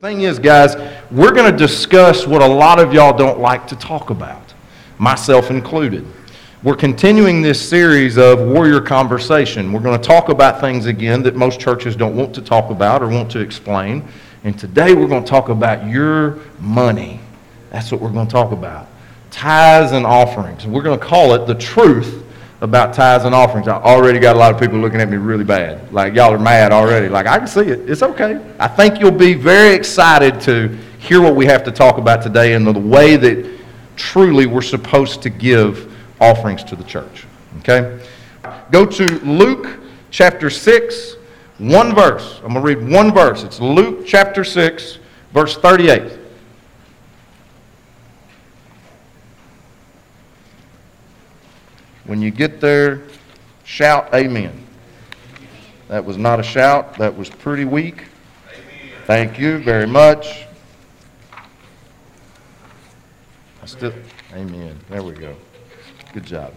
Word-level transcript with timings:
Thing 0.00 0.20
is, 0.20 0.38
guys, 0.38 0.76
we're 1.10 1.32
going 1.32 1.50
to 1.50 1.58
discuss 1.58 2.24
what 2.24 2.40
a 2.40 2.46
lot 2.46 2.78
of 2.78 2.94
y'all 2.94 3.18
don't 3.18 3.40
like 3.40 3.66
to 3.66 3.74
talk 3.74 4.10
about, 4.10 4.54
myself 4.96 5.50
included. 5.50 6.06
We're 6.62 6.76
continuing 6.76 7.42
this 7.42 7.60
series 7.60 8.16
of 8.16 8.38
warrior 8.38 8.80
conversation. 8.80 9.72
We're 9.72 9.80
going 9.80 10.00
to 10.00 10.06
talk 10.06 10.28
about 10.28 10.60
things 10.60 10.86
again 10.86 11.24
that 11.24 11.34
most 11.34 11.58
churches 11.58 11.96
don't 11.96 12.14
want 12.14 12.32
to 12.36 12.40
talk 12.40 12.70
about 12.70 13.02
or 13.02 13.08
want 13.08 13.28
to 13.32 13.40
explain. 13.40 14.06
And 14.44 14.56
today 14.56 14.94
we're 14.94 15.08
going 15.08 15.24
to 15.24 15.28
talk 15.28 15.48
about 15.48 15.90
your 15.90 16.38
money. 16.60 17.18
That's 17.70 17.90
what 17.90 18.00
we're 18.00 18.12
going 18.12 18.28
to 18.28 18.32
talk 18.32 18.52
about. 18.52 18.86
Tithes 19.32 19.90
and 19.90 20.06
offerings. 20.06 20.64
We're 20.64 20.84
going 20.84 21.00
to 21.00 21.04
call 21.04 21.34
it 21.34 21.48
the 21.48 21.56
truth 21.56 22.24
about 22.60 22.92
tithes 22.92 23.24
and 23.24 23.34
offerings. 23.34 23.68
I 23.68 23.76
already 23.76 24.18
got 24.18 24.34
a 24.34 24.38
lot 24.38 24.52
of 24.52 24.60
people 24.60 24.78
looking 24.78 25.00
at 25.00 25.08
me 25.08 25.16
really 25.16 25.44
bad. 25.44 25.92
Like, 25.92 26.14
y'all 26.14 26.34
are 26.34 26.38
mad 26.38 26.72
already. 26.72 27.08
Like, 27.08 27.26
I 27.26 27.38
can 27.38 27.46
see 27.46 27.60
it. 27.60 27.88
It's 27.88 28.02
okay. 28.02 28.44
I 28.58 28.66
think 28.66 28.98
you'll 28.98 29.10
be 29.12 29.34
very 29.34 29.74
excited 29.74 30.40
to 30.42 30.68
hear 30.98 31.20
what 31.20 31.36
we 31.36 31.46
have 31.46 31.62
to 31.64 31.70
talk 31.70 31.98
about 31.98 32.22
today 32.22 32.54
and 32.54 32.66
the 32.66 32.72
way 32.72 33.16
that 33.16 33.58
truly 33.96 34.46
we're 34.46 34.60
supposed 34.60 35.22
to 35.22 35.30
give 35.30 35.94
offerings 36.20 36.64
to 36.64 36.76
the 36.76 36.84
church. 36.84 37.26
Okay? 37.60 38.04
Go 38.72 38.84
to 38.84 39.04
Luke 39.24 39.78
chapter 40.10 40.50
6, 40.50 41.16
one 41.58 41.94
verse. 41.94 42.40
I'm 42.42 42.52
going 42.52 42.54
to 42.54 42.60
read 42.60 42.90
one 42.90 43.14
verse. 43.14 43.44
It's 43.44 43.60
Luke 43.60 44.04
chapter 44.04 44.42
6, 44.42 44.98
verse 45.32 45.56
38. 45.56 46.17
When 52.08 52.22
you 52.22 52.30
get 52.30 52.58
there, 52.58 53.02
shout 53.64 54.14
amen. 54.14 54.66
That 55.88 56.02
was 56.02 56.16
not 56.16 56.40
a 56.40 56.42
shout, 56.42 56.94
that 56.94 57.14
was 57.14 57.28
pretty 57.28 57.66
weak. 57.66 58.04
Thank 59.04 59.38
you 59.38 59.58
very 59.58 59.86
much. 59.86 60.46
I 63.62 63.66
still, 63.66 63.92
amen. 64.32 64.78
There 64.88 65.02
we 65.02 65.12
go. 65.12 65.36
Good 66.14 66.24
job. 66.24 66.54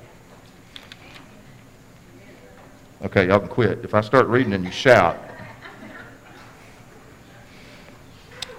Okay, 3.04 3.28
y'all 3.28 3.40
can 3.40 3.50
quit. 3.50 3.80
If 3.84 3.94
I 3.94 4.00
start 4.00 4.28
reading 4.28 4.54
and 4.54 4.64
you 4.64 4.72
shout. 4.72 5.20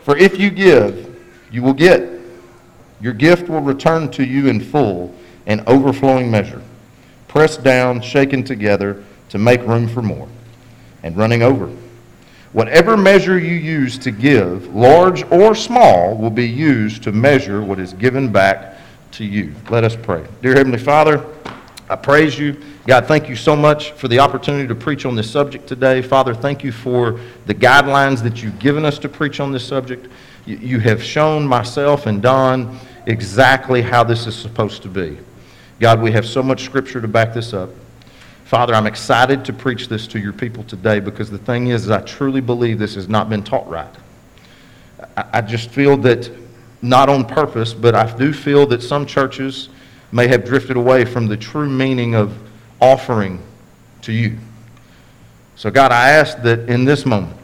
For 0.03 0.15
if 0.19 0.39
you 0.39 0.51
give, 0.51 1.19
you 1.51 1.63
will 1.63 1.73
get. 1.73 2.07
Your 3.01 3.15
gift 3.15 3.49
will 3.49 3.63
return 3.63 4.11
to 4.11 4.27
you 4.27 4.49
in 4.49 4.61
full 4.61 5.15
and 5.47 5.63
overflowing 5.67 6.31
measure 6.31 6.61
pressed 7.33 7.65
down, 7.65 7.99
shaken 7.99 8.45
together 8.45 9.03
to 9.31 9.39
make 9.39 9.63
room 9.63 9.89
for 9.89 10.03
more, 10.03 10.29
and 11.03 11.17
running 11.17 11.43
over. 11.43 11.67
Whatever 12.53 12.95
measure 12.95 13.39
you 13.39 13.55
use 13.55 13.97
to 13.97 14.11
give, 14.11 14.75
large 14.75 15.25
or 15.31 15.55
small, 15.55 16.15
will 16.15 16.29
be 16.29 16.47
used 16.47 17.03
to 17.05 17.11
measure 17.11 17.63
what 17.63 17.79
is 17.79 17.95
given 17.95 18.31
back 18.31 18.77
to 19.13 19.25
you. 19.25 19.55
Let 19.71 19.83
us 19.83 19.97
pray. 19.97 20.27
Dear 20.43 20.57
Heavenly 20.57 20.79
Father, 20.79 21.25
I 21.89 21.97
praise 21.97 22.39
you. 22.39 22.55
God, 22.87 23.07
thank 23.07 23.31
you 23.31 23.37
so 23.37 23.57
much 23.57 23.93
for 23.93 24.09
the 24.09 24.19
opportunity 24.19 24.69
to 24.69 24.75
preach 24.75 25.07
on 25.07 25.17
this 25.17 25.31
subject 25.31 25.67
today. 25.67 26.03
Father, 26.03 26.35
thank 26.35 26.63
you 26.63 26.71
for 26.71 27.19
the 27.47 27.55
guidelines 27.55 28.23
that 28.25 28.43
you've 28.43 28.59
given 28.59 28.85
us 28.85 28.99
to 28.99 29.09
preach 29.09 29.41
on 29.41 29.53
this 29.53 29.67
subject. 29.67 30.07
You 30.45 30.81
have 30.81 31.03
shown 31.03 31.47
myself 31.47 32.05
and 32.05 32.21
Don 32.21 32.79
exactly 33.07 33.81
how 33.81 34.05
this 34.05 34.27
is 34.27 34.37
supposed 34.37 34.83
to 34.83 34.89
be. 34.89 35.17
God, 35.81 36.01
we 36.01 36.13
have 36.13 36.27
so 36.27 36.43
much 36.43 36.65
scripture 36.65 37.01
to 37.01 37.09
back 37.09 37.35
this 37.35 37.53
up. 37.53 37.71
Father, 38.45 38.75
I'm 38.75 38.87
excited 38.87 39.45
to 39.47 39.53
preach 39.53 39.89
this 39.89 40.07
to 40.09 40.19
your 40.19 40.33
people 40.33 40.63
today 40.65 41.01
because 41.01 41.31
the 41.31 41.39
thing 41.39 41.69
is, 41.69 41.85
is 41.85 41.91
I 41.91 42.03
truly 42.03 42.41
believe 42.41 42.79
this 42.79 42.95
has 42.97 43.09
not 43.09 43.31
been 43.31 43.43
taught 43.43 43.69
right. 43.69 43.95
I, 45.17 45.25
I 45.35 45.41
just 45.41 45.71
feel 45.71 45.97
that, 45.99 46.31
not 46.83 47.09
on 47.09 47.25
purpose, 47.25 47.73
but 47.73 47.95
I 47.95 48.15
do 48.17 48.33
feel 48.33 48.67
that 48.67 48.83
some 48.83 49.07
churches 49.07 49.69
may 50.11 50.27
have 50.29 50.45
drifted 50.45 50.77
away 50.77 51.05
from 51.05 51.27
the 51.27 51.37
true 51.37 51.69
meaning 51.69 52.15
of 52.15 52.37
offering 52.81 53.41
to 54.03 54.13
you. 54.13 54.37
So, 55.57 55.71
God, 55.71 55.93
I 55.93 56.11
ask 56.11 56.43
that 56.43 56.69
in 56.69 56.85
this 56.85 57.07
moment, 57.07 57.37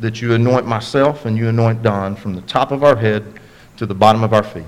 that 0.00 0.20
you 0.20 0.34
anoint 0.34 0.66
myself 0.66 1.24
and 1.24 1.36
you 1.36 1.48
anoint 1.48 1.82
Don 1.82 2.14
from 2.14 2.34
the 2.34 2.42
top 2.42 2.70
of 2.70 2.84
our 2.84 2.96
head 2.96 3.24
to 3.78 3.86
the 3.86 3.94
bottom 3.94 4.22
of 4.22 4.32
our 4.32 4.42
feet. 4.42 4.64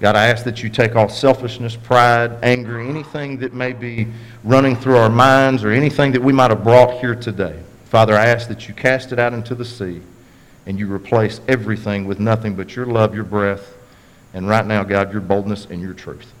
God, 0.00 0.16
I 0.16 0.28
ask 0.28 0.44
that 0.44 0.62
you 0.62 0.70
take 0.70 0.96
all 0.96 1.10
selfishness, 1.10 1.76
pride, 1.76 2.32
anger, 2.42 2.80
anything 2.80 3.36
that 3.38 3.52
may 3.52 3.74
be 3.74 4.08
running 4.44 4.74
through 4.74 4.96
our 4.96 5.10
minds 5.10 5.62
or 5.62 5.70
anything 5.70 6.12
that 6.12 6.22
we 6.22 6.32
might 6.32 6.50
have 6.50 6.64
brought 6.64 7.00
here 7.00 7.14
today. 7.14 7.60
Father, 7.84 8.14
I 8.14 8.26
ask 8.26 8.48
that 8.48 8.66
you 8.66 8.72
cast 8.72 9.12
it 9.12 9.18
out 9.18 9.34
into 9.34 9.54
the 9.54 9.64
sea 9.64 10.00
and 10.64 10.78
you 10.78 10.90
replace 10.90 11.42
everything 11.48 12.06
with 12.06 12.18
nothing 12.18 12.54
but 12.54 12.74
your 12.74 12.86
love, 12.86 13.14
your 13.14 13.24
breath, 13.24 13.74
and 14.32 14.48
right 14.48 14.64
now, 14.64 14.84
God, 14.84 15.12
your 15.12 15.20
boldness 15.20 15.66
and 15.66 15.82
your 15.82 15.92
truth. 15.92 16.32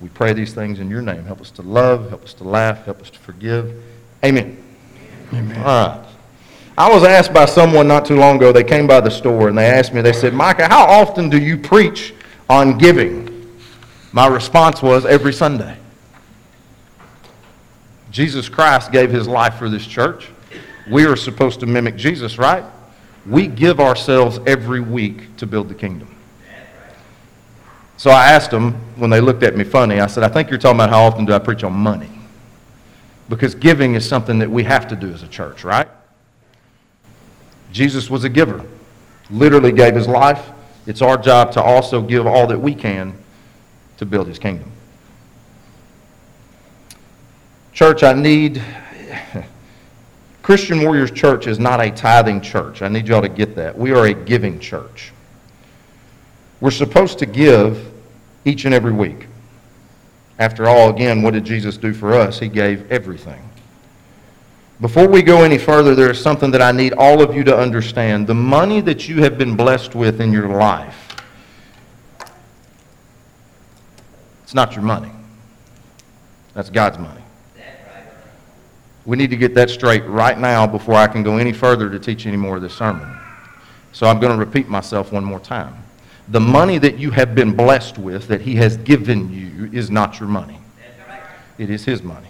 We 0.00 0.08
pray 0.08 0.32
these 0.32 0.54
things 0.54 0.80
in 0.80 0.88
your 0.88 1.02
name. 1.02 1.24
Help 1.24 1.42
us 1.42 1.50
to 1.52 1.62
love, 1.62 2.08
help 2.08 2.24
us 2.24 2.32
to 2.34 2.44
laugh, 2.44 2.86
help 2.86 3.02
us 3.02 3.10
to 3.10 3.18
forgive. 3.18 3.82
Amen. 4.24 4.62
Amen. 5.34 5.58
All 5.58 5.88
right. 5.88 6.06
I 6.78 6.92
was 6.92 7.04
asked 7.04 7.32
by 7.32 7.44
someone 7.44 7.86
not 7.86 8.06
too 8.06 8.16
long 8.16 8.36
ago, 8.36 8.52
they 8.52 8.64
came 8.64 8.86
by 8.86 9.00
the 9.00 9.10
store 9.10 9.48
and 9.48 9.58
they 9.58 9.66
asked 9.66 9.92
me, 9.92 10.00
they 10.00 10.12
said, 10.12 10.32
Micah, 10.32 10.66
how 10.66 10.84
often 10.84 11.28
do 11.28 11.38
you 11.38 11.58
preach 11.58 12.14
on 12.48 12.78
giving? 12.78 13.30
My 14.12 14.26
response 14.26 14.82
was 14.82 15.04
every 15.04 15.32
Sunday. 15.32 15.76
Jesus 18.10 18.48
Christ 18.48 18.92
gave 18.92 19.10
his 19.10 19.26
life 19.26 19.54
for 19.54 19.68
this 19.68 19.86
church. 19.86 20.28
We 20.88 21.04
are 21.04 21.16
supposed 21.16 21.60
to 21.60 21.66
mimic 21.66 21.96
Jesus, 21.96 22.38
right? 22.38 22.64
We 23.26 23.48
give 23.48 23.80
ourselves 23.80 24.38
every 24.46 24.80
week 24.80 25.36
to 25.38 25.46
build 25.46 25.68
the 25.68 25.74
kingdom. 25.74 26.14
So 27.96 28.10
I 28.10 28.30
asked 28.30 28.50
them 28.50 28.74
when 28.96 29.10
they 29.10 29.20
looked 29.20 29.42
at 29.42 29.56
me 29.56 29.64
funny, 29.64 30.00
I 30.00 30.06
said, 30.06 30.22
I 30.24 30.28
think 30.28 30.50
you're 30.50 30.58
talking 30.58 30.76
about 30.76 30.90
how 30.90 31.02
often 31.02 31.24
do 31.24 31.32
I 31.32 31.38
preach 31.38 31.64
on 31.64 31.72
money? 31.72 32.10
Because 33.28 33.54
giving 33.54 33.94
is 33.94 34.06
something 34.06 34.38
that 34.40 34.50
we 34.50 34.62
have 34.64 34.86
to 34.88 34.96
do 34.96 35.12
as 35.12 35.22
a 35.22 35.28
church, 35.28 35.64
right? 35.64 35.88
Jesus 37.72 38.10
was 38.10 38.24
a 38.24 38.28
giver, 38.28 38.64
literally 39.30 39.72
gave 39.72 39.94
his 39.94 40.06
life 40.06 40.50
it's 40.86 41.02
our 41.02 41.16
job 41.16 41.52
to 41.52 41.62
also 41.62 42.02
give 42.02 42.26
all 42.26 42.46
that 42.46 42.58
we 42.58 42.74
can 42.74 43.16
to 43.96 44.06
build 44.06 44.26
his 44.26 44.38
kingdom. 44.38 44.70
Church, 47.72 48.02
I 48.02 48.12
need. 48.12 48.62
Christian 50.42 50.82
Warriors 50.82 51.10
Church 51.10 51.46
is 51.46 51.58
not 51.58 51.80
a 51.80 51.90
tithing 51.90 52.42
church. 52.42 52.82
I 52.82 52.88
need 52.88 53.08
y'all 53.08 53.22
to 53.22 53.30
get 53.30 53.56
that. 53.56 53.76
We 53.76 53.92
are 53.92 54.06
a 54.06 54.12
giving 54.12 54.60
church. 54.60 55.12
We're 56.60 56.70
supposed 56.70 57.18
to 57.20 57.26
give 57.26 57.92
each 58.44 58.66
and 58.66 58.74
every 58.74 58.92
week. 58.92 59.26
After 60.38 60.68
all, 60.68 60.90
again, 60.90 61.22
what 61.22 61.32
did 61.32 61.44
Jesus 61.44 61.76
do 61.76 61.94
for 61.94 62.12
us? 62.12 62.38
He 62.38 62.48
gave 62.48 62.90
everything. 62.92 63.42
Before 64.84 65.08
we 65.08 65.22
go 65.22 65.44
any 65.44 65.56
further, 65.56 65.94
there 65.94 66.10
is 66.10 66.20
something 66.20 66.50
that 66.50 66.60
I 66.60 66.70
need 66.70 66.92
all 66.92 67.22
of 67.22 67.34
you 67.34 67.42
to 67.44 67.56
understand. 67.56 68.26
The 68.26 68.34
money 68.34 68.82
that 68.82 69.08
you 69.08 69.22
have 69.22 69.38
been 69.38 69.56
blessed 69.56 69.94
with 69.94 70.20
in 70.20 70.30
your 70.30 70.46
life, 70.46 71.16
it's 74.42 74.52
not 74.52 74.74
your 74.74 74.84
money. 74.84 75.10
That's 76.52 76.68
God's 76.68 76.98
money. 76.98 77.22
We 79.06 79.16
need 79.16 79.30
to 79.30 79.38
get 79.38 79.54
that 79.54 79.70
straight 79.70 80.04
right 80.04 80.38
now 80.38 80.66
before 80.66 80.96
I 80.96 81.06
can 81.06 81.22
go 81.22 81.38
any 81.38 81.54
further 81.54 81.88
to 81.88 81.98
teach 81.98 82.26
any 82.26 82.36
more 82.36 82.56
of 82.56 82.62
this 82.62 82.74
sermon. 82.74 83.08
So 83.92 84.06
I'm 84.06 84.20
going 84.20 84.34
to 84.34 84.38
repeat 84.38 84.68
myself 84.68 85.12
one 85.12 85.24
more 85.24 85.40
time. 85.40 85.82
The 86.28 86.40
money 86.40 86.76
that 86.76 86.98
you 86.98 87.10
have 87.12 87.34
been 87.34 87.56
blessed 87.56 87.96
with, 87.96 88.28
that 88.28 88.42
He 88.42 88.54
has 88.56 88.76
given 88.76 89.32
you, 89.32 89.70
is 89.72 89.90
not 89.90 90.20
your 90.20 90.28
money. 90.28 90.60
It 91.56 91.70
is 91.70 91.86
His 91.86 92.02
money 92.02 92.28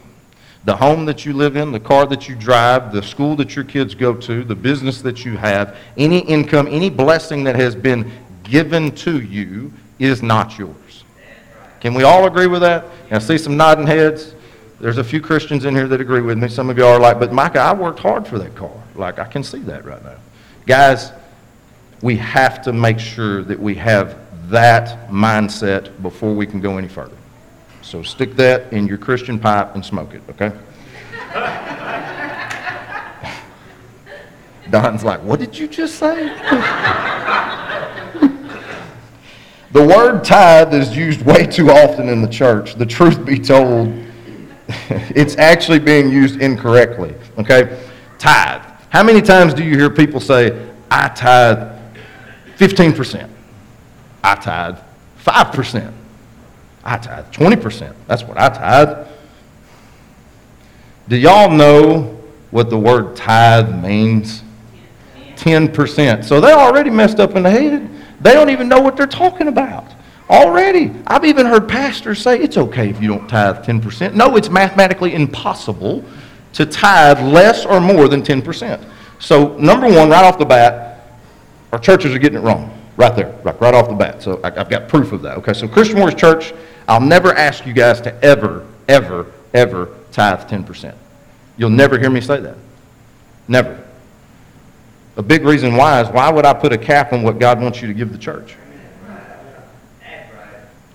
the 0.65 0.77
home 0.77 1.05
that 1.05 1.27
you 1.27 1.33
live 1.33 1.57
in, 1.57 1.73
the 1.73 1.81
car 1.81 2.07
that 2.07 2.29
you 2.29 2.35
drive, 2.35 2.93
the 2.93 3.03
school 3.03 3.37
that 3.37 3.55
your 3.55 3.65
kids 3.65 3.95
go 3.95 4.15
to, 4.15 4.45
the 4.45 4.55
business 4.55 5.03
that 5.03 5.25
you 5.25 5.37
have, 5.37 5.77
any 5.97 6.21
income, 6.21 6.67
any 6.71 6.89
blessing 6.89 7.45
that 7.45 7.55
has 7.55 7.75
been 7.75 8.11
given 8.43 8.91
to 8.93 9.21
you 9.21 9.73
is 9.99 10.23
not 10.23 10.59
yours. 10.59 11.05
Can 11.81 11.93
we 11.93 12.03
all 12.03 12.27
agree 12.27 12.47
with 12.47 12.63
that? 12.63 12.87
I 13.11 13.19
see 13.19 13.37
some 13.37 13.57
nodding 13.57 13.87
heads. 13.87 14.35
There's 14.81 14.99
a 14.99 15.05
few 15.05 15.21
Christians 15.21 15.67
in 15.67 15.75
here 15.75 15.87
that 15.87 16.01
agree 16.01 16.23
with 16.23 16.39
me. 16.39 16.49
Some 16.49 16.71
of 16.71 16.79
you 16.79 16.87
are 16.87 16.99
like, 16.99 17.19
but 17.19 17.33
Micah, 17.33 17.61
I 17.61 17.75
worked 17.75 17.99
hard 17.99 18.27
for 18.27 18.39
that 18.39 18.55
car. 18.55 18.73
Like, 18.95 19.19
I 19.19 19.25
can 19.25 19.45
see 19.45 19.59
that 19.61 19.85
right 19.85 20.03
now. 20.03 20.17
Guys, 20.67 21.13
we 22.01 22.17
have 22.17 22.63
to 22.63 22.73
make 22.73 22.99
sure 22.99 23.43
that 23.45 23.59
we 23.59 23.75
have 23.75 24.19
that 24.51 25.09
mindset 25.11 26.03
before 26.03 26.35
we 26.35 26.47
can 26.47 26.61
go 26.61 26.79
any 26.79 26.89
further. 26.89 27.17
So 27.85 28.03
stick 28.03 28.35
that 28.37 28.73
in 28.73 28.87
your 28.87 28.97
Christian 28.97 29.39
pipe 29.39 29.75
and 29.75 29.85
smoke 29.85 30.15
it, 30.15 30.23
okay? 30.31 30.53
Don's 34.71 35.05
like, 35.05 35.23
what 35.23 35.39
did 35.39 35.57
you 35.57 35.69
just 35.69 35.97
say? 35.97 36.25
the 39.73 39.85
word 39.85 40.25
tithe 40.25 40.73
is 40.73 40.97
used 40.97 41.21
way 41.23 41.45
too 41.45 41.71
often 41.71 42.09
in 42.09 42.23
the 42.23 42.29
church. 42.29 42.77
The 42.77 42.87
truth 42.87 43.23
be 43.23 43.39
told, 43.39 43.89
it's 44.89 45.37
actually 45.37 45.79
being 45.79 46.11
used 46.11 46.41
incorrectly, 46.41 47.15
okay? 47.37 47.87
Tithe. 48.19 48.63
How 48.89 49.03
many 49.03 49.21
times 49.21 49.53
do 49.53 49.63
you 49.63 49.77
hear 49.77 49.91
people 49.91 50.21
say, 50.21 50.71
I 50.91 51.09
tithe 51.09 51.79
15%. 52.57 53.29
I 54.23 54.35
tithe 54.37 54.79
5%. 55.23 55.93
I 56.85 56.99
tithe 56.99 57.33
20%. 57.33 57.95
That's 58.07 58.23
what 58.23 58.39
I 58.39 58.49
tithe. 58.51 59.09
Do 61.09 61.17
y'all 61.17 61.51
know 61.51 62.21
what 62.51 62.71
the 62.71 62.79
word 62.79 63.17
tithe 63.17 63.83
means? 63.83 64.43
10%. 65.37 66.25
So 66.25 66.41
they're 66.41 66.57
already 66.57 66.91
messed 66.91 67.21
up 67.21 67.37
in 67.37 67.43
the 67.43 67.51
head. 67.51 67.91
They 68.21 68.33
don't 68.33 68.51
even 68.51 68.69
know 68.69 68.81
what 68.81 68.97
they're 68.97 69.07
talking 69.07 69.49
about. 69.49 69.87
Already. 70.31 70.93
I've 71.07 71.25
even 71.25 71.47
heard 71.47 71.69
pastors 71.69 72.21
say 72.21 72.39
it's 72.39 72.57
okay 72.57 72.89
if 72.89 73.01
you 73.03 73.09
don't 73.09 73.29
tithe 73.29 73.57
10%. 73.57 74.15
No, 74.15 74.37
it's 74.37 74.49
mathematically 74.49 75.15
impossible 75.15 76.05
to 76.55 76.65
tithe 76.65 77.21
less 77.21 77.67
or 77.67 77.81
more 77.81 78.09
than 78.09 78.23
10%. 78.23 78.83
So, 79.19 79.57
number 79.59 79.87
one, 79.87 80.09
right 80.09 80.25
off 80.25 80.39
the 80.39 80.45
bat, 80.45 81.09
our 81.73 81.79
churches 81.79 82.15
are 82.15 82.19
getting 82.19 82.39
it 82.39 82.43
wrong. 82.43 82.71
Right 82.97 83.15
there, 83.15 83.39
right, 83.43 83.61
right 83.61 83.75
off 83.75 83.89
the 83.89 83.95
bat. 83.95 84.23
So, 84.23 84.41
I, 84.43 84.49
I've 84.61 84.71
got 84.71 84.89
proof 84.89 85.13
of 85.13 85.23
that. 85.23 85.37
Okay, 85.39 85.53
so 85.53 85.67
Christian 85.69 85.99
Warriors 85.99 86.19
Church, 86.19 86.55
I'll 86.87 87.01
never 87.01 87.33
ask 87.33 87.67
you 87.67 87.73
guys 87.73 88.01
to 88.03 88.25
ever, 88.25 88.67
ever, 88.89 89.33
ever 89.53 89.97
tithe 90.13 90.41
10%. 90.49 90.95
You'll 91.57 91.71
never 91.71 91.99
hear 91.99 92.11
me 92.11 92.21
say 92.21 92.41
that. 92.41 92.57
Never. 93.49 93.83
A 95.17 95.23
big 95.23 95.45
reason 95.45 95.77
why 95.77 96.01
is 96.01 96.09
why 96.09 96.31
would 96.31 96.45
I 96.45 96.53
put 96.53 96.73
a 96.73 96.79
cap 96.79 97.13
on 97.13 97.23
what 97.23 97.39
God 97.39 97.61
wants 97.61 97.81
you 97.81 97.89
to 97.89 97.95
give 97.95 98.13
the 98.13 98.19
church? 98.19 98.57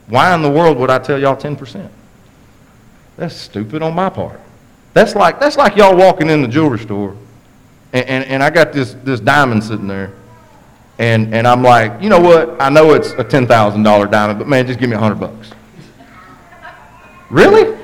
Why 0.07 0.33
in 0.33 0.41
the 0.41 0.50
world 0.50 0.77
would 0.80 0.89
I 0.89 1.00
tell 1.00 1.19
y'all 1.19 1.36
10%? 1.36 1.88
That's 3.15 3.36
stupid 3.36 3.81
on 3.81 3.94
my 3.94 4.09
part. 4.09 4.39
That's 4.94 5.15
like, 5.15 5.39
that's 5.39 5.56
like 5.56 5.75
y'all 5.75 5.95
walking 5.95 6.30
in 6.30 6.41
the 6.41 6.47
jewelry 6.47 6.80
store, 6.80 7.15
and, 7.94 8.07
and, 8.07 8.25
and 8.25 8.44
I 8.44 8.50
got 8.50 8.74
this, 8.74 8.95
this 9.03 9.19
diamond 9.19 9.63
sitting 9.63 9.88
there, 9.88 10.13
and, 10.97 11.33
and 11.33 11.47
I'm 11.47 11.62
like, 11.62 12.01
you 12.01 12.09
know 12.09 12.19
what? 12.19 12.59
I 12.59 12.69
know 12.69 12.94
it's 12.94 13.12
a 13.12 13.24
$10,000 13.24 14.12
diamond, 14.12 14.39
but 14.39 14.47
man, 14.47 14.65
just 14.65 14.80
give 14.80 14.89
me 14.89 14.95
a 14.95 15.00
100 15.00 15.19
bucks. 15.19 15.51
Really? 17.29 17.77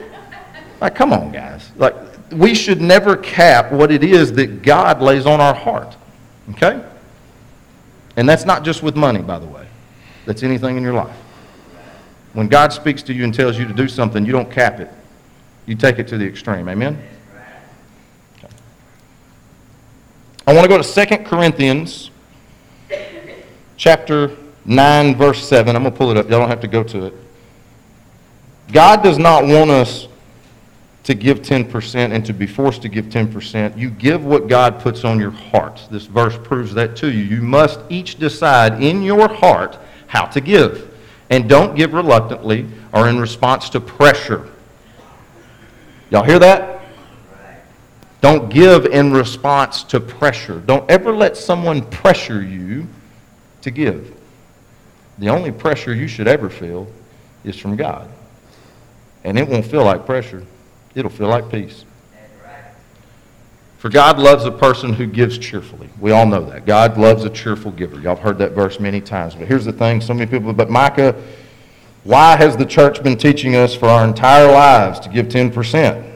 Like, 0.81 0.95
come 0.95 1.13
on, 1.13 1.31
guys. 1.31 1.71
Like, 1.75 1.95
we 2.31 2.53
should 2.55 2.81
never 2.81 3.15
cap 3.15 3.71
what 3.71 3.91
it 3.91 4.03
is 4.03 4.33
that 4.33 4.61
God 4.61 5.01
lays 5.01 5.25
on 5.25 5.39
our 5.39 5.53
heart. 5.53 5.95
Okay? 6.51 6.83
And 8.17 8.27
that's 8.27 8.45
not 8.45 8.63
just 8.63 8.83
with 8.83 8.95
money, 8.95 9.21
by 9.21 9.39
the 9.39 9.45
way. 9.45 9.67
That's 10.25 10.43
anything 10.43 10.77
in 10.77 10.83
your 10.83 10.93
life. 10.93 11.15
When 12.33 12.47
God 12.47 12.73
speaks 12.73 13.03
to 13.03 13.13
you 13.13 13.23
and 13.23 13.33
tells 13.33 13.57
you 13.57 13.65
to 13.65 13.73
do 13.73 13.87
something, 13.87 14.25
you 14.25 14.31
don't 14.31 14.51
cap 14.51 14.79
it. 14.79 14.91
You 15.65 15.75
take 15.75 15.99
it 15.99 16.07
to 16.09 16.17
the 16.17 16.25
extreme. 16.25 16.67
Amen? 16.67 17.01
I 20.47 20.53
want 20.53 20.63
to 20.63 20.67
go 20.67 20.81
to 20.81 21.05
2 21.05 21.23
Corinthians 21.23 22.11
chapter 23.77 24.35
9, 24.65 25.15
verse 25.15 25.47
7. 25.47 25.75
I'm 25.75 25.83
going 25.83 25.93
to 25.93 25.97
pull 25.97 26.11
it 26.11 26.17
up. 26.17 26.29
Y'all 26.29 26.39
don't 26.39 26.49
have 26.49 26.61
to 26.61 26.67
go 26.67 26.83
to 26.83 27.05
it. 27.05 27.13
God 28.71 29.03
does 29.03 29.17
not 29.17 29.45
want 29.45 29.69
us 29.69 30.07
to 31.03 31.13
give 31.13 31.41
10% 31.41 32.11
and 32.11 32.25
to 32.25 32.33
be 32.33 32.47
forced 32.47 32.81
to 32.81 32.89
give 32.89 33.05
10%. 33.05 33.77
You 33.77 33.91
give 33.91 34.25
what 34.25 34.47
God 34.47 34.79
puts 34.79 35.03
on 35.03 35.19
your 35.19 35.31
heart. 35.31 35.87
This 35.91 36.07
verse 36.07 36.35
proves 36.43 36.73
that 36.73 36.95
to 36.97 37.11
you. 37.11 37.23
You 37.23 37.41
must 37.41 37.79
each 37.89 38.15
decide 38.15 38.81
in 38.81 39.03
your 39.03 39.27
heart 39.27 39.77
how 40.07 40.25
to 40.25 40.41
give. 40.41 40.91
And 41.29 41.47
don't 41.47 41.75
give 41.75 41.93
reluctantly 41.93 42.65
or 42.91 43.07
in 43.07 43.19
response 43.19 43.69
to 43.71 43.79
pressure. 43.79 44.49
Y'all 46.09 46.23
hear 46.23 46.39
that? 46.39 46.81
Don't 48.21 48.49
give 48.49 48.87
in 48.87 49.11
response 49.11 49.83
to 49.83 49.99
pressure. 49.99 50.59
Don't 50.59 50.89
ever 50.89 51.13
let 51.13 51.37
someone 51.37 51.83
pressure 51.83 52.41
you 52.41 52.87
to 53.61 53.69
give. 53.69 54.15
The 55.19 55.29
only 55.29 55.51
pressure 55.51 55.93
you 55.93 56.07
should 56.07 56.27
ever 56.27 56.49
feel 56.49 56.87
is 57.43 57.55
from 57.55 57.75
God. 57.75 58.09
And 59.25 59.39
it 59.39 59.49
won't 59.49 59.65
feel 59.65 59.83
like 59.83 60.05
pressure, 60.05 60.45
it'll 60.93 61.09
feel 61.09 61.27
like 61.27 61.49
peace. 61.49 61.83
For 63.79 63.89
God 63.89 64.19
loves 64.19 64.45
a 64.45 64.51
person 64.51 64.93
who 64.93 65.07
gives 65.07 65.37
cheerfully. 65.37 65.89
We 65.99 66.11
all 66.11 66.25
know 66.25 66.45
that. 66.45 66.65
God 66.65 66.97
loves 66.97 67.23
a 67.25 67.29
cheerful 67.29 67.71
giver. 67.71 67.95
Y'all 67.95 68.15
have 68.15 68.19
heard 68.19 68.37
that 68.37 68.51
verse 68.51 68.79
many 68.79 69.01
times. 69.01 69.35
But 69.35 69.47
here's 69.47 69.65
the 69.65 69.73
thing 69.73 69.99
so 69.99 70.13
many 70.13 70.29
people, 70.29 70.53
but 70.53 70.69
Micah, 70.69 71.15
why 72.03 72.37
has 72.37 72.55
the 72.55 72.65
church 72.65 73.03
been 73.03 73.17
teaching 73.17 73.55
us 73.55 73.75
for 73.75 73.87
our 73.87 74.07
entire 74.07 74.51
lives 74.51 74.99
to 75.01 75.09
give 75.09 75.27
10%? 75.27 76.11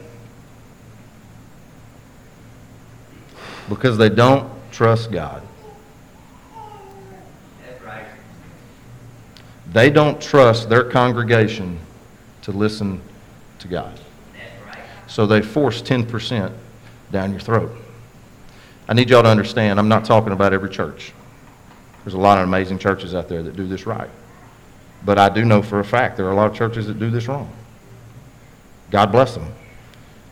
Because 3.69 3.97
they 3.97 4.09
don't 4.09 4.51
trust 4.71 5.11
God. 5.11 5.41
They 9.71 9.89
don't 9.91 10.19
trust 10.19 10.69
their 10.69 10.83
congregation 10.83 11.79
to 12.49 12.57
listen 12.57 13.01
to 13.59 13.67
God. 13.67 13.99
So 15.07 15.25
they 15.25 15.41
force 15.41 15.81
10% 15.81 16.51
down 17.11 17.31
your 17.31 17.39
throat. 17.39 17.71
I 18.87 18.93
need 18.93 19.09
y'all 19.09 19.23
to 19.23 19.29
understand, 19.29 19.79
I'm 19.79 19.87
not 19.87 20.05
talking 20.05 20.33
about 20.33 20.53
every 20.53 20.69
church. 20.69 21.13
There's 22.03 22.13
a 22.13 22.19
lot 22.19 22.37
of 22.37 22.47
amazing 22.47 22.79
churches 22.79 23.13
out 23.13 23.27
there 23.27 23.43
that 23.43 23.55
do 23.55 23.67
this 23.67 23.85
right. 23.85 24.09
But 25.05 25.17
I 25.17 25.29
do 25.29 25.45
know 25.45 25.61
for 25.61 25.79
a 25.79 25.83
fact 25.83 26.17
there 26.17 26.25
are 26.25 26.31
a 26.31 26.35
lot 26.35 26.49
of 26.49 26.55
churches 26.55 26.87
that 26.87 26.99
do 26.99 27.09
this 27.09 27.27
wrong. 27.27 27.51
God 28.89 29.11
bless 29.11 29.35
them. 29.35 29.51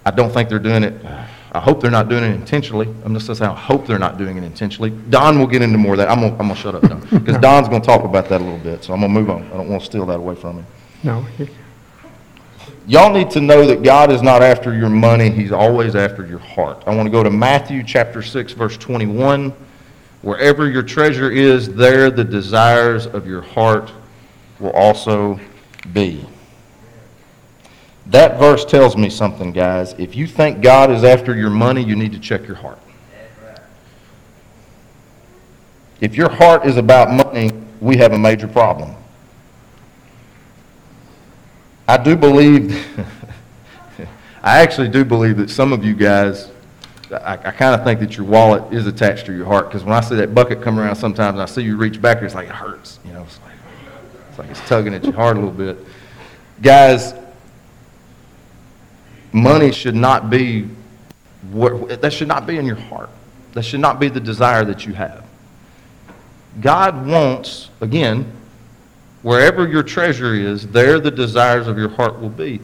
I 0.06 0.12
don't 0.12 0.32
think 0.32 0.50
they're 0.50 0.60
doing 0.60 0.84
it. 0.84 1.06
I 1.52 1.60
hope 1.60 1.82
they're 1.82 1.92
not 1.92 2.10
doing 2.10 2.24
it 2.24 2.34
intentionally. 2.34 2.88
I'm 3.04 3.14
just 3.14 3.28
saying 3.28 3.52
I 3.52 3.56
hope 3.56 3.86
they're 3.86 4.00
not 4.00 4.18
doing 4.18 4.38
it 4.38 4.44
intentionally. 4.44 4.90
Don 4.90 5.40
will 5.40 5.48
get 5.48 5.62
into 5.62 5.78
more 5.78 5.94
of 5.94 5.98
that. 6.00 6.10
I'm 6.10 6.20
going 6.20 6.40
I'm 6.40 6.50
to 6.50 6.56
shut 6.56 6.76
up 6.76 6.84
now 6.84 7.00
because 7.20 7.38
Don's 7.38 7.68
going 7.68 7.82
to 7.82 7.86
talk 7.86 8.04
about 8.04 8.28
that 8.30 8.42
a 8.42 8.44
little 8.44 8.60
bit. 8.60 8.84
So 8.84 8.94
I'm 8.94 9.02
going 9.02 9.14
to 9.14 9.20
move 9.20 9.30
on. 9.30 9.44
I 9.46 9.58
don't 9.58 9.70
want 9.70 9.82
to 9.82 9.86
steal 9.86 10.06
that 10.08 10.18
away 10.18 10.36
from 10.36 10.58
him. 10.58 10.66
No, 11.04 11.26
Y'all 12.88 13.12
need 13.12 13.30
to 13.32 13.42
know 13.42 13.68
that 13.68 13.84
God 13.84 14.14
is 14.14 14.22
not 14.22 14.42
after 14.42 14.74
your 14.74 14.88
money, 14.90 15.30
He's 15.30 15.52
always 15.52 15.94
after 15.94 16.26
your 16.26 16.40
heart. 16.40 16.82
I 16.88 16.96
want 16.96 17.06
to 17.06 17.12
go 17.12 17.22
to 17.22 17.30
Matthew 17.30 17.84
chapter 17.84 18.22
6, 18.22 18.54
verse 18.54 18.78
21. 18.78 19.54
Wherever 20.22 20.70
your 20.70 20.84
treasure 20.84 21.30
is, 21.30 21.74
there 21.74 22.10
the 22.10 22.24
desires 22.24 23.06
of 23.06 23.28
your 23.28 23.42
heart 23.42 23.92
will 24.62 24.72
also 24.72 25.38
be. 25.92 26.26
That 28.06 28.40
verse 28.40 28.64
tells 28.64 28.96
me 28.96 29.10
something, 29.10 29.52
guys. 29.52 29.94
If 29.98 30.16
you 30.16 30.26
think 30.26 30.62
God 30.62 30.90
is 30.90 31.04
after 31.04 31.36
your 31.36 31.50
money, 31.50 31.84
you 31.84 31.98
need 31.98 32.14
to 32.14 32.20
check 32.20 32.48
your 32.48 32.56
heart. 32.56 32.80
If 36.00 36.16
your 36.16 36.30
heart 36.30 36.66
is 36.66 36.78
about 36.78 37.12
money, 37.12 37.52
we 37.82 37.98
have 37.98 38.14
a 38.14 38.18
major 38.18 38.48
problem. 38.48 38.96
I 41.88 41.96
do 41.98 42.18
believe, 42.18 42.86
I 44.44 44.60
actually 44.60 44.90
do 44.90 45.06
believe 45.06 45.38
that 45.38 45.50
some 45.50 45.72
of 45.72 45.86
you 45.86 45.94
guys, 45.94 46.52
I, 47.12 47.34
I 47.34 47.52
kind 47.52 47.74
of 47.74 47.86
think 47.86 48.02
that 48.02 48.18
your 48.18 48.26
wallet 48.26 48.74
is 48.74 48.88
attached 48.88 49.26
to 49.28 49.34
your 49.34 49.46
heart 49.46 49.70
because 49.70 49.86
when 49.86 49.94
I 49.94 50.02
see 50.02 50.16
that 50.16 50.36
bucket 50.36 50.62
come 50.62 50.80
around 50.80 50.98
sometimes 50.98 51.36
and 51.36 51.42
I 51.42 51.46
see 51.46 51.62
you 51.62 51.78
reach 51.78 52.02
back, 52.02 52.22
it's 52.22 52.36
like 52.36 52.50
it 52.50 52.56
hurts. 52.56 53.00
You 53.06 53.14
know, 53.14 53.24
it's 53.24 53.40
like 53.40 53.54
it's, 54.30 54.40
like 54.40 54.50
it's 54.50 54.68
tugging 54.68 54.94
at 54.94 55.06
your 55.06 55.14
heart 55.14 55.38
a 55.38 55.40
little 55.40 55.56
bit. 55.56 55.78
Guys, 56.62 57.14
money 59.32 59.72
should 59.72 59.96
not 59.96 60.30
be 60.30 60.68
what, 61.52 62.02
that 62.02 62.12
should 62.12 62.28
not 62.28 62.46
be 62.46 62.58
in 62.58 62.66
your 62.66 62.76
heart. 62.76 63.10
That 63.54 63.64
should 63.64 63.80
not 63.80 64.00
be 64.00 64.10
the 64.10 64.20
desire 64.20 64.66
that 64.66 64.86
you 64.86 64.94
have. 64.94 65.24
God 66.60 67.08
wants, 67.08 67.70
again, 67.80 68.32
Wherever 69.22 69.68
your 69.68 69.84
treasure 69.84 70.34
is, 70.34 70.68
there 70.68 71.00
the 71.00 71.12
desires 71.12 71.68
of 71.68 71.78
your 71.78 71.90
heart 71.90 72.20
will 72.20 72.30
be. 72.30 72.60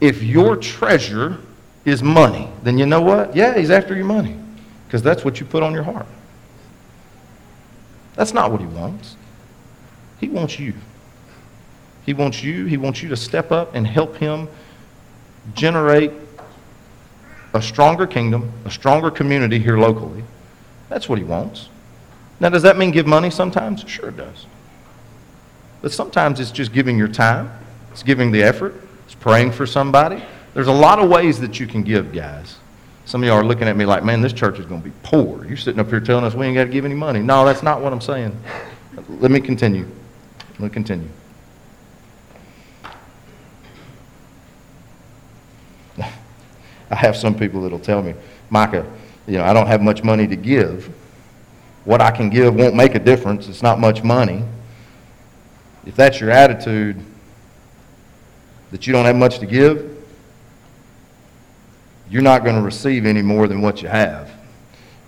If 0.00 0.22
your 0.22 0.56
treasure 0.56 1.38
is 1.84 2.02
money, 2.02 2.48
then 2.62 2.78
you 2.78 2.86
know 2.86 3.00
what? 3.00 3.34
Yeah, 3.34 3.56
he's 3.56 3.70
after 3.70 3.94
your 3.94 4.04
money 4.04 4.36
because 4.86 5.02
that's 5.02 5.24
what 5.24 5.40
you 5.40 5.46
put 5.46 5.62
on 5.62 5.72
your 5.72 5.82
heart. 5.82 6.06
That's 8.14 8.32
not 8.32 8.50
what 8.50 8.60
he 8.60 8.66
wants. 8.66 9.16
He 10.18 10.28
wants 10.28 10.58
you. 10.58 10.74
He 12.04 12.14
wants 12.14 12.42
you. 12.42 12.64
He 12.64 12.76
wants 12.76 13.02
you 13.02 13.08
to 13.10 13.16
step 13.16 13.52
up 13.52 13.74
and 13.74 13.86
help 13.86 14.16
him 14.16 14.48
generate 15.54 16.12
a 17.54 17.62
stronger 17.62 18.06
kingdom, 18.06 18.52
a 18.64 18.70
stronger 18.70 19.10
community 19.10 19.58
here 19.58 19.78
locally. 19.78 20.24
That's 20.88 21.08
what 21.08 21.18
he 21.18 21.24
wants. 21.24 21.68
Now, 22.40 22.48
does 22.48 22.62
that 22.62 22.78
mean 22.78 22.90
give 22.90 23.06
money 23.06 23.30
sometimes? 23.30 23.84
Sure, 23.86 24.08
it 24.08 24.16
does. 24.16 24.46
But 25.80 25.92
sometimes 25.92 26.40
it's 26.40 26.50
just 26.50 26.72
giving 26.72 26.98
your 26.98 27.08
time, 27.08 27.50
it's 27.92 28.02
giving 28.02 28.32
the 28.32 28.42
effort, 28.42 28.74
it's 29.04 29.14
praying 29.14 29.52
for 29.52 29.66
somebody. 29.66 30.22
There's 30.54 30.66
a 30.66 30.72
lot 30.72 30.98
of 30.98 31.08
ways 31.08 31.38
that 31.40 31.60
you 31.60 31.66
can 31.66 31.82
give, 31.82 32.12
guys. 32.12 32.56
Some 33.04 33.22
of 33.22 33.26
y'all 33.28 33.38
are 33.38 33.44
looking 33.44 33.68
at 33.68 33.76
me 33.76 33.86
like, 33.86 34.04
man, 34.04 34.20
this 34.20 34.32
church 34.32 34.58
is 34.58 34.66
going 34.66 34.82
to 34.82 34.88
be 34.88 34.94
poor. 35.02 35.46
You're 35.46 35.56
sitting 35.56 35.80
up 35.80 35.88
here 35.88 36.00
telling 36.00 36.24
us 36.24 36.34
we 36.34 36.46
ain't 36.46 36.56
got 36.56 36.64
to 36.64 36.70
give 36.70 36.84
any 36.84 36.94
money. 36.94 37.20
No, 37.20 37.44
that's 37.44 37.62
not 37.62 37.80
what 37.80 37.92
I'm 37.92 38.00
saying. 38.00 38.36
Let 39.08 39.30
me 39.30 39.40
continue. 39.40 39.88
Let 40.58 40.60
me 40.60 40.68
continue. 40.68 41.08
I 46.90 46.94
have 46.94 47.16
some 47.16 47.34
people 47.34 47.62
that'll 47.62 47.78
tell 47.78 48.02
me, 48.02 48.14
Micah, 48.50 48.84
you 49.26 49.38
know, 49.38 49.44
I 49.44 49.52
don't 49.52 49.68
have 49.68 49.80
much 49.80 50.02
money 50.02 50.26
to 50.26 50.36
give, 50.36 50.92
what 51.84 52.02
I 52.02 52.10
can 52.10 52.28
give 52.28 52.54
won't 52.54 52.74
make 52.74 52.94
a 52.94 52.98
difference. 52.98 53.48
It's 53.48 53.62
not 53.62 53.78
much 53.78 54.02
money. 54.02 54.44
If 55.86 55.96
that's 55.96 56.20
your 56.20 56.30
attitude, 56.30 57.02
that 58.70 58.86
you 58.86 58.92
don't 58.92 59.04
have 59.04 59.16
much 59.16 59.38
to 59.38 59.46
give, 59.46 59.96
you're 62.10 62.22
not 62.22 62.44
going 62.44 62.56
to 62.56 62.62
receive 62.62 63.06
any 63.06 63.22
more 63.22 63.48
than 63.48 63.60
what 63.60 63.82
you 63.82 63.88
have. 63.88 64.30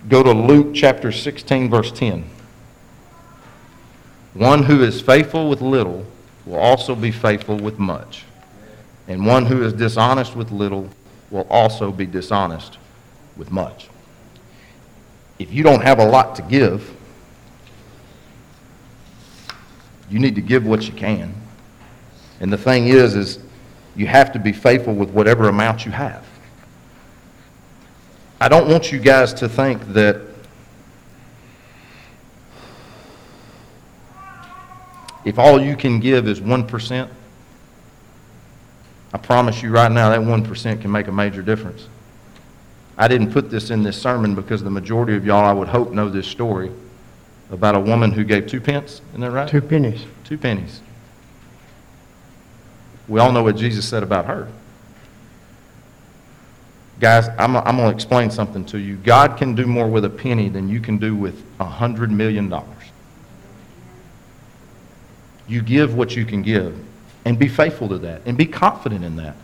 Go 0.09 0.23
to 0.23 0.31
Luke 0.31 0.73
chapter 0.73 1.11
16, 1.11 1.69
verse 1.69 1.91
10. 1.91 2.25
One 4.33 4.63
who 4.63 4.83
is 4.83 5.01
faithful 5.01 5.49
with 5.49 5.61
little 5.61 6.05
will 6.45 6.59
also 6.59 6.95
be 6.95 7.11
faithful 7.11 7.57
with 7.57 7.77
much. 7.77 8.23
And 9.07 9.25
one 9.25 9.45
who 9.45 9.63
is 9.63 9.73
dishonest 9.73 10.35
with 10.35 10.51
little 10.51 10.89
will 11.29 11.47
also 11.49 11.91
be 11.91 12.05
dishonest 12.05 12.77
with 13.35 13.51
much. 13.51 13.89
If 15.37 15.51
you 15.51 15.63
don't 15.63 15.81
have 15.81 15.99
a 15.99 16.05
lot 16.05 16.35
to 16.35 16.41
give, 16.43 16.95
you 20.11 20.19
need 20.19 20.35
to 20.35 20.41
give 20.41 20.65
what 20.65 20.83
you 20.87 20.93
can. 20.93 21.33
And 22.41 22.51
the 22.51 22.57
thing 22.57 22.87
is, 22.87 23.15
is 23.15 23.39
you 23.95 24.07
have 24.07 24.33
to 24.33 24.39
be 24.39 24.51
faithful 24.51 24.93
with 24.93 25.09
whatever 25.09 25.47
amount 25.47 25.85
you 25.85 25.91
have. 25.91 26.25
I 28.39 28.49
don't 28.49 28.67
want 28.67 28.91
you 28.91 28.99
guys 28.99 29.33
to 29.35 29.47
think 29.47 29.81
that 29.93 30.21
if 35.23 35.39
all 35.39 35.61
you 35.61 35.77
can 35.77 36.01
give 36.01 36.27
is 36.27 36.41
1%, 36.41 37.09
I 39.13 39.17
promise 39.17 39.61
you 39.61 39.71
right 39.71 39.91
now 39.91 40.09
that 40.09 40.19
1% 40.19 40.81
can 40.81 40.91
make 40.91 41.07
a 41.07 41.11
major 41.11 41.41
difference. 41.41 41.87
I 42.97 43.07
didn't 43.07 43.31
put 43.31 43.49
this 43.49 43.69
in 43.69 43.83
this 43.83 44.01
sermon 44.01 44.35
because 44.35 44.61
the 44.61 44.69
majority 44.69 45.15
of 45.15 45.25
y'all, 45.25 45.45
I 45.45 45.53
would 45.53 45.69
hope, 45.69 45.91
know 45.91 46.09
this 46.09 46.27
story 46.27 46.71
about 47.51 47.75
a 47.75 47.79
woman 47.79 48.11
who 48.11 48.23
gave 48.23 48.47
two 48.47 48.61
pence. 48.61 49.01
Isn't 49.09 49.21
that 49.21 49.31
right? 49.31 49.47
Two 49.47 49.61
pennies. 49.61 50.05
Two 50.23 50.37
pennies. 50.37 50.81
We 53.07 53.19
all 53.19 53.31
know 53.31 53.43
what 53.43 53.57
Jesus 53.57 53.87
said 53.87 54.03
about 54.03 54.25
her. 54.25 54.47
Guys, 56.99 57.27
I'm, 57.37 57.57
I'm 57.57 57.77
going 57.77 57.89
to 57.89 57.95
explain 57.95 58.29
something 58.29 58.63
to 58.65 58.77
you. 58.77 58.95
God 58.95 59.35
can 59.35 59.55
do 59.55 59.65
more 59.65 59.87
with 59.87 60.05
a 60.05 60.09
penny 60.09 60.49
than 60.49 60.69
you 60.69 60.79
can 60.79 60.97
do 60.97 61.15
with 61.15 61.43
a 61.59 61.65
hundred 61.65 62.11
million 62.11 62.47
dollars. 62.47 62.67
You 65.47 65.61
give 65.61 65.95
what 65.95 66.15
you 66.15 66.25
can 66.25 66.43
give 66.43 66.77
and 67.25 67.37
be 67.37 67.47
faithful 67.47 67.89
to 67.89 67.97
that 67.99 68.21
and 68.25 68.37
be 68.37 68.45
confident 68.45 69.03
in 69.03 69.15
that. 69.17 69.35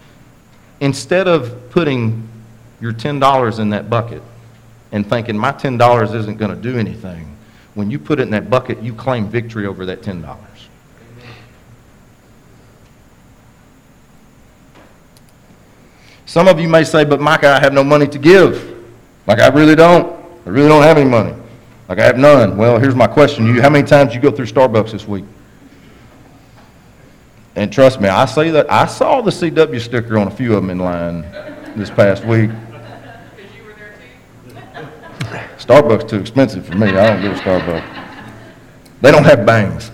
Instead 0.79 1.27
of 1.27 1.71
putting 1.71 2.29
your 2.79 2.93
$10 2.93 3.59
in 3.59 3.69
that 3.71 3.89
bucket 3.89 4.21
and 4.91 5.09
thinking, 5.09 5.37
my 5.37 5.51
$10 5.51 6.15
isn't 6.15 6.37
going 6.37 6.51
to 6.51 6.61
do 6.61 6.77
anything, 6.77 7.36
when 7.77 7.91
you 7.91 7.99
put 7.99 8.19
it 8.19 8.23
in 8.23 8.31
that 8.31 8.49
bucket, 8.49 8.81
you 8.81 8.91
claim 8.91 9.27
victory 9.27 9.67
over 9.67 9.85
that 9.85 10.01
$10. 10.01 10.35
Some 16.25 16.47
of 16.47 16.59
you 16.59 16.67
may 16.67 16.83
say, 16.83 17.05
but 17.05 17.21
Micah, 17.21 17.49
I 17.49 17.59
have 17.59 17.73
no 17.73 17.83
money 17.83 18.07
to 18.07 18.17
give. 18.17 18.83
Like, 19.27 19.39
I 19.39 19.49
really 19.49 19.75
don't. 19.75 20.07
I 20.47 20.49
really 20.49 20.67
don't 20.67 20.81
have 20.81 20.97
any 20.97 21.07
money. 21.07 21.35
Like, 21.87 21.99
I 21.99 22.05
have 22.05 22.17
none. 22.17 22.57
Well, 22.57 22.79
here's 22.79 22.95
my 22.95 23.05
question 23.05 23.45
to 23.45 23.53
you. 23.53 23.61
How 23.61 23.69
many 23.69 23.87
times 23.87 24.15
you 24.15 24.19
go 24.19 24.31
through 24.31 24.47
Starbucks 24.47 24.91
this 24.91 25.07
week? 25.07 25.25
And 27.55 27.71
trust 27.71 28.01
me, 28.01 28.09
I 28.09 28.25
say 28.25 28.49
that 28.49 28.71
I 28.71 28.87
saw 28.87 29.21
the 29.21 29.31
CW 29.31 29.79
sticker 29.79 30.17
on 30.17 30.27
a 30.27 30.31
few 30.31 30.55
of 30.55 30.63
them 30.63 30.71
in 30.71 30.79
line 30.79 31.21
this 31.75 31.91
past 31.91 32.25
week. 32.25 32.49
Starbucks 35.57 36.07
too 36.07 36.17
expensive 36.17 36.65
for 36.65 36.75
me. 36.75 36.87
I 36.87 37.07
don't 37.07 37.21
go 37.21 37.33
to 37.33 37.39
Starbucks. 37.39 38.05
They 39.01 39.11
don't 39.11 39.25
have 39.25 39.45
bangs. 39.45 39.91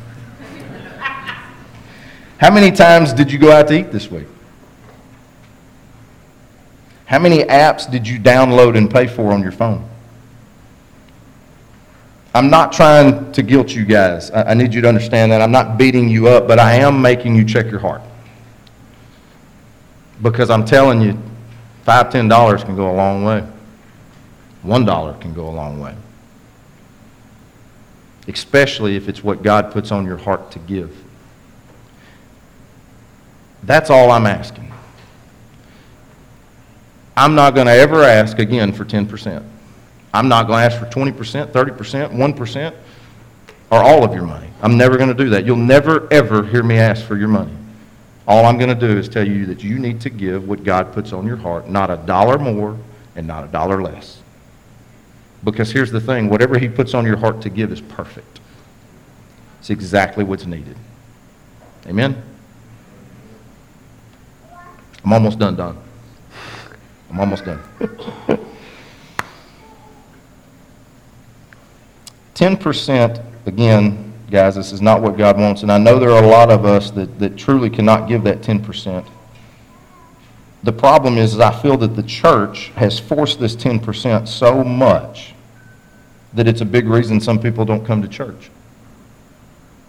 How 2.38 2.52
many 2.52 2.72
times 2.72 3.14
did 3.14 3.32
you 3.32 3.40
go 3.40 3.52
out 3.52 3.68
to 3.70 3.80
eat 3.80 3.92
this 3.92 4.12
week? 4.12 4.28
How 7.06 7.20
many 7.20 7.44
apps 7.44 7.90
did 7.90 8.08
you 8.08 8.20
download 8.20 8.78
and 8.78 8.90
pay 8.92 9.08
for 9.08 9.32
on 9.32 9.42
your 9.42 9.52
phone? 9.52 9.88
I'm 12.34 12.50
not 12.50 12.74
trying 12.74 13.32
to 13.34 13.44
guilt 13.44 13.70
you 13.70 13.86
guys. 13.86 14.32
I, 14.32 14.52
I 14.52 14.54
need 14.56 14.74
you 14.74 14.82
to 14.82 14.90
understand 14.90 15.32
that. 15.32 15.42
I'm 15.42 15.52
not 15.52 15.78
beating 15.78 16.10
you 16.10 16.28
up, 16.28 16.48
but 16.48 16.60
I 16.60 16.76
am 16.76 17.02
making 17.02 17.36
you 17.36 17.46
check 17.46 17.70
your 17.70 17.80
heart. 17.80 18.02
Because 20.22 20.50
I'm 20.50 20.66
telling 20.66 21.00
you, 21.02 21.18
five, 21.84 22.10
ten 22.12 22.28
dollars 22.28 22.64
can 22.64 22.76
go 22.76 22.90
a 22.90 22.96
long 22.96 23.24
way. 23.24 23.46
One 24.64 24.86
dollar 24.86 25.14
can 25.14 25.34
go 25.34 25.48
a 25.48 25.52
long 25.52 25.80
way. 25.80 25.96
Especially 28.28 28.96
if 28.96 29.10
it's 29.10 29.24
what 29.24 29.44
God 29.44 29.72
puts 29.72 29.92
on 29.92 30.06
your 30.06 30.18
heart 30.18 30.52
to 30.52 30.60
give. 30.60 30.96
That's 33.64 33.90
all 33.90 34.12
I'm 34.12 34.26
asking. 34.26 34.72
I'm 37.16 37.36
not 37.36 37.54
going 37.54 37.68
to 37.68 37.74
ever 37.74 38.04
ask 38.04 38.40
again 38.40 38.74
for 38.74 38.86
10%. 38.86 39.46
I'm 40.14 40.28
not 40.28 40.48
going 40.48 40.60
to 40.60 40.76
ask 40.76 40.80
for 40.80 40.86
20%, 40.86 41.52
30%, 41.52 42.12
1%, 42.12 42.76
or 43.72 43.78
all 43.78 44.04
of 44.04 44.14
your 44.14 44.24
money. 44.24 44.50
I'm 44.62 44.78
never 44.78 44.98
going 44.98 45.10
to 45.10 45.16
do 45.16 45.30
that. 45.32 45.46
You'll 45.46 45.58
never, 45.58 46.12
ever 46.12 46.44
hear 46.46 46.64
me 46.64 46.78
ask 46.78 47.06
for 47.06 47.18
your 47.18 47.28
money. 47.28 47.54
All 48.28 48.46
I'm 48.46 48.58
going 48.58 48.70
to 48.70 48.88
do 48.88 48.98
is 48.98 49.10
tell 49.10 49.28
you 49.28 49.46
that 49.48 49.64
you 49.64 49.78
need 49.80 50.00
to 50.02 50.10
give 50.10 50.48
what 50.48 50.64
God 50.64 50.94
puts 50.94 51.12
on 51.12 51.28
your 51.28 51.36
heart, 51.36 51.68
not 51.68 51.90
a 51.90 51.98
dollar 51.98 52.40
more 52.40 52.78
and 53.16 53.28
not 53.28 53.44
a 53.44 53.48
dollar 53.48 53.82
less. 53.82 54.23
Because 55.44 55.72
here's 55.72 55.92
the 55.92 56.00
thing 56.00 56.30
whatever 56.30 56.58
He 56.58 56.70
puts 56.70 56.94
on 56.94 57.06
your 57.06 57.18
heart 57.18 57.42
to 57.42 57.50
give 57.50 57.72
is 57.72 57.82
perfect, 57.82 58.40
it's 59.60 59.70
exactly 59.70 60.24
what's 60.24 60.46
needed. 60.46 60.78
Amen? 61.88 62.22
I'm 65.04 65.12
almost 65.12 65.38
done, 65.38 65.56
Don. 65.56 65.78
I'm 67.10 67.20
almost 67.20 67.44
done. 67.44 67.62
10%, 72.36 73.24
again, 73.46 74.14
guys, 74.32 74.56
this 74.56 74.72
is 74.72 74.82
not 74.82 75.02
what 75.02 75.18
God 75.18 75.38
wants. 75.38 75.62
And 75.62 75.72
I 75.72 75.78
know 75.78 76.00
there 76.00 76.10
are 76.10 76.24
a 76.24 76.28
lot 76.28 76.50
of 76.50 76.66
us 76.66 76.90
that, 76.92 77.20
that 77.20 77.38
truly 77.38 77.70
cannot 77.70 78.08
give 78.08 78.24
that 78.24 78.42
10%. 78.42 79.08
The 80.64 80.72
problem 80.72 81.18
is, 81.18 81.34
is 81.34 81.40
I 81.40 81.52
feel 81.62 81.78
that 81.78 81.96
the 81.96 82.04
church 82.04 82.70
has 82.76 82.98
forced 82.98 83.40
this 83.40 83.56
10% 83.56 84.28
so 84.28 84.64
much 84.64 85.33
that 86.34 86.48
it's 86.48 86.62
a 86.62 86.66
big 86.66 86.88
reason 86.88 87.20
some 87.20 87.40
people 87.40 87.66
don't 87.66 87.86
come 87.86 88.02
to 88.02 88.08
church. 88.08 88.50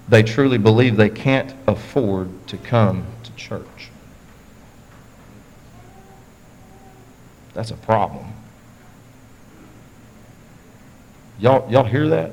They 0.09 0.23
truly 0.23 0.59
believe 0.59 0.97
they 0.97 1.09
can't 1.09 1.55
afford 1.67 2.47
to 2.49 2.59
come 2.59 3.07
to 3.23 3.35
church. 3.37 3.91
That's 7.55 7.71
a 7.71 7.77
problem. 7.77 8.27
Y'all, 11.39 11.71
y'all 11.71 11.85
hear 11.85 12.09
that? 12.09 12.33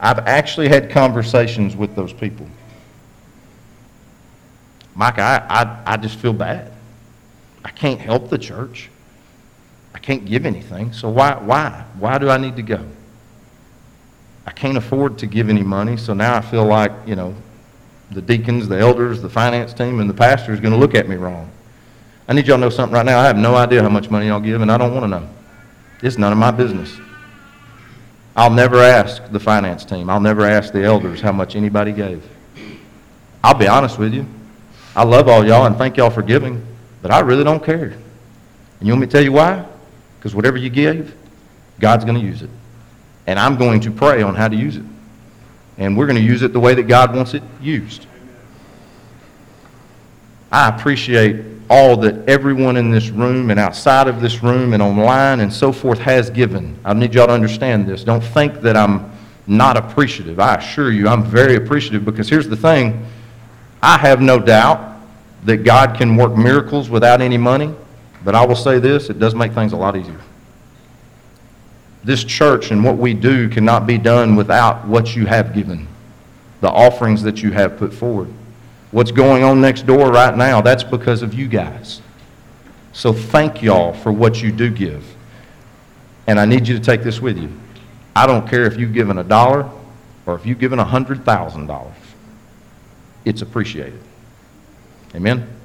I've 0.00 0.20
actually 0.20 0.68
had 0.68 0.90
conversations 0.90 1.76
with 1.76 1.94
those 1.94 2.12
people. 2.12 2.46
Mike, 4.94 5.18
I, 5.18 5.44
I, 5.48 5.92
I 5.92 5.96
just 5.96 6.18
feel 6.18 6.32
bad. 6.32 6.72
I 7.64 7.70
can't 7.70 8.00
help 8.00 8.30
the 8.30 8.38
church. 8.38 8.90
Can't 10.08 10.24
give 10.24 10.46
anything. 10.46 10.90
So 10.94 11.10
why, 11.10 11.34
why? 11.34 11.84
Why 11.98 12.16
do 12.16 12.30
I 12.30 12.38
need 12.38 12.56
to 12.56 12.62
go? 12.62 12.82
I 14.46 14.52
can't 14.52 14.78
afford 14.78 15.18
to 15.18 15.26
give 15.26 15.50
any 15.50 15.62
money, 15.62 15.98
so 15.98 16.14
now 16.14 16.34
I 16.34 16.40
feel 16.40 16.64
like, 16.64 16.92
you 17.04 17.14
know, 17.14 17.34
the 18.12 18.22
deacons, 18.22 18.68
the 18.68 18.78
elders, 18.78 19.20
the 19.20 19.28
finance 19.28 19.74
team, 19.74 20.00
and 20.00 20.08
the 20.08 20.14
pastor 20.14 20.54
is 20.54 20.60
going 20.60 20.72
to 20.72 20.78
look 20.78 20.94
at 20.94 21.10
me 21.10 21.16
wrong. 21.16 21.50
I 22.26 22.32
need 22.32 22.46
y'all 22.46 22.56
to 22.56 22.60
know 22.62 22.70
something 22.70 22.94
right 22.94 23.04
now. 23.04 23.20
I 23.20 23.26
have 23.26 23.36
no 23.36 23.54
idea 23.54 23.82
how 23.82 23.90
much 23.90 24.08
money 24.08 24.28
y'all 24.28 24.40
give, 24.40 24.62
and 24.62 24.72
I 24.72 24.78
don't 24.78 24.94
want 24.94 25.04
to 25.04 25.08
know. 25.08 25.28
It's 26.02 26.16
none 26.16 26.32
of 26.32 26.38
my 26.38 26.52
business. 26.52 26.98
I'll 28.34 28.48
never 28.48 28.78
ask 28.78 29.30
the 29.30 29.38
finance 29.38 29.84
team. 29.84 30.08
I'll 30.08 30.20
never 30.20 30.46
ask 30.46 30.72
the 30.72 30.84
elders 30.84 31.20
how 31.20 31.32
much 31.32 31.54
anybody 31.54 31.92
gave. 31.92 32.26
I'll 33.44 33.52
be 33.52 33.68
honest 33.68 33.98
with 33.98 34.14
you. 34.14 34.24
I 34.96 35.04
love 35.04 35.28
all 35.28 35.46
y'all 35.46 35.66
and 35.66 35.76
thank 35.76 35.98
y'all 35.98 36.08
for 36.08 36.22
giving, 36.22 36.66
but 37.02 37.10
I 37.10 37.20
really 37.20 37.44
don't 37.44 37.62
care. 37.62 37.88
And 37.88 38.88
you 38.88 38.94
want 38.94 39.02
me 39.02 39.06
to 39.06 39.12
tell 39.12 39.22
you 39.22 39.32
why? 39.32 39.66
Because 40.18 40.34
whatever 40.34 40.56
you 40.56 40.70
give, 40.70 41.14
God's 41.80 42.04
going 42.04 42.18
to 42.18 42.24
use 42.24 42.42
it. 42.42 42.50
And 43.26 43.38
I'm 43.38 43.56
going 43.56 43.80
to 43.82 43.90
pray 43.90 44.22
on 44.22 44.34
how 44.34 44.48
to 44.48 44.56
use 44.56 44.76
it. 44.76 44.84
And 45.76 45.96
we're 45.96 46.06
going 46.06 46.16
to 46.16 46.22
use 46.22 46.42
it 46.42 46.52
the 46.52 46.60
way 46.60 46.74
that 46.74 46.84
God 46.84 47.14
wants 47.14 47.34
it 47.34 47.42
used. 47.60 48.06
I 50.50 50.68
appreciate 50.68 51.44
all 51.70 51.96
that 51.98 52.28
everyone 52.28 52.76
in 52.76 52.90
this 52.90 53.10
room 53.10 53.50
and 53.50 53.60
outside 53.60 54.08
of 54.08 54.20
this 54.20 54.42
room 54.42 54.72
and 54.72 54.82
online 54.82 55.40
and 55.40 55.52
so 55.52 55.70
forth 55.70 55.98
has 55.98 56.30
given. 56.30 56.78
I 56.84 56.94
need 56.94 57.14
y'all 57.14 57.26
to 57.26 57.32
understand 57.32 57.86
this. 57.86 58.02
Don't 58.02 58.24
think 58.24 58.62
that 58.62 58.76
I'm 58.76 59.12
not 59.46 59.76
appreciative. 59.76 60.40
I 60.40 60.56
assure 60.56 60.90
you, 60.90 61.08
I'm 61.08 61.22
very 61.22 61.56
appreciative 61.56 62.04
because 62.04 62.28
here's 62.28 62.48
the 62.48 62.56
thing 62.56 63.06
I 63.82 63.98
have 63.98 64.20
no 64.20 64.38
doubt 64.38 64.96
that 65.44 65.58
God 65.58 65.96
can 65.96 66.16
work 66.16 66.36
miracles 66.36 66.90
without 66.90 67.20
any 67.20 67.38
money, 67.38 67.72
but 68.24 68.34
I 68.34 68.44
will 68.44 68.56
say 68.56 68.78
this 68.78 69.10
it 69.10 69.18
does 69.18 69.34
make 69.34 69.52
things 69.52 69.72
a 69.72 69.76
lot 69.76 69.96
easier. 69.96 70.20
This 72.04 72.24
church 72.24 72.70
and 72.70 72.84
what 72.84 72.96
we 72.96 73.14
do 73.14 73.48
cannot 73.48 73.86
be 73.86 73.98
done 73.98 74.36
without 74.36 74.86
what 74.86 75.16
you 75.16 75.26
have 75.26 75.52
given, 75.52 75.88
the 76.60 76.70
offerings 76.70 77.22
that 77.22 77.42
you 77.42 77.50
have 77.52 77.76
put 77.76 77.92
forward. 77.92 78.32
What's 78.90 79.10
going 79.10 79.42
on 79.42 79.60
next 79.60 79.86
door 79.86 80.10
right 80.10 80.34
now, 80.36 80.60
that's 80.60 80.84
because 80.84 81.22
of 81.22 81.34
you 81.34 81.48
guys. 81.48 82.00
So 82.92 83.12
thank 83.12 83.62
y'all 83.62 83.92
for 83.92 84.10
what 84.10 84.42
you 84.42 84.50
do 84.50 84.70
give. 84.70 85.04
And 86.26 86.40
I 86.40 86.46
need 86.46 86.66
you 86.66 86.78
to 86.78 86.82
take 86.82 87.02
this 87.02 87.20
with 87.20 87.38
you. 87.38 87.52
I 88.16 88.26
don't 88.26 88.48
care 88.48 88.64
if 88.64 88.76
you've 88.78 88.92
given 88.92 89.18
a 89.18 89.24
dollar 89.24 89.70
or 90.26 90.34
if 90.34 90.44
you've 90.44 90.58
given 90.58 90.78
a 90.78 90.84
hundred 90.84 91.24
thousand 91.24 91.66
dollars. 91.66 91.94
It's 93.24 93.42
appreciated. 93.42 94.00
Amen? 95.14 95.57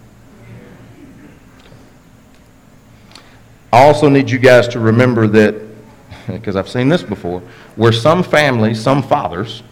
I 3.73 3.85
also 3.87 4.07
need 4.07 4.29
you 4.29 4.37
guys 4.37 4.67
to 4.67 4.79
remember 4.79 5.25
that, 5.25 5.55
because 6.27 6.55
I've 6.55 6.69
seen 6.69 6.89
this 6.89 7.01
before, 7.01 7.39
where 7.75 7.91
some 7.91 8.21
families, 8.21 8.79
some 8.79 9.01
fathers, 9.01 9.63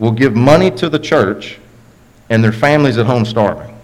will 0.00 0.10
give 0.10 0.34
money 0.34 0.68
to 0.72 0.88
the 0.88 0.98
church 0.98 1.60
and 2.28 2.42
their 2.42 2.50
families 2.50 2.98
at 2.98 3.06
home 3.06 3.24
starving. 3.24 3.78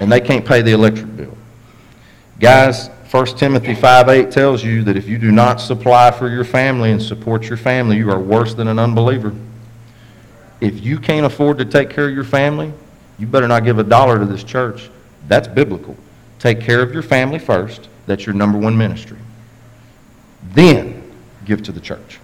And 0.00 0.10
they 0.10 0.20
can't 0.20 0.44
pay 0.44 0.62
the 0.62 0.72
electric 0.72 1.16
bill. 1.16 1.38
Guys, 2.40 2.90
1 3.08 3.38
Timothy 3.38 3.76
5:8 3.76 4.32
tells 4.32 4.64
you 4.64 4.82
that 4.82 4.96
if 4.96 5.08
you 5.08 5.16
do 5.16 5.30
not 5.30 5.60
supply 5.60 6.10
for 6.10 6.28
your 6.28 6.42
family 6.42 6.90
and 6.90 7.00
support 7.00 7.48
your 7.48 7.56
family, 7.56 7.98
you 7.98 8.10
are 8.10 8.18
worse 8.18 8.52
than 8.52 8.66
an 8.66 8.80
unbeliever. 8.80 9.32
If 10.60 10.82
you 10.82 10.98
can't 10.98 11.24
afford 11.24 11.58
to 11.58 11.64
take 11.64 11.88
care 11.88 12.08
of 12.08 12.14
your 12.14 12.24
family, 12.24 12.72
you 13.16 13.28
better 13.28 13.46
not 13.46 13.64
give 13.64 13.78
a 13.78 13.84
dollar 13.84 14.18
to 14.18 14.24
this 14.24 14.42
church. 14.42 14.90
That's 15.28 15.46
biblical. 15.46 15.96
Take 16.40 16.60
care 16.60 16.82
of 16.82 16.92
your 16.92 17.02
family 17.04 17.38
first. 17.38 17.88
That's 18.08 18.24
your 18.24 18.34
number 18.34 18.58
one 18.58 18.76
ministry. 18.76 19.18
Then 20.54 21.12
give 21.44 21.62
to 21.64 21.72
the 21.72 21.80
church. 21.80 22.18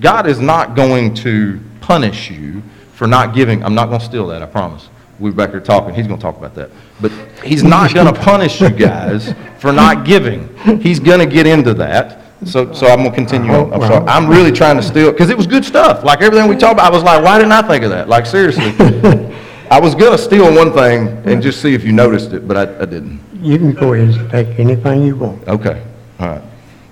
God 0.00 0.28
is 0.28 0.38
not 0.38 0.76
going 0.76 1.14
to 1.16 1.60
punish 1.80 2.30
you 2.30 2.62
for 2.92 3.08
not 3.08 3.34
giving. 3.34 3.64
I'm 3.64 3.74
not 3.74 3.88
going 3.88 3.98
to 3.98 4.06
steal 4.06 4.28
that, 4.28 4.40
I 4.40 4.46
promise. 4.46 4.88
We're 5.18 5.32
back 5.32 5.50
here 5.50 5.60
talking. 5.60 5.94
He's 5.94 6.06
going 6.06 6.18
to 6.18 6.22
talk 6.22 6.36
about 6.36 6.54
that. 6.54 6.70
But 7.00 7.10
he's 7.44 7.64
not 7.64 7.92
going 7.92 8.12
to 8.12 8.18
punish 8.20 8.60
you 8.60 8.70
guys 8.70 9.34
for 9.58 9.72
not 9.72 10.06
giving. 10.06 10.56
He's 10.80 11.00
going 11.00 11.18
to 11.18 11.26
get 11.26 11.46
into 11.46 11.74
that. 11.74 12.22
So, 12.44 12.72
so 12.72 12.86
I'm 12.86 12.98
going 12.98 13.10
to 13.10 13.16
continue. 13.16 13.50
on. 13.50 13.72
I'm 13.72 13.80
sorry. 13.80 14.06
I'm 14.06 14.28
really 14.28 14.52
trying 14.52 14.76
to 14.76 14.82
steal, 14.82 15.10
because 15.10 15.28
it 15.28 15.36
was 15.36 15.48
good 15.48 15.64
stuff. 15.64 16.04
Like 16.04 16.22
everything 16.22 16.48
we 16.48 16.56
talked 16.56 16.74
about, 16.74 16.92
I 16.92 16.94
was 16.94 17.02
like, 17.02 17.22
why 17.24 17.38
didn't 17.38 17.52
I 17.52 17.62
think 17.62 17.82
of 17.82 17.90
that? 17.90 18.08
Like, 18.08 18.26
seriously. 18.26 18.72
I 19.70 19.80
was 19.80 19.96
going 19.96 20.12
to 20.12 20.18
steal 20.18 20.54
one 20.54 20.72
thing 20.72 21.08
and 21.26 21.42
just 21.42 21.60
see 21.60 21.74
if 21.74 21.82
you 21.82 21.90
noticed 21.90 22.32
it, 22.32 22.46
but 22.46 22.56
I, 22.56 22.82
I 22.82 22.84
didn't. 22.84 23.20
You 23.44 23.58
can 23.58 23.72
go 23.72 23.92
ahead 23.92 24.16
and 24.18 24.30
take 24.30 24.58
anything 24.58 25.02
you 25.02 25.16
want. 25.16 25.46
Okay, 25.46 25.82
all 26.18 26.26
right. 26.28 26.42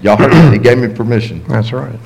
Y'all 0.02 0.16
heard 0.16 0.32
it. 0.34 0.52
He 0.52 0.58
gave 0.58 0.78
me 0.78 0.88
permission. 0.88 1.42
That's 1.48 1.72
right. 1.72 1.98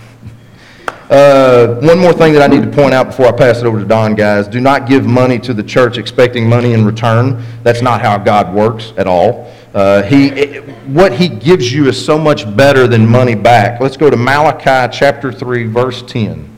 Uh, 1.11 1.77
One 1.81 1.99
more 1.99 2.13
thing 2.13 2.33
that 2.35 2.43
I 2.43 2.47
need 2.55 2.63
to 2.63 2.71
point 2.71 2.93
out 2.95 3.07
before 3.07 3.27
I 3.27 3.33
pass 3.33 3.59
it 3.59 3.65
over 3.65 3.79
to 3.79 3.85
Don, 3.85 4.15
guys. 4.15 4.47
Do 4.49 4.61
not 4.61 4.87
give 4.89 5.07
money 5.07 5.39
to 5.41 5.55
the 5.55 5.63
church 5.63 5.99
expecting 5.99 6.49
money 6.49 6.73
in 6.75 6.85
return. 6.85 7.43
That's 7.63 7.81
not 7.83 8.01
how 8.03 8.19
God 8.19 8.53
works 8.55 8.93
at 8.97 9.07
all. 9.07 9.53
Uh, 9.75 10.03
He, 10.03 10.29
it- 10.29 10.63
what 10.89 11.13
He 11.13 11.29
gives 11.29 11.73
you 11.73 11.89
is 11.89 12.03
so 12.03 12.19
much 12.19 12.45
better 12.57 12.87
than 12.87 13.07
money 13.09 13.35
back. 13.35 13.81
Let's 13.81 13.97
go 13.97 14.11
to 14.11 14.17
Malachi 14.17 14.97
chapter 14.97 15.33
3, 15.33 15.65
verse 15.67 16.03
10. 16.03 16.49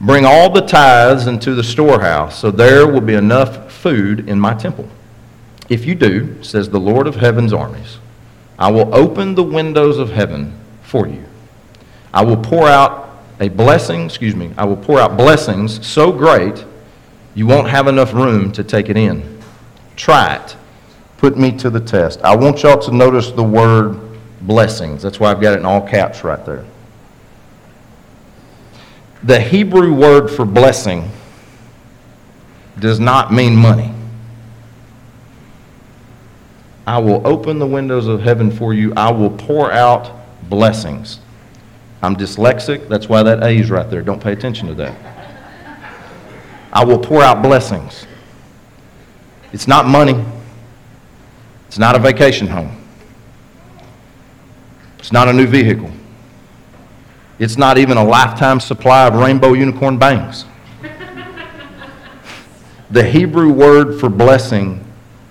Bring 0.00 0.24
all 0.24 0.48
the 0.50 0.60
tithes 0.62 1.26
into 1.26 1.54
the 1.54 1.64
storehouse, 1.64 2.38
so 2.38 2.50
there 2.50 2.86
will 2.86 3.00
be 3.00 3.14
enough 3.14 3.72
food 3.72 4.28
in 4.28 4.38
my 4.38 4.54
temple. 4.54 4.88
If 5.68 5.84
you 5.84 5.94
do, 5.94 6.42
says 6.42 6.70
the 6.70 6.80
Lord 6.80 7.06
of 7.06 7.16
heaven's 7.16 7.52
armies, 7.52 7.98
I 8.58 8.70
will 8.70 8.94
open 8.94 9.34
the 9.34 9.42
windows 9.42 9.98
of 9.98 10.10
heaven 10.10 10.58
for 10.82 11.06
you. 11.06 11.24
I 12.12 12.24
will 12.24 12.36
pour 12.36 12.66
out 12.66 13.10
a 13.40 13.48
blessing, 13.48 14.04
excuse 14.04 14.34
me, 14.34 14.52
I 14.56 14.64
will 14.64 14.76
pour 14.76 14.98
out 14.98 15.16
blessings 15.16 15.86
so 15.86 16.10
great 16.10 16.64
you 17.34 17.46
won't 17.46 17.68
have 17.68 17.86
enough 17.86 18.12
room 18.12 18.50
to 18.52 18.64
take 18.64 18.88
it 18.88 18.96
in. 18.96 19.40
Try 19.94 20.36
it. 20.36 20.56
Put 21.18 21.36
me 21.36 21.52
to 21.58 21.70
the 21.70 21.80
test. 21.80 22.20
I 22.22 22.34
want 22.34 22.62
y'all 22.62 22.80
to 22.80 22.92
notice 22.92 23.30
the 23.30 23.44
word 23.44 24.00
blessings. 24.40 25.02
That's 25.02 25.20
why 25.20 25.30
I've 25.30 25.40
got 25.40 25.54
it 25.54 25.60
in 25.60 25.66
all 25.66 25.86
caps 25.86 26.24
right 26.24 26.44
there. 26.44 26.64
The 29.22 29.40
Hebrew 29.40 29.94
word 29.94 30.28
for 30.28 30.44
blessing 30.44 31.10
does 32.78 32.98
not 32.98 33.32
mean 33.32 33.54
money. 33.56 33.92
I 36.88 36.96
will 36.96 37.20
open 37.26 37.58
the 37.58 37.66
windows 37.66 38.06
of 38.06 38.22
heaven 38.22 38.50
for 38.50 38.72
you. 38.72 38.94
I 38.96 39.12
will 39.12 39.28
pour 39.28 39.70
out 39.70 40.10
blessings. 40.48 41.20
I'm 42.00 42.16
dyslexic, 42.16 42.88
that's 42.88 43.10
why 43.10 43.22
that 43.24 43.42
A 43.42 43.50
is 43.50 43.70
right 43.70 43.90
there. 43.90 44.00
Don't 44.00 44.22
pay 44.22 44.32
attention 44.32 44.68
to 44.68 44.74
that. 44.76 44.96
I 46.72 46.86
will 46.86 46.98
pour 46.98 47.22
out 47.22 47.42
blessings. 47.42 48.06
It's 49.52 49.68
not 49.68 49.84
money. 49.86 50.24
It's 51.66 51.78
not 51.78 51.94
a 51.94 51.98
vacation 51.98 52.46
home. 52.46 52.82
It's 54.98 55.12
not 55.12 55.28
a 55.28 55.32
new 55.34 55.46
vehicle. 55.46 55.90
It's 57.38 57.58
not 57.58 57.76
even 57.76 57.98
a 57.98 58.04
lifetime 58.04 58.60
supply 58.60 59.06
of 59.06 59.14
rainbow 59.14 59.52
unicorn 59.52 59.98
bangs. 59.98 60.46
The 62.90 63.04
Hebrew 63.04 63.52
word 63.52 64.00
for 64.00 64.08
blessing 64.08 64.82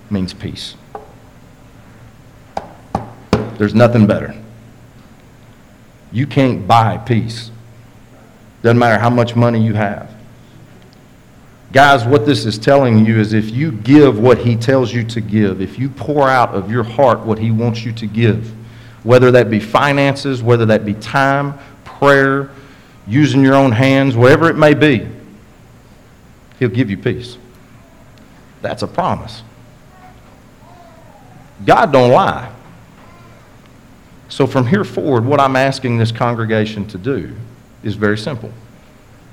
means 0.08 0.32
peace. 0.32 0.76
There's 3.58 3.74
nothing 3.74 4.06
better. 4.06 4.34
You 6.12 6.26
can't 6.26 6.66
buy 6.66 6.96
peace. 6.96 7.50
Doesn't 8.62 8.78
matter 8.78 8.98
how 8.98 9.10
much 9.10 9.36
money 9.36 9.62
you 9.62 9.74
have. 9.74 10.10
Guys, 11.72 12.04
what 12.06 12.24
this 12.24 12.46
is 12.46 12.56
telling 12.56 13.04
you 13.04 13.18
is 13.18 13.34
if 13.34 13.50
you 13.50 13.72
give 13.72 14.18
what 14.18 14.38
he 14.38 14.56
tells 14.56 14.92
you 14.92 15.04
to 15.04 15.20
give, 15.20 15.60
if 15.60 15.78
you 15.78 15.90
pour 15.90 16.28
out 16.28 16.54
of 16.54 16.70
your 16.70 16.82
heart 16.82 17.20
what 17.20 17.38
he 17.38 17.50
wants 17.50 17.84
you 17.84 17.92
to 17.92 18.06
give, 18.06 18.54
whether 19.02 19.30
that 19.32 19.50
be 19.50 19.60
finances, 19.60 20.42
whether 20.42 20.64
that 20.66 20.86
be 20.86 20.94
time, 20.94 21.58
prayer, 21.84 22.50
using 23.06 23.42
your 23.42 23.54
own 23.54 23.72
hands, 23.72 24.16
whatever 24.16 24.48
it 24.48 24.56
may 24.56 24.72
be, 24.72 25.06
he'll 26.58 26.68
give 26.68 26.90
you 26.90 26.96
peace. 26.96 27.36
That's 28.62 28.82
a 28.82 28.86
promise. 28.86 29.42
God 31.66 31.92
don't 31.92 32.10
lie. 32.10 32.52
So 34.28 34.46
from 34.46 34.66
here 34.66 34.84
forward, 34.84 35.24
what 35.24 35.40
I'm 35.40 35.56
asking 35.56 35.98
this 35.98 36.12
congregation 36.12 36.86
to 36.88 36.98
do 36.98 37.34
is 37.82 37.94
very 37.94 38.18
simple. 38.18 38.52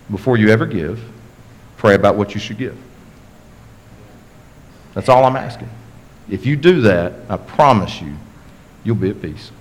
Before 0.09 0.37
you 0.37 0.49
ever 0.49 0.65
give, 0.65 1.03
pray 1.77 1.95
about 1.95 2.15
what 2.15 2.33
you 2.33 2.39
should 2.39 2.57
give. 2.57 2.77
That's 4.93 5.09
all 5.09 5.25
I'm 5.25 5.35
asking. 5.35 5.69
If 6.29 6.45
you 6.45 6.55
do 6.55 6.81
that, 6.81 7.13
I 7.29 7.37
promise 7.37 8.01
you, 8.01 8.15
you'll 8.83 8.95
be 8.95 9.09
at 9.09 9.21
peace. 9.21 9.51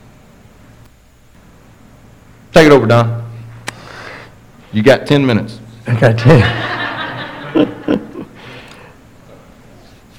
Take 2.52 2.66
it 2.66 2.72
over, 2.72 2.86
Don. 2.86 3.28
You 4.72 4.82
got 4.82 5.06
10 5.06 5.26
minutes. 5.26 5.58
I 5.86 6.00
got 6.00 6.18
ten. 6.18 6.70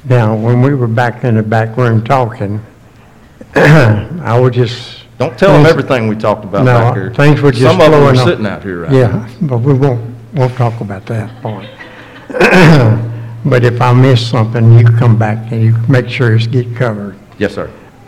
Now, 0.08 0.36
when 0.36 0.62
we 0.62 0.76
were 0.76 0.88
back 0.88 1.24
in 1.24 1.34
the 1.34 1.42
back 1.42 1.76
room 1.78 2.04
talking, 2.04 2.64
I 3.56 4.38
was 4.40 4.54
just, 4.54 5.05
Don't 5.18 5.38
tell 5.40 5.54
them 5.54 5.66
everything 5.66 6.08
we 6.08 6.16
talked 6.16 6.44
about 6.44 6.66
No, 6.66 6.74
back 6.74 6.96
here. 6.96 7.14
things 7.14 7.40
were 7.42 7.52
just 7.52 7.64
Some 7.64 7.80
of 7.80 7.92
them 7.92 8.04
are 8.04 8.12
off. 8.20 8.28
sitting 8.28 8.46
out 8.46 8.64
here 8.64 8.82
right 8.82 8.92
now. 8.92 8.98
yeah, 8.98 9.30
but 9.42 9.60
we 9.60 9.74
won't, 9.74 10.14
won't 10.34 10.54
talk 10.56 10.82
about 10.82 11.06
that 11.08 11.42
part. 11.42 11.66
But 13.48 13.64
if 13.64 13.80
I 13.80 13.94
miss 13.94 14.28
something, 14.28 14.74
you 14.80 14.84
come 14.98 15.20
back 15.20 15.52
and 15.52 15.62
you 15.62 15.76
make 15.88 16.10
sure 16.10 16.36
it's 16.36 16.48
get 16.48 16.76
covered. 16.76 17.16
Yes, 17.38 17.54
sir. 17.54 17.68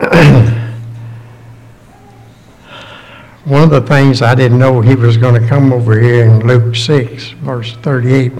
One 3.44 3.62
of 3.62 3.70
the 3.70 3.80
things 3.82 4.20
I 4.20 4.34
didn't 4.34 4.58
know 4.58 4.80
he 4.80 4.96
was 4.96 5.16
going 5.16 5.40
to 5.40 5.48
come 5.48 5.72
over 5.72 5.96
here 5.98 6.24
in 6.24 6.44
Luke 6.44 6.74
6, 6.74 7.30
verse 7.30 7.76
38. 7.76 8.32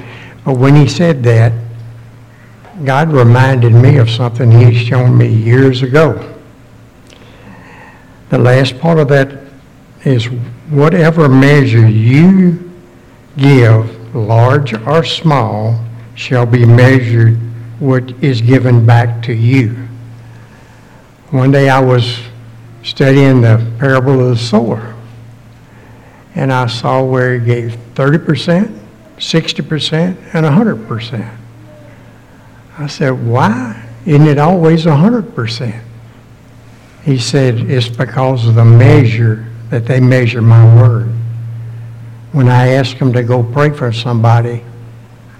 But 0.44 0.58
when 0.58 0.74
he 0.74 0.88
said 0.88 1.22
that, 1.22 1.52
God 2.84 3.12
reminded 3.12 3.72
me 3.74 3.98
of 3.98 4.10
something 4.10 4.50
he's 4.50 4.76
shown 4.76 5.16
me 5.16 5.28
years 5.28 5.82
ago. 5.82 6.37
The 8.30 8.38
last 8.38 8.78
part 8.78 8.98
of 8.98 9.08
that 9.08 9.38
is 10.04 10.26
whatever 10.70 11.28
measure 11.28 11.88
you 11.88 12.70
give, 13.36 14.14
large 14.14 14.74
or 14.74 15.04
small, 15.04 15.82
shall 16.14 16.44
be 16.44 16.66
measured 16.66 17.38
what 17.78 18.10
is 18.22 18.40
given 18.40 18.84
back 18.84 19.22
to 19.22 19.32
you. 19.32 19.88
One 21.30 21.52
day 21.52 21.68
I 21.68 21.80
was 21.80 22.18
studying 22.82 23.40
the 23.40 23.64
parable 23.78 24.20
of 24.20 24.30
the 24.30 24.36
sower, 24.36 24.94
and 26.34 26.52
I 26.52 26.66
saw 26.66 27.02
where 27.02 27.38
he 27.38 27.46
gave 27.46 27.76
30%, 27.94 28.78
60%, 29.16 30.16
and 30.34 30.46
100%. 30.46 31.36
I 32.78 32.86
said, 32.86 33.10
why 33.10 33.88
isn't 34.04 34.26
it 34.26 34.38
always 34.38 34.84
100%? 34.84 35.82
He 37.02 37.18
said, 37.18 37.58
it's 37.70 37.88
because 37.88 38.46
of 38.46 38.54
the 38.54 38.64
measure 38.64 39.46
that 39.70 39.86
they 39.86 40.00
measure 40.00 40.42
my 40.42 40.76
word. 40.76 41.08
When 42.32 42.48
I 42.48 42.68
ask 42.68 42.98
them 42.98 43.12
to 43.14 43.22
go 43.22 43.42
pray 43.42 43.70
for 43.70 43.92
somebody, 43.92 44.62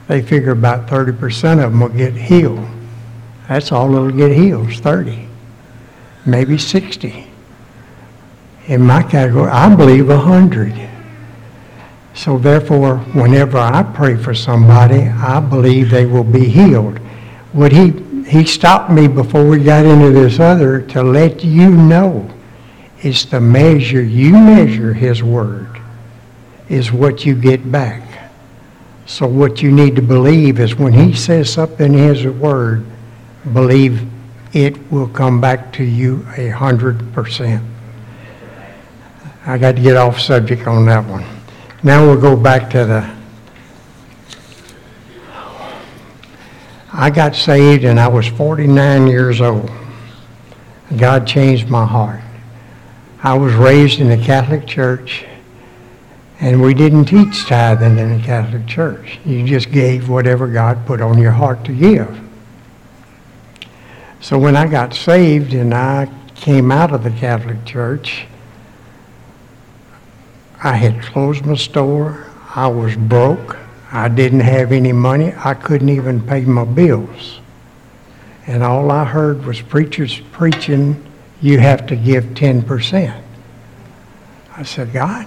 they 0.06 0.22
figure 0.22 0.52
about 0.52 0.86
30% 0.86 1.64
of 1.64 1.72
them 1.72 1.80
will 1.80 1.88
get 1.90 2.14
healed. 2.14 2.66
That's 3.48 3.72
all 3.72 3.90
that'll 3.90 4.10
get 4.10 4.32
healed, 4.32 4.70
is 4.70 4.80
30, 4.80 5.28
maybe 6.26 6.58
60. 6.58 7.26
In 8.66 8.82
my 8.82 9.02
category, 9.02 9.50
I 9.50 9.74
believe 9.74 10.08
100. 10.08 10.88
So 12.14 12.38
therefore, 12.38 12.98
whenever 13.14 13.58
I 13.58 13.82
pray 13.82 14.16
for 14.16 14.34
somebody, 14.34 15.02
I 15.02 15.40
believe 15.40 15.90
they 15.90 16.04
will 16.04 16.24
be 16.24 16.46
healed. 16.46 16.98
Would 17.54 17.72
he, 17.72 17.90
he 18.28 18.44
stopped 18.44 18.90
me 18.90 19.08
before 19.08 19.48
we 19.48 19.62
got 19.62 19.86
into 19.86 20.10
this 20.10 20.38
other 20.38 20.82
to 20.82 21.02
let 21.02 21.42
you 21.42 21.70
know 21.70 22.30
it's 23.00 23.24
the 23.24 23.40
measure 23.40 24.02
you 24.02 24.32
measure 24.32 24.92
his 24.92 25.22
word 25.22 25.80
is 26.68 26.92
what 26.92 27.24
you 27.24 27.34
get 27.34 27.70
back. 27.70 28.30
So 29.06 29.26
what 29.26 29.62
you 29.62 29.72
need 29.72 29.96
to 29.96 30.02
believe 30.02 30.60
is 30.60 30.74
when 30.74 30.92
he 30.92 31.14
says 31.14 31.50
something 31.50 31.94
in 31.94 31.98
his 31.98 32.26
word, 32.26 32.84
believe 33.54 34.06
it 34.52 34.90
will 34.92 35.08
come 35.08 35.40
back 35.40 35.72
to 35.74 35.84
you 35.84 36.26
a 36.36 36.48
hundred 36.48 37.12
percent. 37.14 37.64
I 39.46 39.56
got 39.56 39.76
to 39.76 39.82
get 39.82 39.96
off 39.96 40.20
subject 40.20 40.66
on 40.66 40.84
that 40.86 41.08
one. 41.08 41.24
Now 41.82 42.04
we'll 42.04 42.20
go 42.20 42.36
back 42.36 42.68
to 42.70 42.84
the, 42.84 43.17
I 47.00 47.10
got 47.10 47.36
saved 47.36 47.84
and 47.84 48.00
I 48.00 48.08
was 48.08 48.26
49 48.26 49.06
years 49.06 49.40
old. 49.40 49.70
God 50.96 51.28
changed 51.28 51.68
my 51.68 51.86
heart. 51.86 52.22
I 53.22 53.34
was 53.34 53.54
raised 53.54 54.00
in 54.00 54.08
the 54.08 54.16
Catholic 54.16 54.66
Church, 54.66 55.24
and 56.40 56.60
we 56.60 56.74
didn't 56.74 57.04
teach 57.04 57.46
tithing 57.46 57.98
in 57.98 58.18
the 58.18 58.24
Catholic 58.24 58.66
Church. 58.66 59.20
You 59.24 59.46
just 59.46 59.70
gave 59.70 60.08
whatever 60.08 60.48
God 60.48 60.86
put 60.86 61.00
on 61.00 61.18
your 61.18 61.30
heart 61.30 61.64
to 61.66 61.72
give. 61.72 62.20
So 64.20 64.36
when 64.36 64.56
I 64.56 64.66
got 64.66 64.92
saved 64.92 65.54
and 65.54 65.72
I 65.72 66.12
came 66.34 66.72
out 66.72 66.92
of 66.92 67.04
the 67.04 67.12
Catholic 67.12 67.64
Church, 67.64 68.26
I 70.64 70.74
had 70.74 71.00
closed 71.00 71.46
my 71.46 71.54
store. 71.54 72.26
I 72.56 72.66
was 72.66 72.96
broke. 72.96 73.56
I 73.90 74.08
didn't 74.08 74.40
have 74.40 74.72
any 74.72 74.92
money. 74.92 75.32
I 75.36 75.54
couldn't 75.54 75.88
even 75.88 76.20
pay 76.26 76.42
my 76.42 76.64
bills. 76.64 77.40
And 78.46 78.62
all 78.62 78.90
I 78.90 79.04
heard 79.04 79.44
was 79.44 79.60
preachers 79.60 80.20
preaching, 80.32 81.06
you 81.40 81.58
have 81.58 81.86
to 81.86 81.96
give 81.96 82.24
10%. 82.24 83.22
I 84.56 84.62
said, 84.62 84.92
God, 84.92 85.26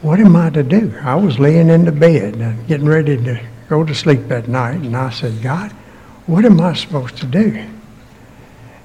what 0.00 0.18
am 0.18 0.34
I 0.36 0.50
to 0.50 0.62
do? 0.62 0.94
I 1.02 1.14
was 1.14 1.38
laying 1.38 1.68
in 1.70 1.84
the 1.84 1.92
bed 1.92 2.34
and 2.36 2.66
getting 2.66 2.86
ready 2.86 3.16
to 3.16 3.40
go 3.68 3.84
to 3.84 3.94
sleep 3.94 4.28
that 4.28 4.48
night, 4.48 4.80
and 4.80 4.96
I 4.96 5.10
said, 5.10 5.40
God, 5.40 5.70
what 6.26 6.44
am 6.44 6.60
I 6.60 6.74
supposed 6.74 7.16
to 7.18 7.26
do? 7.26 7.64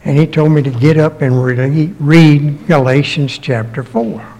And 0.05 0.17
he 0.17 0.27
told 0.27 0.51
me 0.51 0.61
to 0.61 0.69
get 0.69 0.97
up 0.97 1.21
and 1.21 1.43
read 1.43 2.67
Galatians 2.67 3.37
chapter 3.39 3.83
4. 3.83 4.36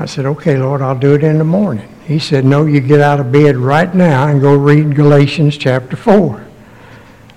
I 0.00 0.06
said, 0.06 0.24
okay, 0.24 0.56
Lord, 0.56 0.80
I'll 0.80 0.98
do 0.98 1.12
it 1.12 1.22
in 1.22 1.36
the 1.36 1.44
morning. 1.44 1.86
He 2.06 2.18
said, 2.18 2.46
no, 2.46 2.64
you 2.64 2.80
get 2.80 3.00
out 3.00 3.20
of 3.20 3.30
bed 3.30 3.58
right 3.58 3.94
now 3.94 4.28
and 4.28 4.40
go 4.40 4.56
read 4.56 4.96
Galatians 4.96 5.58
chapter 5.58 5.94
4. 5.94 6.46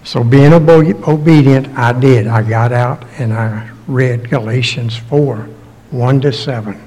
So 0.05 0.23
being 0.23 0.53
obe- 0.53 1.05
obedient, 1.05 1.67
I 1.77 1.91
did. 1.91 2.25
I 2.25 2.41
got 2.41 2.71
out 2.71 3.03
and 3.19 3.33
I 3.33 3.69
read 3.85 4.29
Galatians 4.29 4.95
4, 4.95 5.49
1 5.91 6.21
to 6.21 6.31
7. 6.31 6.81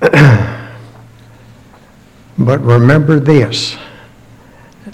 but 2.38 2.60
remember 2.62 3.20
this, 3.20 3.76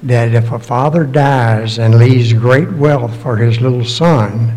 that 0.02 0.34
if 0.34 0.50
a 0.50 0.58
father 0.58 1.04
dies 1.04 1.78
and 1.78 2.00
leaves 2.00 2.32
great 2.32 2.72
wealth 2.72 3.16
for 3.22 3.36
his 3.36 3.60
little 3.60 3.84
son, 3.84 4.56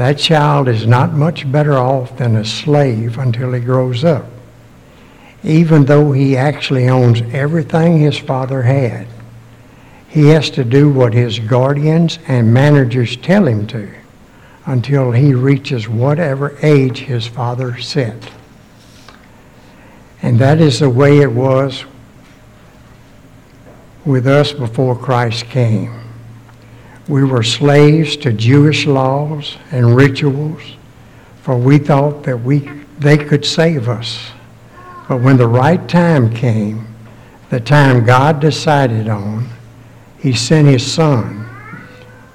that 0.00 0.18
child 0.18 0.68
is 0.68 0.86
not 0.86 1.12
much 1.12 1.50
better 1.50 1.74
off 1.74 2.16
than 2.16 2.36
a 2.36 2.44
slave 2.44 3.18
until 3.18 3.52
he 3.52 3.60
grows 3.60 4.04
up, 4.04 4.24
even 5.42 5.84
though 5.84 6.12
he 6.12 6.36
actually 6.36 6.88
owns 6.88 7.20
everything 7.32 7.98
his 7.98 8.16
father 8.16 8.62
had. 8.62 9.06
He 10.08 10.28
has 10.28 10.50
to 10.50 10.64
do 10.64 10.90
what 10.90 11.12
his 11.12 11.38
guardians 11.38 12.18
and 12.26 12.52
managers 12.52 13.16
tell 13.16 13.46
him 13.46 13.66
to 13.68 13.94
until 14.66 15.12
he 15.12 15.34
reaches 15.34 15.88
whatever 15.88 16.56
age 16.62 17.00
his 17.00 17.26
father 17.26 17.78
set. 17.78 18.30
And 20.22 20.38
that 20.38 20.60
is 20.60 20.80
the 20.80 20.90
way 20.90 21.18
it 21.18 21.32
was 21.32 21.84
with 24.04 24.26
us 24.26 24.52
before 24.52 24.96
Christ 24.96 25.46
came. 25.46 26.09
We 27.10 27.24
were 27.24 27.42
slaves 27.42 28.16
to 28.18 28.32
Jewish 28.32 28.86
laws 28.86 29.56
and 29.72 29.96
rituals, 29.96 30.62
for 31.42 31.56
we 31.56 31.76
thought 31.78 32.22
that 32.22 32.36
we, 32.36 32.58
they 33.00 33.18
could 33.18 33.44
save 33.44 33.88
us. 33.88 34.30
But 35.08 35.20
when 35.20 35.36
the 35.36 35.48
right 35.48 35.88
time 35.88 36.32
came, 36.32 36.86
the 37.48 37.58
time 37.58 38.04
God 38.04 38.38
decided 38.38 39.08
on, 39.08 39.48
he 40.20 40.32
sent 40.32 40.68
his 40.68 40.86
son, 40.86 41.48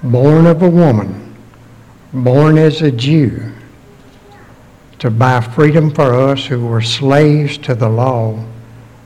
born 0.04 0.46
of 0.46 0.62
a 0.62 0.70
woman, 0.70 1.38
born 2.12 2.58
as 2.58 2.82
a 2.82 2.92
Jew, 2.92 3.54
to 5.00 5.10
buy 5.10 5.40
freedom 5.40 5.90
for 5.90 6.14
us 6.14 6.48
who 6.48 6.68
were 6.68 6.82
slaves 6.82 7.58
to 7.60 7.76
the 7.76 7.88
law 7.88 8.44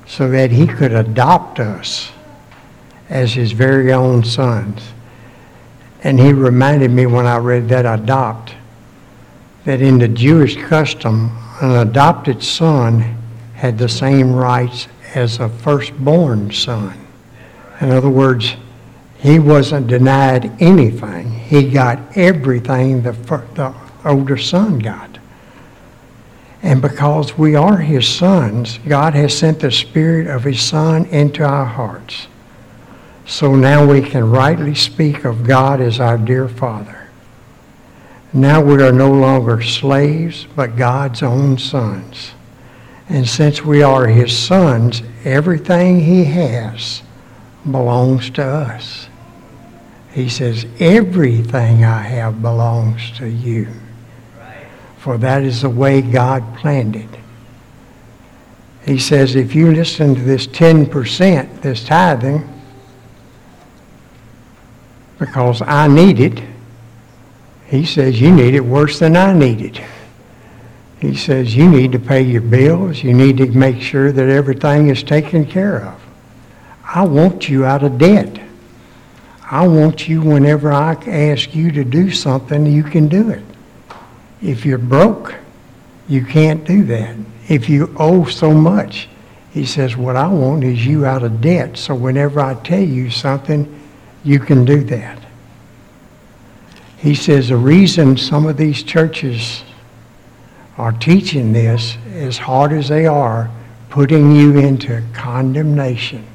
so 0.08 0.32
that 0.32 0.49
he 0.49 0.65
could 0.65 0.93
adopt 0.93 1.60
us 1.60 2.12
as 3.08 3.34
his 3.34 3.51
very 3.51 3.93
own 3.93 4.23
sons. 4.23 4.93
And 6.03 6.19
he 6.19 6.31
reminded 6.31 6.91
me 6.91 7.05
when 7.05 7.25
I 7.25 7.38
read 7.38 7.69
that 7.69 7.85
adopt, 7.85 8.55
that 9.65 9.81
in 9.81 9.97
the 9.97 10.07
Jewish 10.07 10.55
custom, 10.55 11.38
an 11.62 11.88
adopted 11.88 12.41
son 12.41 13.17
had 13.55 13.77
the 13.77 13.89
same 13.89 14.33
rights 14.33 14.88
as 15.13 15.39
a 15.39 15.49
firstborn 15.49 16.51
son. 16.51 16.97
In 17.81 17.91
other 17.91 18.09
words, 18.09 18.55
he 19.17 19.39
wasn't 19.39 19.88
denied 19.88 20.62
anything. 20.62 21.31
He 21.31 21.69
got 21.69 22.17
everything 22.17 23.01
the, 23.01 23.12
the 23.12 23.73
older 24.05 24.38
son 24.38 24.79
got. 24.79 25.19
And 26.62 26.81
because 26.81 27.38
we 27.38 27.55
are 27.55 27.77
his 27.77 28.07
sons, 28.07 28.79
God 28.88 29.13
has 29.13 29.38
sent 29.38 29.59
the 29.59 29.71
Spirit 29.71 30.27
of 30.27 30.43
his 30.43 30.62
Son 30.62 31.05
into 31.05 31.43
our 31.43 31.65
hearts. 31.65 32.27
So 33.29 33.55
now 33.55 33.85
we 33.85 34.01
can 34.01 34.31
rightly 34.31 34.73
speak 34.73 35.23
of 35.23 35.45
God 35.45 35.81
as 35.81 35.99
our 35.99 36.17
dear 36.17 36.49
Father. 36.49 37.07
Now 38.33 38.59
we 38.59 38.81
are 38.81 38.91
no 38.91 39.11
longer 39.11 39.61
slaves, 39.61 40.47
but 40.55 40.75
God's 40.75 41.21
own 41.21 41.59
sons. 41.59 42.31
And 43.07 43.27
since 43.27 43.63
we 43.63 43.83
are 43.83 44.07
his 44.07 44.35
sons, 44.35 45.03
everything 45.23 45.99
he 45.99 46.23
has 46.25 47.03
belongs 47.69 48.31
to 48.31 48.43
us. 48.43 49.09
He 50.11 50.27
says, 50.27 50.65
everything 50.79 51.85
I 51.85 52.01
have 52.01 52.41
belongs 52.41 53.11
to 53.19 53.29
you. 53.29 53.67
For 54.97 55.19
that 55.19 55.43
is 55.43 55.61
the 55.61 55.69
way 55.69 56.01
God 56.01 56.57
planned 56.57 56.95
it. 56.95 57.09
He 58.87 58.97
says, 58.97 59.35
if 59.35 59.53
you 59.53 59.71
listen 59.71 60.15
to 60.15 60.21
this 60.21 60.47
10%, 60.47 61.61
this 61.61 61.85
tithing, 61.85 62.55
because 65.19 65.62
I 65.62 65.88
need 65.88 66.19
it, 66.19 66.41
he 67.67 67.86
says, 67.86 68.19
you 68.19 68.32
need 68.32 68.55
it 68.55 68.62
worse 68.62 68.97
than 68.97 69.15
I 69.15 69.34
need 69.34 69.62
it. 69.62 69.82
He 70.99 71.15
says, 71.15 71.55
you 71.55 71.69
need 71.69 71.91
to 71.91 71.99
pay 71.99 72.21
your 72.21 72.41
bills. 72.41 73.03
You 73.03 73.13
need 73.13 73.38
to 73.38 73.45
make 73.47 73.82
sure 73.82 74.12
that 74.12 74.29
everything 74.29 74.89
is 74.89 75.03
taken 75.03 75.45
care 75.45 75.84
of. 75.84 76.01
I 76.84 77.03
want 77.03 77.47
you 77.47 77.65
out 77.65 77.84
of 77.84 77.97
debt. 77.97 78.41
I 79.51 79.67
want 79.67 80.08
you, 80.08 80.21
whenever 80.21 80.71
I 80.71 80.93
ask 80.93 81.55
you 81.55 81.71
to 81.71 81.84
do 81.84 82.12
something, 82.12 82.65
you 82.65 82.84
can 82.84 83.08
do 83.08 83.29
it. 83.29 83.43
If 84.41 84.65
you're 84.65 84.77
broke, 84.77 85.36
you 86.08 86.25
can't 86.25 86.65
do 86.65 86.84
that. 86.86 87.15
If 87.47 87.69
you 87.69 87.95
owe 87.97 88.25
so 88.25 88.51
much, 88.51 89.10
he 89.51 89.65
says, 89.65 89.95
what 89.95 90.15
I 90.15 90.27
want 90.27 90.63
is 90.63 90.86
you 90.86 91.05
out 91.05 91.23
of 91.23 91.41
debt. 91.41 91.77
So 91.77 91.95
whenever 91.95 92.39
I 92.39 92.55
tell 92.55 92.84
you 92.84 93.10
something, 93.10 93.78
you 94.29 94.39
can 94.39 94.63
do 94.63 94.83
that. 94.83 95.17
He 96.97 97.15
says 97.15 97.49
the 97.49 97.57
reason 97.57 98.15
some 98.15 98.45
of 98.45 98.57
these 98.57 98.83
churches 98.83 99.63
are 100.77 100.91
teaching 100.91 101.51
this, 101.51 101.97
as 102.13 102.37
hard 102.37 102.71
as 102.71 102.89
they 102.89 103.07
are, 103.07 103.49
putting 103.89 104.35
you 104.35 104.59
into 104.59 105.03
condemnation. 105.13 106.27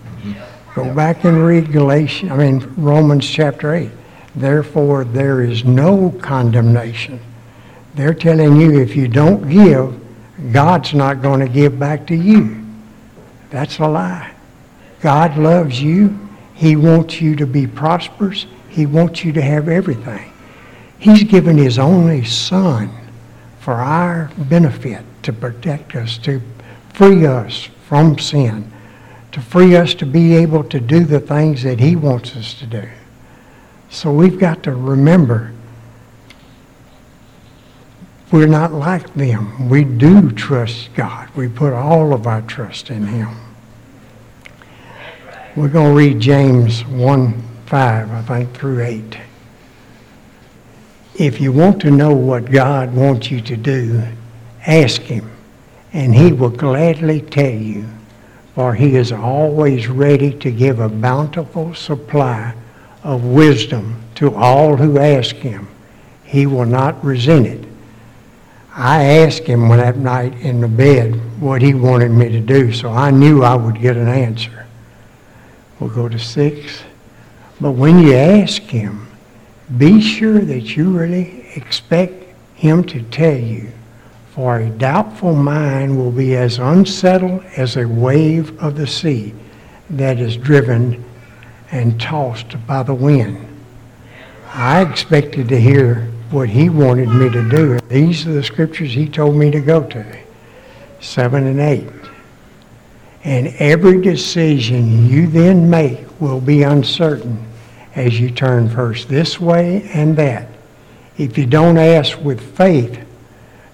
Go 0.75 0.93
back 0.93 1.23
and 1.23 1.47
read 1.47 1.71
Galatians, 1.71 2.33
I 2.33 2.37
mean 2.37 2.75
Romans 2.77 3.31
chapter 3.31 3.73
8. 3.73 3.91
Therefore, 4.35 5.05
there 5.05 5.43
is 5.43 5.65
no 5.65 6.11
condemnation. 6.21 7.21
They're 7.95 8.13
telling 8.13 8.61
you 8.61 8.81
if 8.81 8.97
you 8.97 9.07
don't 9.07 9.49
give, 9.49 9.95
God's 10.53 10.95
not 10.95 11.23
going 11.23 11.39
to 11.39 11.49
give 11.49 11.79
back 11.79 12.09
to 12.09 12.17
you. 12.17 12.67
That's 13.51 13.79
a 13.79 13.87
lie. 13.87 14.35
God 15.01 15.39
loves 15.39 15.81
you. 15.81 16.24
He 16.55 16.77
wants 16.77 17.21
you 17.21 17.37
to 17.37 17.47
be 17.47 17.67
prosperous. 17.67 18.47
He 18.69 18.87
wants 18.87 19.25
you 19.25 19.33
to 19.33 19.43
have 19.43 19.69
everything. 19.69 20.33
He's 20.99 21.25
given 21.25 21.59
His 21.59 21.79
only 21.79 22.25
Son 22.25 22.91
for 23.61 23.75
our 23.75 24.31
benefit, 24.37 25.05
to 25.23 25.33
protect 25.33 25.95
us, 25.95 26.19
to 26.19 26.41
free 26.93 27.27
us 27.27 27.69
from 27.87 28.19
sin, 28.19 28.71
to 29.33 29.41
free 29.41 29.75
us 29.75 29.95
to 29.95 30.07
be 30.07 30.35
able 30.35 30.63
to 30.65 30.81
do 30.81 31.05
the 31.05 31.21
things 31.21 31.63
that 31.63 31.81
He 31.81 31.97
wants 31.97 32.37
us 32.37 32.55
to 32.55 32.67
do. 32.67 32.89
So 33.91 34.13
we've 34.13 34.39
got 34.39 34.63
to 34.65 34.73
remember 34.73 35.53
we're 38.35 38.47
not 38.49 38.73
like 38.73 39.15
them. 39.15 39.69
We 39.69 39.85
do 39.85 40.33
trust 40.33 40.93
God. 40.95 41.29
We 41.37 41.49
put 41.49 41.73
all 41.73 42.13
of 42.13 42.27
our 42.27 42.43
trust 42.43 42.91
in 42.91 43.07
Him. 43.07 43.29
We're 45.57 45.69
going 45.69 45.91
to 45.91 45.97
read 45.97 46.19
James 46.19 46.85
1 46.87 47.43
5, 47.67 48.11
I 48.11 48.23
think, 48.23 48.53
through 48.55 48.83
8. 48.83 49.19
If 51.15 51.41
you 51.41 51.53
want 51.53 51.81
to 51.83 51.93
know 51.93 52.13
what 52.13 52.51
God 52.51 52.93
wants 52.93 53.31
you 53.31 53.41
to 53.43 53.57
do, 53.57 54.03
ask 54.67 55.01
Him, 55.03 55.31
and 55.93 56.13
He 56.13 56.33
will 56.33 56.51
gladly 56.51 57.21
tell 57.21 57.53
you, 57.53 57.87
for 58.57 58.75
He 58.75 58.97
is 58.97 59.13
always 59.13 59.87
ready 59.87 60.33
to 60.41 60.51
give 60.51 60.81
a 60.81 60.89
bountiful 60.89 61.73
supply 61.73 62.53
of 63.05 63.25
wisdom 63.25 64.03
to 64.17 64.35
all 64.35 64.77
who 64.77 64.99
ask 64.99 65.37
Him. 65.37 65.69
He 66.25 66.47
will 66.47 66.67
not 66.67 67.05
resent 67.05 67.47
it. 67.47 67.65
I 68.73 69.05
asked 69.05 69.45
Him 69.45 69.69
that 69.69 69.99
night 69.99 70.35
in 70.41 70.61
the 70.61 70.67
bed 70.67 71.15
what 71.41 71.63
He 71.63 71.75
wanted 71.75 72.11
me 72.11 72.29
to 72.31 72.41
do, 72.41 72.73
so 72.73 72.91
I 72.91 73.13
knew 73.13 73.45
I 73.45 73.55
would 73.55 73.81
get 73.81 73.97
an 73.97 74.09
answer. 74.09 74.64
We'll 75.85 75.93
go 75.93 76.09
to 76.09 76.19
six. 76.19 76.83
But 77.61 77.73
when 77.73 77.99
you 77.99 78.15
ask 78.15 78.63
Him, 78.63 79.07
be 79.77 80.01
sure 80.01 80.39
that 80.39 80.75
you 80.75 80.89
really 80.89 81.47
expect 81.55 82.25
Him 82.55 82.85
to 82.85 83.03
tell 83.03 83.37
you, 83.37 83.71
for 84.31 84.61
a 84.61 84.71
doubtful 84.71 85.35
mind 85.35 85.99
will 85.99 86.11
be 86.11 86.37
as 86.37 86.59
unsettled 86.59 87.45
as 87.59 87.77
a 87.77 87.87
wave 87.87 88.59
of 88.63 88.77
the 88.77 88.87
sea 88.87 89.35
that 89.91 90.19
is 90.19 90.39
driven 90.39 91.05
and 91.71 92.01
tossed 92.01 92.57
by 92.67 92.83
the 92.83 92.95
wind. 92.95 93.47
I 94.55 94.81
expected 94.81 95.51
to 95.51 95.61
hear 95.61 96.11
what 96.31 96.49
He 96.49 96.71
wanted 96.71 97.11
me 97.11 97.29
to 97.29 97.51
do. 97.51 97.79
These 97.89 98.27
are 98.27 98.33
the 98.33 98.43
scriptures 98.43 98.95
He 98.95 99.07
told 99.07 99.37
me 99.37 99.51
to 99.51 99.61
go 99.61 99.83
to 99.83 100.19
7 101.01 101.47
and 101.47 101.61
8. 101.61 102.04
And 103.25 103.49
every 103.59 104.03
decision 104.03 105.09
you 105.09 105.27
then 105.27 105.71
make 105.71 106.21
will 106.21 106.41
be 106.41 106.63
uncertain 106.63 107.45
as 107.95 108.21
you 108.21 108.31
turn 108.31 108.69
first 108.69 109.09
this 109.09 109.41
way 109.41 109.89
and 109.95 110.17
that. 110.17 110.49
If 111.17 111.39
you 111.39 111.47
don't 111.47 111.79
ask 111.79 112.21
with 112.21 112.57
faith, 112.57 113.01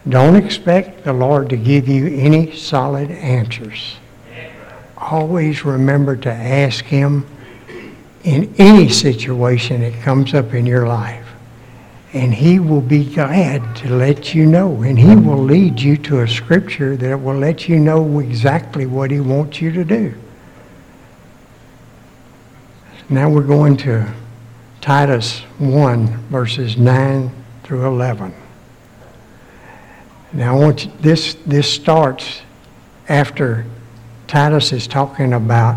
don't 0.09 0.37
expect 0.37 1.05
the 1.05 1.13
Lord 1.13 1.49
to 1.51 1.57
give 1.57 1.89
you 1.89 2.07
any 2.07 2.55
solid 2.57 3.11
answers. 3.11 3.97
Always 4.97 5.65
remember 5.65 6.17
to 6.17 6.33
ask 6.33 6.85
Him 6.85 7.27
in 8.23 8.55
any 8.59 8.89
situation 8.89 9.81
that 9.81 9.95
comes 10.03 10.35
up 10.35 10.55
in 10.55 10.67
your 10.67 10.87
life. 10.87 11.20
And 12.13 12.35
He 12.35 12.59
will 12.59 12.81
be 12.81 13.05
glad 13.05 13.77
to 13.77 13.95
let 13.95 14.35
you 14.35 14.47
know. 14.47 14.83
And 14.83 14.99
He 14.99 15.15
will 15.15 15.43
lead 15.43 15.81
you 15.81 15.97
to 15.99 16.21
a 16.21 16.29
scripture 16.29 16.97
that 16.97 17.21
will 17.21 17.37
let 17.37 17.69
you 17.69 17.79
know 17.79 18.19
exactly 18.19 18.87
what 18.87 19.11
He 19.11 19.21
wants 19.21 19.61
you 19.61 19.71
to 19.73 19.85
do. 19.85 20.15
Now 23.09 23.29
we're 23.29 23.43
going 23.43 23.77
to 23.79 24.13
Titus 24.81 25.41
1, 25.59 26.07
verses 26.29 26.77
9 26.77 27.31
through 27.65 27.87
11. 27.87 28.35
Now, 30.33 30.57
I 30.57 30.59
want 30.59 30.87
you, 30.87 30.93
this, 31.01 31.35
this 31.45 31.71
starts 31.73 32.43
after 33.09 33.67
Titus 34.29 34.73
is 34.73 34.87
talking 34.87 35.33
about 35.33 35.75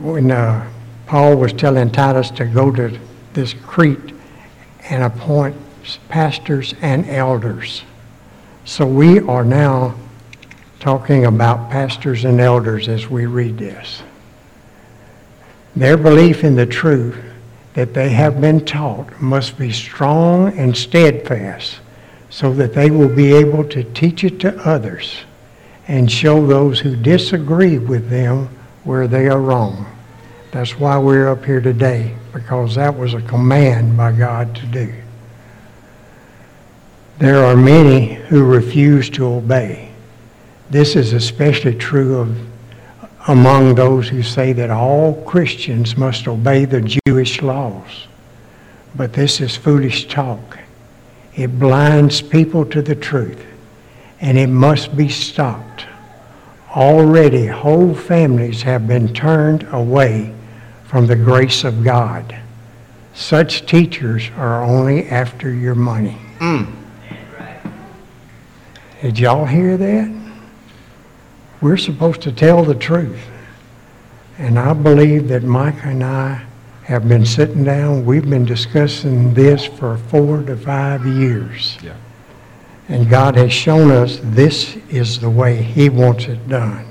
when 0.00 0.30
uh, 0.30 0.66
Paul 1.06 1.36
was 1.36 1.52
telling 1.52 1.90
Titus 1.90 2.30
to 2.32 2.44
go 2.44 2.70
to 2.72 2.98
this 3.32 3.54
Crete 3.54 4.12
and 4.88 5.04
appoint 5.04 5.56
pastors 6.08 6.74
and 6.82 7.08
elders. 7.08 7.82
So 8.64 8.86
we 8.86 9.20
are 9.20 9.44
now 9.44 9.94
talking 10.80 11.26
about 11.26 11.70
pastors 11.70 12.24
and 12.24 12.40
elders 12.40 12.88
as 12.88 13.08
we 13.08 13.26
read 13.26 13.58
this. 13.58 14.02
Their 15.76 15.96
belief 15.96 16.42
in 16.42 16.56
the 16.56 16.66
truth 16.66 17.16
that 17.74 17.94
they 17.94 18.08
have 18.08 18.40
been 18.40 18.64
taught 18.64 19.20
must 19.20 19.58
be 19.58 19.70
strong 19.70 20.56
and 20.58 20.76
steadfast 20.76 21.78
so 22.30 22.52
that 22.54 22.74
they 22.74 22.90
will 22.90 23.14
be 23.14 23.32
able 23.32 23.62
to 23.64 23.84
teach 23.84 24.24
it 24.24 24.40
to 24.40 24.56
others 24.66 25.20
and 25.86 26.10
show 26.10 26.46
those 26.46 26.80
who 26.80 26.96
disagree 26.96 27.78
with 27.78 28.10
them 28.10 28.48
where 28.82 29.06
they 29.06 29.28
are 29.28 29.40
wrong. 29.40 29.95
That's 30.52 30.78
why 30.78 30.98
we're 30.98 31.28
up 31.28 31.44
here 31.44 31.60
today, 31.60 32.14
because 32.32 32.76
that 32.76 32.96
was 32.96 33.14
a 33.14 33.22
command 33.22 33.96
by 33.96 34.12
God 34.12 34.54
to 34.56 34.66
do. 34.66 34.92
There 37.18 37.44
are 37.44 37.56
many 37.56 38.14
who 38.14 38.44
refuse 38.44 39.10
to 39.10 39.26
obey. 39.26 39.90
This 40.70 40.96
is 40.96 41.12
especially 41.12 41.74
true 41.74 42.18
of 42.18 42.38
among 43.28 43.74
those 43.74 44.08
who 44.08 44.22
say 44.22 44.52
that 44.52 44.70
all 44.70 45.14
Christians 45.24 45.96
must 45.96 46.28
obey 46.28 46.64
the 46.64 46.98
Jewish 47.06 47.42
laws. 47.42 48.06
But 48.94 49.12
this 49.12 49.40
is 49.40 49.56
foolish 49.56 50.08
talk. 50.08 50.58
It 51.34 51.58
blinds 51.58 52.22
people 52.22 52.64
to 52.66 52.80
the 52.80 52.94
truth, 52.94 53.44
and 54.20 54.38
it 54.38 54.46
must 54.46 54.96
be 54.96 55.08
stopped. 55.08 55.86
Already, 56.76 57.46
whole 57.46 57.94
families 57.94 58.60
have 58.62 58.86
been 58.86 59.14
turned 59.14 59.66
away 59.72 60.34
from 60.84 61.06
the 61.06 61.16
grace 61.16 61.64
of 61.64 61.82
God. 61.82 62.36
Such 63.14 63.64
teachers 63.64 64.28
are 64.36 64.62
only 64.62 65.08
after 65.08 65.50
your 65.50 65.74
money. 65.74 66.18
Mm. 66.38 66.70
Did 69.00 69.18
y'all 69.18 69.46
hear 69.46 69.78
that? 69.78 70.14
We're 71.62 71.78
supposed 71.78 72.20
to 72.22 72.32
tell 72.32 72.62
the 72.62 72.74
truth. 72.74 73.24
And 74.36 74.58
I 74.58 74.74
believe 74.74 75.28
that 75.28 75.44
Mike 75.44 75.82
and 75.82 76.04
I 76.04 76.44
have 76.84 77.08
been 77.08 77.24
sitting 77.24 77.64
down, 77.64 78.04
we've 78.04 78.28
been 78.28 78.44
discussing 78.44 79.32
this 79.32 79.64
for 79.64 79.96
four 79.96 80.42
to 80.42 80.54
five 80.58 81.06
years. 81.06 81.78
Yeah. 81.82 81.94
And 82.88 83.10
God 83.10 83.34
has 83.36 83.52
shown 83.52 83.90
us 83.90 84.20
this 84.22 84.76
is 84.88 85.20
the 85.20 85.30
way 85.30 85.60
He 85.60 85.88
wants 85.88 86.26
it 86.26 86.48
done. 86.48 86.86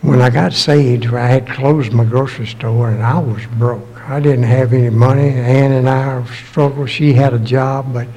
When 0.00 0.20
I 0.20 0.30
got 0.30 0.52
saved, 0.52 1.06
I 1.06 1.28
had 1.28 1.48
closed 1.48 1.92
my 1.92 2.04
grocery 2.04 2.46
store 2.46 2.90
and 2.90 3.02
I 3.02 3.20
was 3.20 3.46
broke. 3.46 3.86
I 4.08 4.18
didn't 4.18 4.42
have 4.42 4.72
any 4.72 4.90
money. 4.90 5.28
Ann 5.28 5.70
and 5.70 5.88
I 5.88 6.24
struggled. 6.26 6.90
She 6.90 7.12
had 7.12 7.32
a 7.32 7.38
job, 7.38 7.94
but 7.94 8.08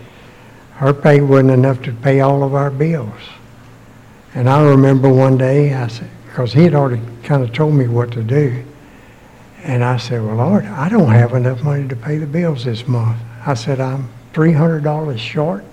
her 0.77 0.93
pay 0.93 1.21
wasn't 1.21 1.51
enough 1.51 1.83
to 1.83 1.93
pay 1.93 2.21
all 2.21 2.43
of 2.43 2.55
our 2.55 2.71
bills. 2.71 3.21
And 4.33 4.49
I 4.49 4.63
remember 4.63 5.13
one 5.13 5.37
day, 5.37 5.73
I 5.73 5.87
said, 5.87 6.09
because 6.25 6.51
he 6.53 6.63
had 6.63 6.73
already 6.73 7.01
kind 7.23 7.43
of 7.43 7.53
told 7.53 7.75
me 7.75 7.87
what 7.87 8.11
to 8.13 8.23
do. 8.23 8.65
And 9.65 9.83
I 9.83 9.97
said, 9.97 10.23
well, 10.23 10.35
Lord, 10.35 10.65
I 10.65 10.89
don't 10.89 11.09
have 11.09 11.33
enough 11.33 11.63
money 11.63 11.87
to 11.87 11.95
pay 11.95 12.19
the 12.19 12.27
bills 12.27 12.65
this 12.65 12.87
month. 12.87 13.19
I 13.47 13.55
said, 13.55 13.81
I'm 13.81 14.07
$300 14.33 15.17
short, 15.17 15.65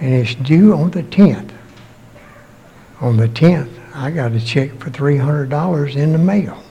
and 0.00 0.12
it's 0.12 0.34
due 0.34 0.74
on 0.74 0.90
the 0.90 1.02
10th. 1.02 1.50
On 3.00 3.16
the 3.16 3.28
10th, 3.28 3.70
I 3.94 4.10
got 4.10 4.32
a 4.32 4.40
check 4.40 4.78
for 4.78 4.90
$300 4.90 5.96
in 5.96 6.12
the 6.12 6.18
mail. 6.18 6.62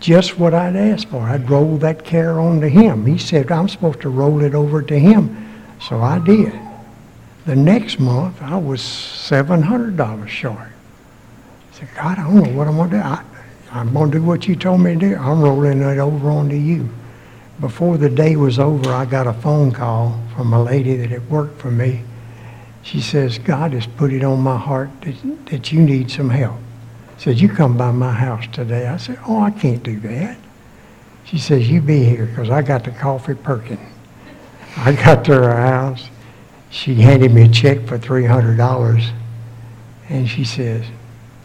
Just 0.00 0.40
what 0.40 0.54
I'd 0.54 0.74
asked 0.74 1.08
for. 1.08 1.20
I'd 1.20 1.48
roll 1.48 1.76
that 1.78 2.04
care 2.04 2.40
on 2.40 2.60
to 2.62 2.68
him. 2.68 3.06
He 3.06 3.16
said, 3.16 3.52
I'm 3.52 3.68
supposed 3.68 4.00
to 4.00 4.08
roll 4.08 4.42
it 4.42 4.56
over 4.56 4.82
to 4.82 4.98
him. 4.98 5.36
So 5.80 6.00
I 6.00 6.18
did. 6.18 6.52
The 7.46 7.54
next 7.54 8.00
month, 8.00 8.42
I 8.42 8.56
was 8.56 8.80
$700 8.80 10.26
short. 10.26 10.58
I 10.58 10.70
said, 11.70 11.88
God, 11.94 12.18
I 12.18 12.24
don't 12.24 12.42
know 12.42 12.58
what 12.58 12.66
I'm 12.66 12.74
going 12.74 12.90
to 12.90 12.96
do. 12.96 13.02
I, 13.02 13.24
I'm 13.72 13.92
going 13.92 14.10
to 14.10 14.18
do 14.18 14.24
what 14.24 14.48
you 14.48 14.56
told 14.56 14.80
me 14.80 14.94
to 14.94 14.98
do. 14.98 15.16
I'm 15.16 15.40
rolling 15.42 15.80
it 15.80 15.98
over 15.98 16.30
onto 16.30 16.56
you. 16.56 16.88
Before 17.60 17.96
the 17.96 18.08
day 18.08 18.36
was 18.36 18.58
over, 18.58 18.90
I 18.90 19.04
got 19.04 19.26
a 19.26 19.32
phone 19.32 19.70
call 19.70 20.18
from 20.34 20.52
a 20.52 20.62
lady 20.62 20.96
that 20.96 21.10
had 21.10 21.30
worked 21.30 21.60
for 21.60 21.70
me. 21.70 22.02
She 22.82 23.00
says, 23.00 23.38
God 23.38 23.72
has 23.72 23.86
put 23.86 24.12
it 24.12 24.24
on 24.24 24.40
my 24.40 24.56
heart 24.56 24.90
that, 25.02 25.46
that 25.46 25.70
you 25.70 25.80
need 25.80 26.10
some 26.10 26.30
help. 26.30 26.58
said, 27.18 27.38
you 27.38 27.48
come 27.48 27.76
by 27.76 27.92
my 27.92 28.12
house 28.12 28.46
today. 28.50 28.88
I 28.88 28.96
said, 28.96 29.18
oh, 29.28 29.40
I 29.40 29.50
can't 29.50 29.82
do 29.82 30.00
that. 30.00 30.38
She 31.24 31.38
says, 31.38 31.70
you 31.70 31.80
be 31.80 32.02
here 32.02 32.26
because 32.26 32.50
I 32.50 32.62
got 32.62 32.84
the 32.84 32.90
coffee 32.90 33.34
perking. 33.34 33.86
I 34.76 34.92
got 34.92 35.24
to 35.26 35.34
her 35.34 35.56
house. 35.56 36.08
She 36.70 36.94
handed 36.94 37.32
me 37.32 37.42
a 37.42 37.48
check 37.48 37.86
for 37.86 37.98
$300. 37.98 39.12
And 40.08 40.28
she 40.28 40.44
says, 40.44 40.86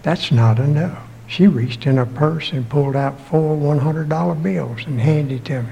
that's 0.02 0.32
not 0.32 0.60
enough. 0.60 1.05
She 1.28 1.48
reached 1.48 1.86
in 1.86 1.98
her 1.98 2.06
purse 2.06 2.52
and 2.52 2.70
pulled 2.70 2.96
out 2.96 3.20
four 3.20 3.58
$100 3.58 4.44
bills 4.44 4.86
and 4.86 5.00
handed 5.00 5.42
it 5.42 5.46
to 5.46 5.64
me. 5.64 5.70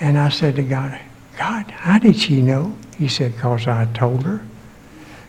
And 0.00 0.18
I 0.18 0.28
said 0.28 0.56
to 0.56 0.62
God, 0.62 0.98
God, 1.38 1.70
how 1.70 1.98
did 1.98 2.16
she 2.16 2.42
know? 2.42 2.76
He 2.98 3.08
said, 3.08 3.32
because 3.32 3.66
I 3.66 3.86
told 3.92 4.24
her. 4.24 4.44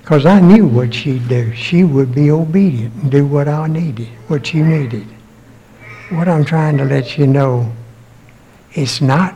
Because 0.01 0.25
I 0.25 0.39
knew 0.39 0.65
what 0.65 0.93
she'd 0.93 1.27
do. 1.27 1.53
She 1.53 1.83
would 1.83 2.15
be 2.15 2.31
obedient 2.31 2.93
and 2.95 3.11
do 3.11 3.25
what 3.25 3.47
I 3.49 3.67
needed, 3.67 4.07
what 4.27 4.53
you 4.53 4.65
needed. 4.65 5.05
What 6.09 6.29
I'm 6.29 6.45
trying 6.45 6.77
to 6.77 6.85
let 6.85 7.17
you 7.17 7.27
know, 7.27 7.73
it's 8.71 9.01
not 9.01 9.33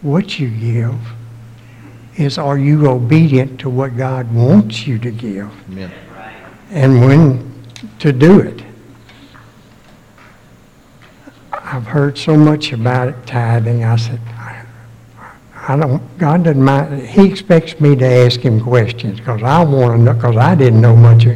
what 0.00 0.38
you 0.38 0.48
give, 0.48 0.98
is 2.16 2.38
are 2.38 2.56
you 2.56 2.88
obedient 2.88 3.60
to 3.60 3.70
what 3.70 3.96
God 3.96 4.32
wants 4.32 4.86
you 4.86 4.98
to 4.98 5.10
give 5.10 5.50
Amen. 5.70 5.92
and 6.70 7.00
when 7.00 7.51
to 7.98 8.12
do 8.12 8.40
it. 8.40 8.62
I've 11.52 11.86
heard 11.86 12.18
so 12.18 12.36
much 12.36 12.72
about 12.72 13.08
it, 13.08 13.26
tithing. 13.26 13.84
I 13.84 13.96
said, 13.96 14.20
I, 14.28 14.64
I 15.68 15.76
don't, 15.76 16.18
God 16.18 16.44
doesn't 16.44 16.62
mind. 16.62 17.06
He 17.06 17.26
expects 17.26 17.80
me 17.80 17.96
to 17.96 18.04
ask 18.04 18.40
him 18.40 18.60
questions 18.60 19.18
because 19.18 19.42
I 19.42 19.64
want 19.64 19.98
to 19.98 20.02
know, 20.02 20.12
because 20.12 20.36
I 20.36 20.54
didn't 20.54 20.80
know 20.80 20.96
much. 20.96 21.26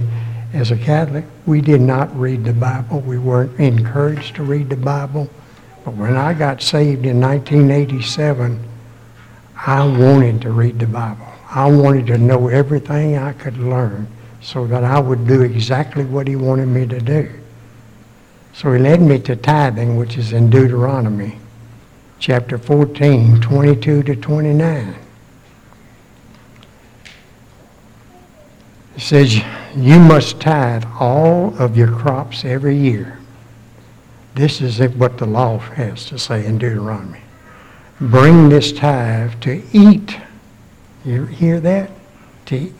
As 0.53 0.71
a 0.71 0.77
Catholic, 0.77 1.25
we 1.45 1.61
did 1.61 1.81
not 1.81 2.15
read 2.19 2.45
the 2.45 2.53
Bible. 2.53 3.01
We 3.01 3.19
weren't 3.19 3.59
encouraged 3.61 4.37
to 4.37 4.43
read 4.43 4.71
the 4.71 4.77
Bible. 4.77 5.29
But 5.85 5.95
when 5.95 6.17
I 6.17 6.35
got 6.35 6.63
saved 6.63 7.07
in 7.07 7.21
1987, 7.21 8.63
I 9.57 9.87
wanted 9.87 10.43
to 10.43 10.51
read 10.51 10.79
the 10.79 10.87
Bible. 10.87 11.27
I 11.51 11.71
wanted 11.71 12.07
to 12.09 12.19
know 12.19 12.49
everything 12.49 13.17
I 13.17 13.33
could 13.33 13.59
learn 13.59 14.09
so 14.47 14.65
that 14.65 14.85
I 14.85 15.01
would 15.01 15.27
do 15.27 15.43
exactly 15.43 16.05
what 16.05 16.29
he 16.29 16.37
wanted 16.37 16.67
me 16.67 16.87
to 16.87 17.01
do. 17.01 17.29
So 18.53 18.73
he 18.73 18.79
led 18.79 19.03
me 19.03 19.19
to 19.23 19.35
tithing, 19.35 19.97
which 19.97 20.17
is 20.17 20.33
in 20.33 20.51
Deuteronomy 20.51 21.41
chapter 22.21 22.57
14, 22.57 23.41
22 23.41 24.05
to 24.05 24.15
29. 24.15 24.97
It 28.95 29.01
says, 29.01 29.35
You 29.75 29.99
must 29.99 30.39
tithe 30.39 30.85
all 31.01 31.53
of 31.61 31.77
your 31.77 31.91
crops 31.91 32.45
every 32.45 32.77
year. 32.77 33.19
This 34.37 34.61
is 34.61 34.79
what 34.95 35.19
the 35.19 35.27
law 35.27 35.59
has 35.59 36.07
to 36.07 36.21
say 36.21 36.47
in 36.47 36.59
Deuteronomy. 36.59 37.23
Bring 38.01 38.49
this 38.49 38.71
tithe 38.71 39.41
to 39.41 39.61
eat. 39.73 40.17
You 41.05 41.25
hear 41.25 41.59
that? 41.59 41.91
To, 42.47 42.73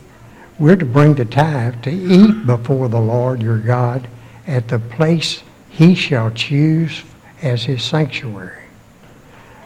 we're 0.59 0.75
to 0.75 0.85
bring 0.85 1.13
the 1.13 1.25
tithe 1.25 1.83
to 1.83 1.91
eat 1.91 2.45
before 2.45 2.89
the 2.89 2.99
Lord 2.99 3.41
your 3.41 3.59
God 3.59 4.07
at 4.47 4.67
the 4.67 4.79
place 4.79 5.43
he 5.69 5.93
shall 5.93 6.31
choose 6.31 7.03
as 7.41 7.63
his 7.63 7.83
sanctuary. 7.83 8.63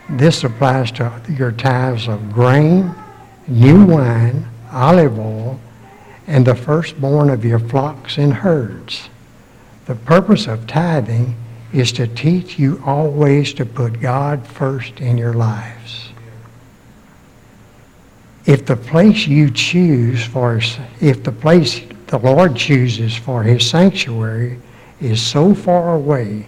This 0.10 0.44
applies 0.44 0.92
to 0.94 1.22
your 1.30 1.54
tithes 1.54 2.08
of 2.08 2.34
grain, 2.34 2.94
new 3.48 3.86
wine, 3.86 4.46
olive 4.72 5.18
oil, 5.18 5.60
and 6.28 6.46
the 6.46 6.56
firstborn 6.56 7.30
of 7.30 7.46
your 7.46 7.60
flocks 7.60 8.18
and 8.18 8.34
herds. 8.34 9.10
The 9.86 9.96
purpose 9.96 10.48
of 10.48 10.68
tithing 10.68 11.36
is 11.74 11.92
to 11.94 12.08
teach 12.08 12.60
you 12.60 12.82
always 12.86 13.54
to 13.54 13.66
put 13.66 14.02
God 14.02 14.46
first 14.46 15.00
in 15.00 15.18
your 15.18 15.34
lives. 15.34 16.11
If 18.52 18.66
the 18.66 18.76
place 18.76 19.28
you 19.28 19.50
choose 19.50 20.26
for, 20.26 20.60
if 21.00 21.24
the 21.24 21.32
place 21.32 21.80
the 22.08 22.18
Lord 22.18 22.54
chooses 22.58 23.16
for 23.16 23.44
his 23.44 23.66
sanctuary 23.66 24.60
is 25.00 25.22
so 25.22 25.56
far 25.56 25.96
away 25.96 26.48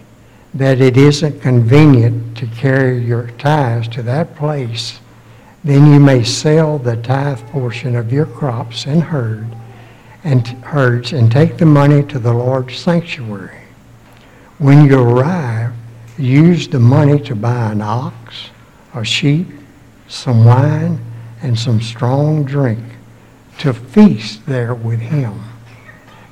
that 0.53 0.81
it 0.81 0.97
isn't 0.97 1.39
convenient 1.39 2.35
to 2.39 2.45
carry 2.47 3.01
your 3.01 3.27
tithes 3.37 3.87
to 3.95 4.03
that 4.03 4.35
place, 4.35 4.99
then 5.63 5.93
you 5.93 5.99
may 6.01 6.25
sell 6.25 6.77
the 6.77 6.97
tithe 6.97 7.39
portion 7.51 7.95
of 7.95 8.11
your 8.11 8.25
crops 8.25 8.85
and 8.85 9.01
herd 9.01 9.47
and 10.25 10.45
herds 10.45 11.13
and 11.13 11.31
take 11.31 11.57
the 11.57 11.65
money 11.65 12.03
to 12.03 12.19
the 12.19 12.33
Lord's 12.33 12.77
sanctuary. 12.77 13.61
When 14.57 14.87
you 14.89 14.99
arrive, 14.99 15.71
use 16.17 16.67
the 16.67 16.81
money 16.81 17.17
to 17.21 17.33
buy 17.33 17.71
an 17.71 17.81
ox, 17.81 18.49
a 18.93 19.05
sheep, 19.05 19.47
some 20.09 20.43
wine, 20.43 20.99
and 21.43 21.59
some 21.59 21.81
strong 21.81 22.43
drink 22.45 22.81
to 23.59 23.73
feast 23.73 24.45
there 24.47 24.73
with 24.73 24.99
him. 24.99 25.39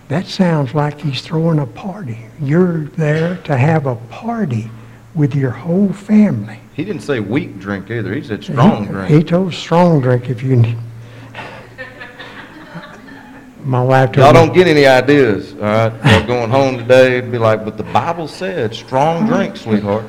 That 0.08 0.26
sounds 0.26 0.74
like 0.74 1.00
he's 1.00 1.21
throwing 1.21 1.60
a 1.60 1.65
party. 1.67 2.17
You're 2.41 2.86
there 2.86 3.38
to 3.43 3.58
have 3.58 3.86
a 3.86 3.95
party 3.95 4.71
with 5.13 5.36
your 5.36 5.52
whole 5.52 5.93
family. 5.93 6.60
He 6.74 6.84
didn't 6.86 7.02
say 7.02 7.19
weak 7.19 7.60
drink 7.60 7.91
either. 7.91 8.13
He 8.13 8.24
said 8.24 8.43
strong 8.43 8.86
He- 8.86 8.91
drink. 8.91 9.10
He 9.10 9.24
told 9.24 9.54
strong 9.54 10.02
drink 10.02 10.30
if 10.30 10.41
you 10.41 10.56
need. 10.56 10.78
My 13.63 13.84
wife 13.84 14.15
Y'all 14.15 14.34
don't 14.34 14.50
me, 14.50 14.56
get 14.56 14.67
any 14.67 14.88
ideas, 14.88 15.54
all 15.54 15.60
right? 15.60 15.93
Y'all 16.06 16.26
going 16.26 16.50
home 16.50 16.80
today, 16.80 17.17
it'd 17.19 17.32
be 17.32 17.38
like, 17.38 17.63
but 17.63 17.78
the 17.78 17.84
Bible 17.84 18.28
said 18.28 18.74
strong 18.74 19.28
drink, 19.28 19.56
sweetheart. 19.56 20.06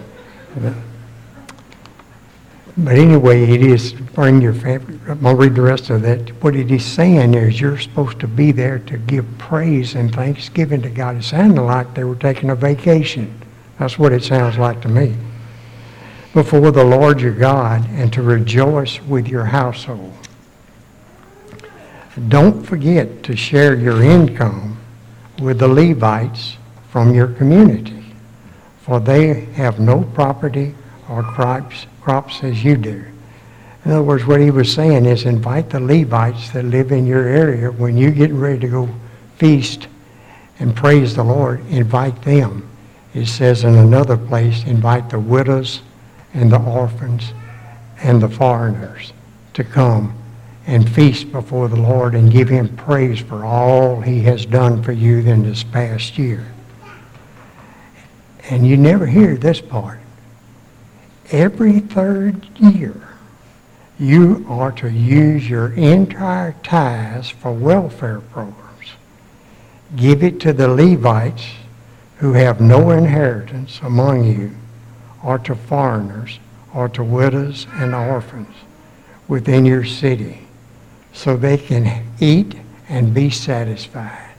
But 2.76 2.96
anyway, 2.96 3.42
it 3.42 3.62
is 3.62 3.92
bring 3.92 4.40
your 4.40 4.54
family. 4.54 4.98
I'm 5.06 5.20
gonna 5.20 5.36
read 5.36 5.54
the 5.54 5.62
rest 5.62 5.90
of 5.90 6.02
that. 6.02 6.30
What 6.42 6.56
it 6.56 6.70
is 6.70 6.84
saying 6.84 7.34
is 7.34 7.60
you're 7.60 7.78
supposed 7.78 8.18
to 8.20 8.28
be 8.28 8.50
there 8.50 8.78
to 8.80 8.96
give 8.96 9.26
praise 9.36 9.94
and 9.94 10.14
thanksgiving 10.14 10.80
to 10.82 10.88
God. 10.88 11.16
It 11.16 11.24
sounded 11.24 11.60
like 11.60 11.94
they 11.94 12.04
were 12.04 12.16
taking 12.16 12.48
a 12.48 12.54
vacation. 12.54 13.38
That's 13.78 13.98
what 13.98 14.12
it 14.12 14.22
sounds 14.22 14.56
like 14.56 14.80
to 14.82 14.88
me. 14.88 15.14
Before 16.32 16.70
the 16.70 16.84
Lord 16.84 17.20
your 17.20 17.34
God 17.34 17.86
and 17.90 18.10
to 18.14 18.22
rejoice 18.22 19.02
with 19.02 19.28
your 19.28 19.44
household. 19.44 20.14
Don't 22.28 22.62
forget 22.62 23.22
to 23.24 23.36
share 23.36 23.74
your 23.74 24.02
income 24.02 24.78
with 25.40 25.58
the 25.58 25.68
Levites 25.68 26.56
from 26.88 27.14
your 27.14 27.28
community, 27.28 28.04
for 28.80 29.00
they 29.00 29.46
have 29.52 29.78
no 29.78 30.04
property 30.14 30.74
or 31.12 31.22
crops, 31.22 31.86
crops 32.00 32.42
as 32.42 32.64
you 32.64 32.76
do. 32.76 33.04
In 33.84 33.90
other 33.90 34.02
words, 34.02 34.24
what 34.24 34.40
he 34.40 34.50
was 34.50 34.72
saying 34.72 35.06
is 35.06 35.24
invite 35.24 35.70
the 35.70 35.80
Levites 35.80 36.50
that 36.50 36.64
live 36.64 36.92
in 36.92 37.06
your 37.06 37.26
area 37.26 37.70
when 37.70 37.96
you 37.96 38.10
get 38.10 38.30
ready 38.32 38.60
to 38.60 38.68
go 38.68 38.88
feast 39.36 39.88
and 40.58 40.74
praise 40.74 41.16
the 41.16 41.24
Lord, 41.24 41.66
invite 41.66 42.22
them. 42.22 42.68
It 43.14 43.26
says 43.26 43.64
in 43.64 43.74
another 43.74 44.16
place, 44.16 44.64
invite 44.64 45.10
the 45.10 45.18
widows 45.18 45.82
and 46.32 46.50
the 46.50 46.60
orphans 46.60 47.32
and 48.02 48.22
the 48.22 48.28
foreigners 48.28 49.12
to 49.54 49.64
come 49.64 50.16
and 50.66 50.88
feast 50.88 51.32
before 51.32 51.68
the 51.68 51.76
Lord 51.76 52.14
and 52.14 52.30
give 52.30 52.48
him 52.48 52.74
praise 52.76 53.20
for 53.20 53.44
all 53.44 54.00
he 54.00 54.20
has 54.22 54.46
done 54.46 54.82
for 54.82 54.92
you 54.92 55.18
in 55.18 55.42
this 55.42 55.64
past 55.64 56.16
year. 56.16 56.46
And 58.48 58.66
you 58.66 58.76
never 58.76 59.06
hear 59.06 59.36
this 59.36 59.60
part. 59.60 60.01
Every 61.32 61.80
third 61.80 62.46
year, 62.58 63.08
you 63.98 64.44
are 64.50 64.70
to 64.72 64.90
use 64.90 65.48
your 65.48 65.72
entire 65.72 66.54
tithes 66.62 67.30
for 67.30 67.52
welfare 67.52 68.20
programs. 68.20 68.92
Give 69.96 70.22
it 70.22 70.40
to 70.40 70.52
the 70.52 70.68
Levites 70.68 71.46
who 72.18 72.34
have 72.34 72.60
no 72.60 72.90
inheritance 72.90 73.80
among 73.82 74.24
you, 74.24 74.50
or 75.24 75.38
to 75.38 75.54
foreigners, 75.54 76.38
or 76.74 76.90
to 76.90 77.02
widows 77.02 77.66
and 77.72 77.94
orphans 77.94 78.54
within 79.26 79.64
your 79.64 79.84
city 79.86 80.46
so 81.14 81.36
they 81.36 81.56
can 81.56 82.04
eat 82.20 82.56
and 82.90 83.14
be 83.14 83.30
satisfied. 83.30 84.34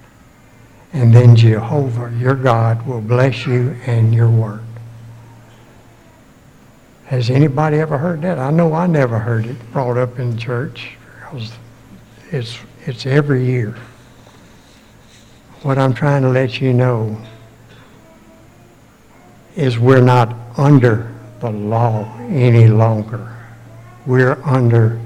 And 0.93 1.11
then 1.11 1.35
Jehovah, 1.35 2.15
your 2.19 2.35
God, 2.35 2.85
will 2.85 3.01
bless 3.01 3.47
you 3.47 3.75
and 3.87 4.13
your 4.13 4.29
work. 4.29 4.61
Has 7.05 7.29
anybody 7.29 7.77
ever 7.77 7.97
heard 7.97 8.21
that? 8.21 8.39
I 8.39 8.49
know 8.51 8.73
I 8.73 8.87
never 8.87 9.19
heard 9.19 9.45
it 9.45 9.71
brought 9.71 9.97
up 9.97 10.19
in 10.19 10.37
church 10.37 10.97
because 11.19 11.51
it's, 12.31 12.57
it's 12.85 13.05
every 13.05 13.45
year. 13.45 13.75
What 15.63 15.77
I'm 15.77 15.93
trying 15.93 16.23
to 16.23 16.29
let 16.29 16.59
you 16.59 16.73
know 16.73 17.17
is 19.55 19.77
we're 19.77 20.01
not 20.01 20.35
under 20.57 21.13
the 21.39 21.51
law 21.51 22.17
any 22.29 22.67
longer. 22.67 23.37
We're 24.05 24.41
under 24.43 24.99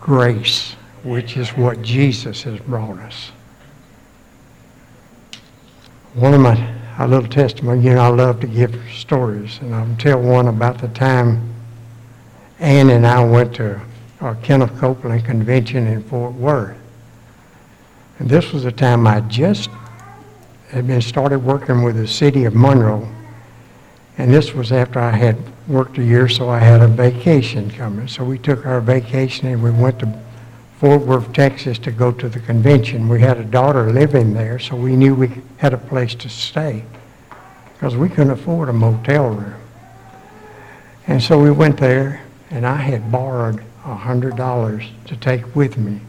grace, 0.00 0.74
which 1.02 1.36
is 1.36 1.50
what 1.50 1.82
Jesus 1.82 2.42
has 2.42 2.58
brought 2.60 2.98
us. 2.98 3.30
One 6.14 6.34
of 6.34 6.40
my, 6.40 6.79
a 7.00 7.08
little 7.08 7.28
testimony, 7.28 7.82
you 7.82 7.94
know, 7.94 8.00
I 8.02 8.08
love 8.08 8.40
to 8.40 8.46
give 8.46 8.78
stories, 8.92 9.58
and 9.62 9.74
I'll 9.74 9.96
tell 9.96 10.20
one 10.20 10.48
about 10.48 10.78
the 10.78 10.88
time 10.88 11.54
Ann 12.58 12.90
and 12.90 13.06
I 13.06 13.24
went 13.24 13.54
to 13.54 13.80
a 14.20 14.34
Kenneth 14.42 14.78
Copeland 14.78 15.24
convention 15.24 15.86
in 15.86 16.02
Fort 16.02 16.34
Worth. 16.34 16.76
And 18.18 18.28
this 18.28 18.52
was 18.52 18.64
the 18.64 18.72
time 18.72 19.06
I 19.06 19.20
just 19.22 19.70
had 20.68 20.86
been 20.86 21.00
started 21.00 21.38
working 21.38 21.82
with 21.82 21.96
the 21.96 22.06
city 22.06 22.44
of 22.44 22.54
Monroe. 22.54 23.08
And 24.18 24.30
this 24.30 24.52
was 24.52 24.70
after 24.70 25.00
I 25.00 25.12
had 25.12 25.38
worked 25.66 25.96
a 25.96 26.04
year, 26.04 26.28
so 26.28 26.50
I 26.50 26.58
had 26.58 26.82
a 26.82 26.88
vacation 26.88 27.70
coming. 27.70 28.08
So 28.08 28.24
we 28.24 28.36
took 28.36 28.66
our 28.66 28.82
vacation 28.82 29.48
and 29.48 29.62
we 29.62 29.70
went 29.70 29.98
to 30.00 30.20
Fort 30.80 31.02
Worth, 31.02 31.34
Texas 31.34 31.78
to 31.80 31.90
go 31.90 32.10
to 32.10 32.26
the 32.26 32.40
convention. 32.40 33.06
We 33.06 33.20
had 33.20 33.36
a 33.36 33.44
daughter 33.44 33.92
living 33.92 34.32
there, 34.32 34.58
so 34.58 34.74
we 34.74 34.96
knew 34.96 35.14
we 35.14 35.30
had 35.58 35.74
a 35.74 35.78
place 35.78 36.14
to 36.14 36.30
stay 36.30 36.86
because 37.74 37.98
we 37.98 38.08
couldn't 38.08 38.30
afford 38.30 38.70
a 38.70 38.72
motel 38.72 39.28
room. 39.28 39.54
And 41.06 41.22
so 41.22 41.38
we 41.38 41.50
went 41.50 41.76
there, 41.76 42.22
and 42.50 42.66
I 42.66 42.76
had 42.76 43.12
borrowed 43.12 43.62
a 43.84 43.94
hundred 43.94 44.36
dollars 44.36 44.84
to 45.04 45.16
take 45.16 45.54
with 45.54 45.76
me, 45.76 46.00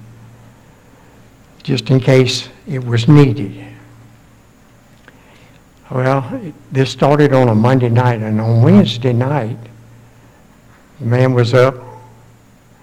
just 1.64 1.90
in 1.90 2.00
case 2.00 2.48
it 2.66 2.82
was 2.86 3.10
needed. 3.10 3.66
Well, 5.90 6.26
it- 6.36 6.54
this 6.72 6.90
started 6.90 7.34
on 7.34 7.50
a 7.50 7.56
Monday 7.56 7.90
night, 7.90 8.22
and 8.22 8.40
on 8.40 8.62
Wednesday 8.62 9.12
night, 9.12 9.58
the 11.02 11.06
man 11.08 11.34
was 11.34 11.54
up, 11.54 11.76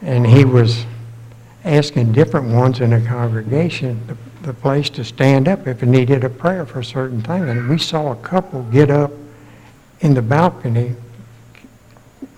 and 0.02 0.26
he 0.26 0.44
was 0.44 0.84
asking 1.64 2.12
different 2.12 2.52
ones 2.54 2.80
in 2.80 2.90
the 2.90 3.00
congregation 3.00 4.00
the, 4.06 4.16
the 4.46 4.54
place 4.54 4.88
to 4.90 5.04
stand 5.04 5.48
up 5.48 5.66
if 5.66 5.82
it 5.82 5.86
needed 5.86 6.24
a 6.24 6.30
prayer 6.30 6.64
for 6.64 6.80
a 6.80 6.84
certain 6.84 7.20
thing. 7.20 7.48
And 7.48 7.68
we 7.68 7.78
saw 7.78 8.12
a 8.12 8.16
couple 8.16 8.62
get 8.64 8.90
up 8.90 9.10
in 10.00 10.14
the 10.14 10.22
balcony 10.22 10.94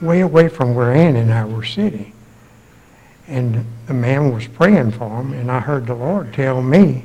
way 0.00 0.20
away 0.20 0.48
from 0.48 0.74
where 0.74 0.92
Ann 0.92 1.16
and 1.16 1.32
I 1.32 1.44
were 1.44 1.64
sitting. 1.64 2.12
And 3.28 3.64
the 3.86 3.94
man 3.94 4.32
was 4.32 4.48
praying 4.48 4.92
for 4.92 5.08
them, 5.08 5.32
and 5.32 5.50
I 5.50 5.60
heard 5.60 5.86
the 5.86 5.94
Lord 5.94 6.32
tell 6.32 6.62
me, 6.62 7.04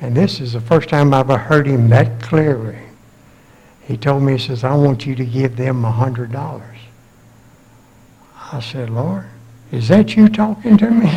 and 0.00 0.14
this 0.14 0.40
is 0.40 0.52
the 0.52 0.60
first 0.60 0.88
time 0.88 1.12
I've 1.12 1.30
ever 1.30 1.38
heard 1.38 1.66
him 1.66 1.88
that 1.88 2.22
clearly. 2.22 2.78
He 3.82 3.96
told 3.96 4.22
me, 4.22 4.32
he 4.32 4.38
says, 4.38 4.62
I 4.62 4.74
want 4.74 5.06
you 5.06 5.14
to 5.14 5.24
give 5.24 5.56
them 5.56 5.84
a 5.84 5.90
hundred 5.90 6.32
dollars. 6.32 6.78
I 8.52 8.60
said, 8.60 8.90
Lord, 8.90 9.26
is 9.76 9.88
that 9.88 10.16
you 10.16 10.28
talking 10.28 10.78
to 10.78 10.90
me? 10.90 11.10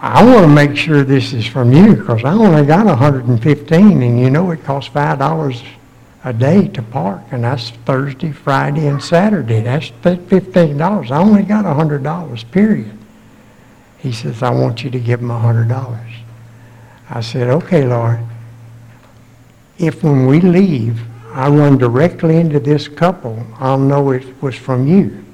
I 0.00 0.24
want 0.24 0.42
to 0.42 0.48
make 0.48 0.74
sure 0.74 1.04
this 1.04 1.34
is 1.34 1.46
from 1.46 1.72
you 1.72 1.96
because 1.96 2.24
I 2.24 2.32
only 2.32 2.64
got 2.64 2.86
115 2.86 4.02
and 4.02 4.20
you 4.20 4.30
know 4.30 4.50
it 4.50 4.64
costs 4.64 4.90
$5 4.92 5.64
a 6.24 6.32
day 6.32 6.68
to 6.68 6.82
park 6.82 7.22
and 7.30 7.44
that's 7.44 7.70
Thursday, 7.70 8.32
Friday, 8.32 8.86
and 8.86 9.02
Saturday. 9.02 9.60
That's 9.60 9.90
$15. 9.90 11.10
I 11.10 11.18
only 11.18 11.42
got 11.42 11.66
$100, 11.66 12.50
period. 12.50 12.98
He 13.98 14.12
says, 14.12 14.42
I 14.42 14.50
want 14.50 14.82
you 14.82 14.90
to 14.90 14.98
give 14.98 15.20
them 15.20 15.28
$100. 15.28 16.10
I 17.10 17.20
said, 17.20 17.48
okay, 17.48 17.86
Lord. 17.86 18.20
If 19.78 20.02
when 20.02 20.26
we 20.26 20.40
leave, 20.40 21.02
I 21.32 21.48
run 21.48 21.76
directly 21.76 22.36
into 22.36 22.60
this 22.60 22.88
couple, 22.88 23.46
I'll 23.58 23.78
know 23.78 24.10
it 24.12 24.42
was 24.42 24.54
from 24.54 24.86
you. 24.86 25.25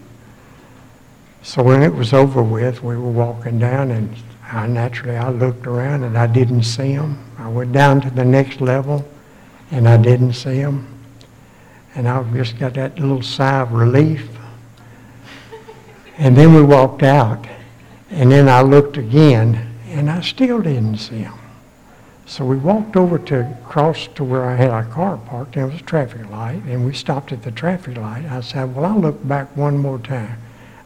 So 1.43 1.63
when 1.63 1.83
it 1.83 1.93
was 1.93 2.13
over 2.13 2.43
with, 2.43 2.83
we 2.83 2.97
were 2.97 3.11
walking 3.11 3.59
down 3.59 3.91
and 3.91 4.15
I 4.51 4.67
naturally, 4.67 5.17
I 5.17 5.31
looked 5.31 5.67
around 5.67 6.05
and 6.05 6.17
I 6.17 6.27
didn't 6.27 6.63
see 6.63 6.95
them. 6.95 7.19
I 7.37 7.49
went 7.49 7.73
down 7.73 8.01
to 8.03 8.11
the 8.11 8.25
next 8.25 8.61
level 8.61 9.05
and 9.71 9.89
I 9.89 9.97
didn't 9.97 10.35
see 10.35 10.63
them. 10.63 10.87
And 11.95 12.09
I 12.09 12.23
just 12.33 12.59
got 12.59 12.75
that 12.75 12.99
little 12.99 13.23
sigh 13.23 13.61
of 13.61 13.73
relief. 13.73 14.29
And 16.17 16.37
then 16.37 16.55
we 16.55 16.63
walked 16.63 17.03
out 17.03 17.47
and 18.11 18.31
then 18.31 18.49
I 18.49 18.63
looked 18.63 18.97
again 18.97 19.75
and 19.89 20.11
I 20.11 20.21
still 20.21 20.61
didn't 20.63 20.99
see 20.99 21.23
them. 21.23 21.39
So 22.25 22.45
we 22.45 22.57
walked 22.57 22.97
over 22.97 23.19
to 23.19 23.57
cross 23.65 24.07
to 24.15 24.23
where 24.23 24.45
I 24.45 24.57
had 24.57 24.71
our 24.71 24.85
car 24.85 25.17
parked. 25.17 25.55
There 25.55 25.67
was 25.67 25.81
a 25.81 25.85
traffic 25.85 26.31
light, 26.31 26.63
and 26.67 26.87
we 26.87 26.95
stopped 26.95 27.33
at 27.33 27.43
the 27.43 27.51
traffic 27.51 27.99
light. 27.99 28.25
I 28.25 28.41
said, 28.41 28.75
"Well, 28.75 28.87
I'll 28.87 28.99
look 28.99 29.27
back 29.27 29.55
one 29.55 29.77
more 29.77 29.99
time." 29.99 30.39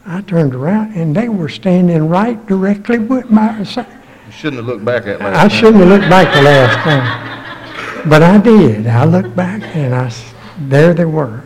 I 0.09 0.21
turned 0.21 0.55
around, 0.55 0.95
and 0.95 1.13
they 1.13 1.27
were 1.27 1.49
standing 1.49 2.07
right 2.07 2.43
directly 2.45 2.97
with 2.97 3.29
my. 3.29 3.61
side. 3.63 3.85
You 4.25 4.31
shouldn't 4.31 4.57
have 4.57 4.65
looked 4.65 4.85
back 4.85 5.05
at 5.05 5.19
last 5.19 5.35
I 5.37 5.47
time. 5.47 5.49
shouldn't 5.49 5.83
have 5.83 5.89
looked 5.89 6.09
back 6.09 6.33
the 6.33 6.41
last 6.43 6.77
time, 6.77 8.09
but 8.09 8.23
I 8.23 8.37
did. 8.37 8.87
I 8.87 9.03
looked 9.03 9.35
back, 9.35 9.61
and 9.75 9.93
I 9.93 10.09
there 10.59 10.93
they 10.93 11.05
were, 11.05 11.43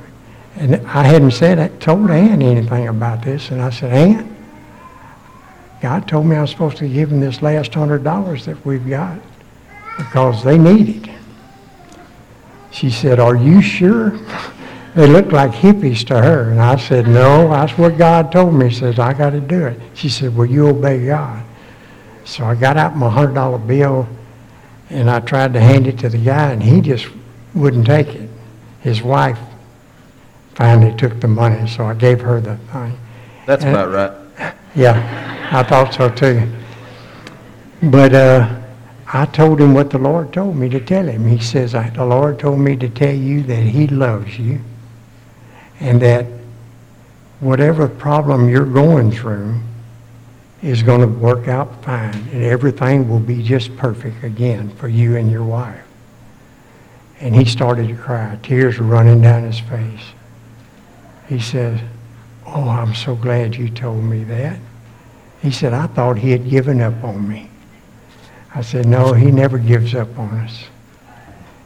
and 0.58 0.76
I 0.88 1.04
hadn't 1.04 1.32
said 1.32 1.58
I 1.58 1.70
told 1.80 2.12
Ann 2.12 2.42
anything 2.44 2.88
about 2.88 3.24
this, 3.24 3.50
and 3.50 3.62
I 3.62 3.72
said, 3.72 3.92
"Ann, 3.92 4.36
God 5.82 6.08
told 6.08 6.28
me 6.28 6.36
I 6.36 6.42
was 6.42 6.52
supposed 6.52 6.78
to 6.78 6.88
give 6.88 7.10
them 7.10 7.20
this 7.20 7.42
last 7.42 7.74
hundred 7.74 8.04
dollars 8.04 8.46
that 8.46 8.64
we've 8.64 8.88
got 8.88 9.18
because 9.98 10.44
they 10.44 10.60
need 10.60 11.08
it." 11.08 11.10
She 12.70 12.92
said, 12.92 13.20
"Are 13.20 13.36
you 13.36 13.62
sure?" 13.64 14.14
They 14.96 15.08
looked 15.08 15.32
like 15.32 15.52
hippies 15.52 16.06
to 16.08 16.22
her, 16.22 16.52
and 16.52 16.60
I 16.60 16.76
said, 16.76 17.08
"No, 17.08 17.50
that's 17.50 17.78
what 17.78 17.98
God 17.98 18.32
told 18.32 18.54
me." 18.54 18.70
He 18.70 18.76
says, 18.76 19.00
"I 19.00 19.14
got 19.14 19.30
to 19.30 19.40
do 19.40 19.66
it." 19.66 19.80
She 19.94 20.10
said, 20.10 20.36
"Well, 20.36 20.48
you 20.48 20.68
obey 20.68 21.06
God." 21.06 21.44
So 22.26 22.46
I 22.46 22.56
got 22.56 22.78
out 22.78 22.96
my 22.96 23.10
hundred 23.10 23.34
dollar 23.34 23.58
bill 23.58 24.08
and 24.90 25.10
I 25.10 25.20
tried 25.20 25.54
to 25.54 25.60
hand 25.60 25.88
it 25.88 25.98
to 26.00 26.10
the 26.10 26.18
guy 26.18 26.52
and 26.52 26.62
he 26.62 26.82
just 26.82 27.08
wouldn't 27.54 27.86
take 27.86 28.08
it. 28.10 28.30
His 28.82 29.02
wife 29.02 29.40
finally 30.54 30.96
took 30.98 31.20
the 31.20 31.28
money, 31.28 31.68
so 31.68 31.86
I 31.86 31.94
gave 31.94 32.22
her 32.22 32.42
the 32.42 32.58
thing. 32.58 32.98
That's 33.46 33.64
about 33.64 33.92
right. 33.92 34.54
Yeah, 34.76 35.50
I 35.52 35.64
thought 35.64 35.94
so 35.94 36.10
too. 36.10 36.50
But 37.84 38.14
uh, 38.14 38.62
I 39.12 39.26
told 39.26 39.60
him 39.60 39.74
what 39.74 39.90
the 39.90 39.98
Lord 39.98 40.32
told 40.32 40.56
me 40.56 40.70
to 40.70 40.80
tell 40.80 41.08
him. 41.08 41.28
He 41.28 41.40
says, 41.40 41.72
the 41.74 42.06
Lord 42.06 42.40
told 42.40 42.60
me 42.60 42.76
to 42.78 42.90
tell 42.90 43.14
you 43.14 43.44
that 43.44 43.64
he 43.64 43.88
loves 43.88 44.38
you 44.38 44.62
and 45.82 46.02
that 46.02 46.26
whatever 47.40 47.90
problem 47.90 48.48
you're 48.48 48.66
going 48.66 49.12
through 49.12 49.60
is 50.62 50.84
going 50.84 51.02
to 51.02 51.08
work 51.08 51.48
out 51.48 51.84
fine 51.84 52.16
and 52.32 52.44
everything 52.44 53.10
will 53.10 53.20
be 53.20 53.42
just 53.42 53.76
perfect 53.76 54.24
again 54.24 54.70
for 54.70 54.88
you 54.88 55.18
and 55.18 55.32
your 55.32 55.44
wife. 55.44 55.84
And 57.20 57.36
he 57.36 57.46
started 57.46 57.88
to 57.88 57.96
cry. 57.96 58.38
Tears 58.44 58.78
were 58.78 58.86
running 58.86 59.22
down 59.22 59.44
his 59.44 59.60
face. 59.60 60.06
He 61.28 61.40
says, 61.40 61.80
Oh, 62.46 62.70
I'm 62.70 62.94
so 62.94 63.16
glad 63.16 63.56
you 63.56 63.70
told 63.70 64.04
me 64.04 64.24
that. 64.26 64.60
He 65.42 65.52
said, 65.52 65.74
I 65.74 65.88
thought 65.88 66.18
he 66.18 66.32
had 66.32 66.50
given 66.50 66.82
up 66.82 67.04
on 67.04 67.28
me. 67.28 67.50
I 68.54 68.62
said, 68.62 68.86
No, 68.86 69.14
he 69.14 69.32
never 69.32 69.58
gives 69.58 69.96
up 69.96 70.18
on 70.20 70.30
us. 70.40 70.66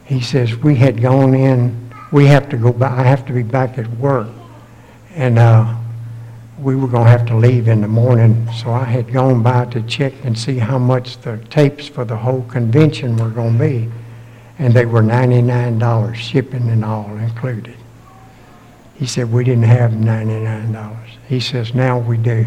He 0.04 0.20
says, 0.20 0.56
We 0.56 0.76
had 0.76 1.02
gone 1.02 1.34
in, 1.34 1.85
we 2.12 2.26
have 2.26 2.48
to 2.50 2.56
go 2.56 2.72
back, 2.72 2.92
I 2.92 3.02
have 3.02 3.26
to 3.26 3.32
be 3.32 3.42
back 3.42 3.78
at 3.78 3.88
work. 3.92 4.28
And 5.14 5.38
uh, 5.38 5.74
we 6.58 6.74
were 6.74 6.88
going 6.88 7.04
to 7.04 7.10
have 7.10 7.26
to 7.26 7.36
leave 7.36 7.68
in 7.68 7.80
the 7.80 7.88
morning, 7.88 8.48
so 8.52 8.70
I 8.70 8.84
had 8.84 9.12
gone 9.12 9.42
by 9.42 9.66
to 9.66 9.82
check 9.82 10.12
and 10.24 10.38
see 10.38 10.58
how 10.58 10.78
much 10.78 11.18
the 11.18 11.36
tapes 11.50 11.86
for 11.86 12.04
the 12.04 12.16
whole 12.16 12.42
convention 12.44 13.16
were 13.16 13.30
going 13.30 13.58
to 13.58 13.64
be. 13.64 13.90
And 14.58 14.72
they 14.72 14.86
were 14.86 15.02
$99, 15.02 16.14
shipping 16.14 16.68
and 16.70 16.84
all 16.84 17.14
included. 17.18 17.76
He 18.94 19.06
said, 19.06 19.30
we 19.30 19.44
didn't 19.44 19.64
have 19.64 19.90
$99. 19.90 20.96
He 21.28 21.40
says, 21.40 21.74
now 21.74 21.98
we 21.98 22.16
do. 22.16 22.46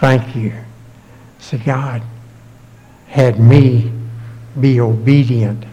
Thank 0.00 0.36
you. 0.36 0.52
See, 1.38 1.56
God 1.56 2.02
had 3.06 3.40
me 3.40 3.90
be 4.60 4.80
obedient. 4.80 5.64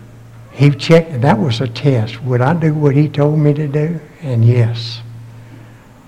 He 0.56 0.72
checked, 0.72 1.22
that 1.22 1.38
was 1.38 1.60
a 1.60 1.68
test. 1.68 2.24
Would 2.24 2.40
I 2.42 2.54
do 2.54 2.74
what 2.74 2.96
he 2.96 3.10
told 3.10 3.38
me 3.38 3.54
to 3.54 3.68
do? 3.68 4.00
And 4.22 4.46
yes. 4.46 5.02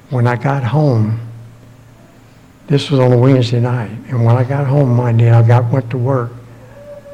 When 0.10 0.26
I 0.26 0.38
got 0.38 0.64
home, 0.64 1.20
this 2.68 2.90
was 2.90 3.00
on 3.02 3.12
a 3.12 3.18
Wednesday 3.18 3.60
night, 3.60 3.92
and 4.08 4.26
when 4.26 4.38
I 4.38 4.44
got 4.46 4.68
home 4.68 4.96
Monday, 4.96 5.30
I 5.30 5.46
got, 5.46 5.72
went 5.72 5.90
to 5.92 5.98
work, 5.98 6.32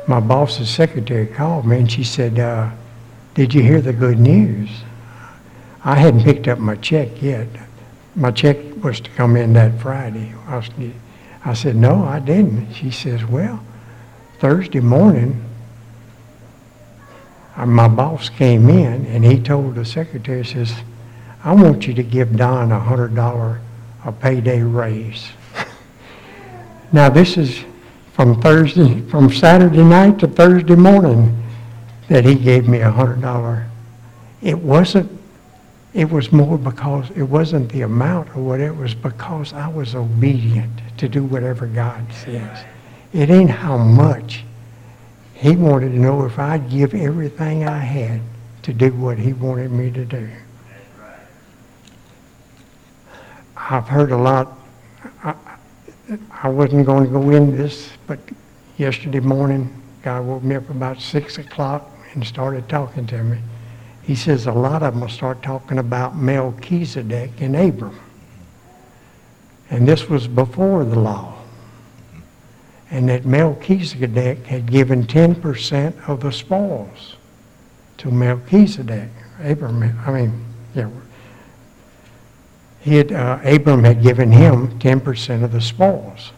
my 0.07 0.19
boss's 0.19 0.69
secretary 0.69 1.25
called 1.25 1.65
me 1.65 1.77
and 1.77 1.91
she 1.91 2.03
said, 2.03 2.37
uh, 2.37 2.69
did 3.33 3.53
you 3.53 3.63
hear 3.63 3.81
the 3.81 3.93
good 3.93 4.19
news? 4.19 4.69
I 5.83 5.95
hadn't 5.95 6.23
picked 6.23 6.47
up 6.47 6.59
my 6.59 6.75
check 6.75 7.21
yet. 7.21 7.47
My 8.15 8.29
check 8.31 8.57
was 8.83 8.99
to 9.01 9.09
come 9.11 9.35
in 9.35 9.53
that 9.53 9.79
Friday. 9.81 10.33
I, 10.47 10.57
was, 10.57 10.69
I 11.43 11.53
said, 11.53 11.75
no, 11.75 12.03
I 12.03 12.19
didn't. 12.19 12.73
She 12.73 12.91
says, 12.91 13.25
well, 13.25 13.63
Thursday 14.39 14.81
morning, 14.81 15.43
Uh, 17.55 17.65
my 17.65 17.87
boss 17.87 18.29
came 18.29 18.69
in 18.69 19.05
and 19.05 19.23
he 19.23 19.39
told 19.39 19.75
the 19.75 19.85
secretary, 19.85 20.43
says, 20.43 20.73
I 21.43 21.53
want 21.53 21.87
you 21.87 21.93
to 21.93 22.03
give 22.03 22.35
Don 22.35 22.71
a 22.71 22.79
hundred 22.79 23.15
dollar 23.15 23.61
a 24.05 24.11
payday 24.11 24.61
raise. 24.61 25.29
now 26.91 27.09
this 27.09 27.37
is 27.37 27.63
from 28.13 28.41
Thursday, 28.41 29.01
from 29.01 29.31
Saturday 29.31 29.83
night 29.83 30.19
to 30.19 30.27
Thursday 30.27 30.75
morning. 30.75 31.39
that 32.09 32.25
he 32.25 32.35
gave 32.35 32.67
me 32.67 32.79
a 32.79 32.91
hundred 32.91 33.21
dollar. 33.21 33.65
It 34.41 34.57
wasn't, 34.57 35.09
it 35.93 36.09
was 36.09 36.31
more 36.31 36.57
because, 36.57 37.09
it 37.11 37.23
wasn't 37.23 37.71
the 37.71 37.81
amount 37.81 38.35
or 38.35 38.43
what, 38.43 38.59
it 38.59 38.75
was 38.75 38.93
because 38.93 39.53
I 39.53 39.67
was 39.67 39.95
obedient 39.95 40.71
to 40.97 41.07
do 41.07 41.23
whatever 41.23 41.65
God 41.65 42.05
says. 42.13 42.65
It 43.13 43.29
ain't 43.29 43.49
how 43.49 43.77
much. 43.77 44.43
He 45.33 45.55
wanted 45.55 45.89
to 45.89 45.99
know 45.99 46.25
if 46.25 46.39
I'd 46.39 46.69
give 46.69 46.93
everything 46.93 47.67
I 47.67 47.79
had 47.79 48.21
to 48.63 48.73
do 48.73 48.93
what 48.93 49.17
he 49.17 49.33
wanted 49.33 49.71
me 49.71 49.91
to 49.91 50.05
do. 50.05 50.29
I've 53.55 53.87
heard 53.87 54.11
a 54.11 54.17
lot, 54.17 54.57
I, 55.23 55.35
I 56.31 56.49
wasn't 56.49 56.85
going 56.85 57.05
to 57.05 57.11
go 57.11 57.29
in 57.31 57.55
this, 57.55 57.89
but 58.07 58.19
yesterday 58.77 59.19
morning, 59.19 59.81
God 60.01 60.25
woke 60.25 60.43
me 60.43 60.55
up 60.55 60.69
about 60.69 60.99
six 60.99 61.37
o'clock 61.37 61.89
and 62.13 62.25
started 62.25 62.67
talking 62.67 63.07
to 63.07 63.23
me. 63.23 63.37
He 64.01 64.15
says 64.15 64.47
a 64.47 64.51
lot 64.51 64.83
of 64.83 64.93
them 64.93 65.01
will 65.01 65.09
start 65.09 65.41
talking 65.41 65.77
about 65.77 66.15
Melchizedek 66.17 67.31
and 67.39 67.55
Abram. 67.55 67.99
And 69.69 69.87
this 69.87 70.09
was 70.09 70.27
before 70.27 70.83
the 70.83 70.99
law. 70.99 71.42
And 72.93 73.09
that 73.09 73.25
Melchizedek 73.25 74.45
had 74.45 74.67
given 74.67 75.07
10% 75.07 76.07
of 76.07 76.21
the 76.21 76.31
spoils 76.31 77.15
to 77.97 78.11
Melchizedek. 78.11 79.09
Abram, 79.41 79.99
I 80.05 80.11
mean, 80.11 80.45
yeah. 80.75 80.89
He 82.81 82.97
had, 82.97 83.11
uh, 83.11 83.39
Abram 83.43 83.83
had 83.83 84.03
given 84.03 84.31
him 84.31 84.77
10% 84.77 85.43
of 85.43 85.51
the 85.51 85.59
spoils. 85.59 86.33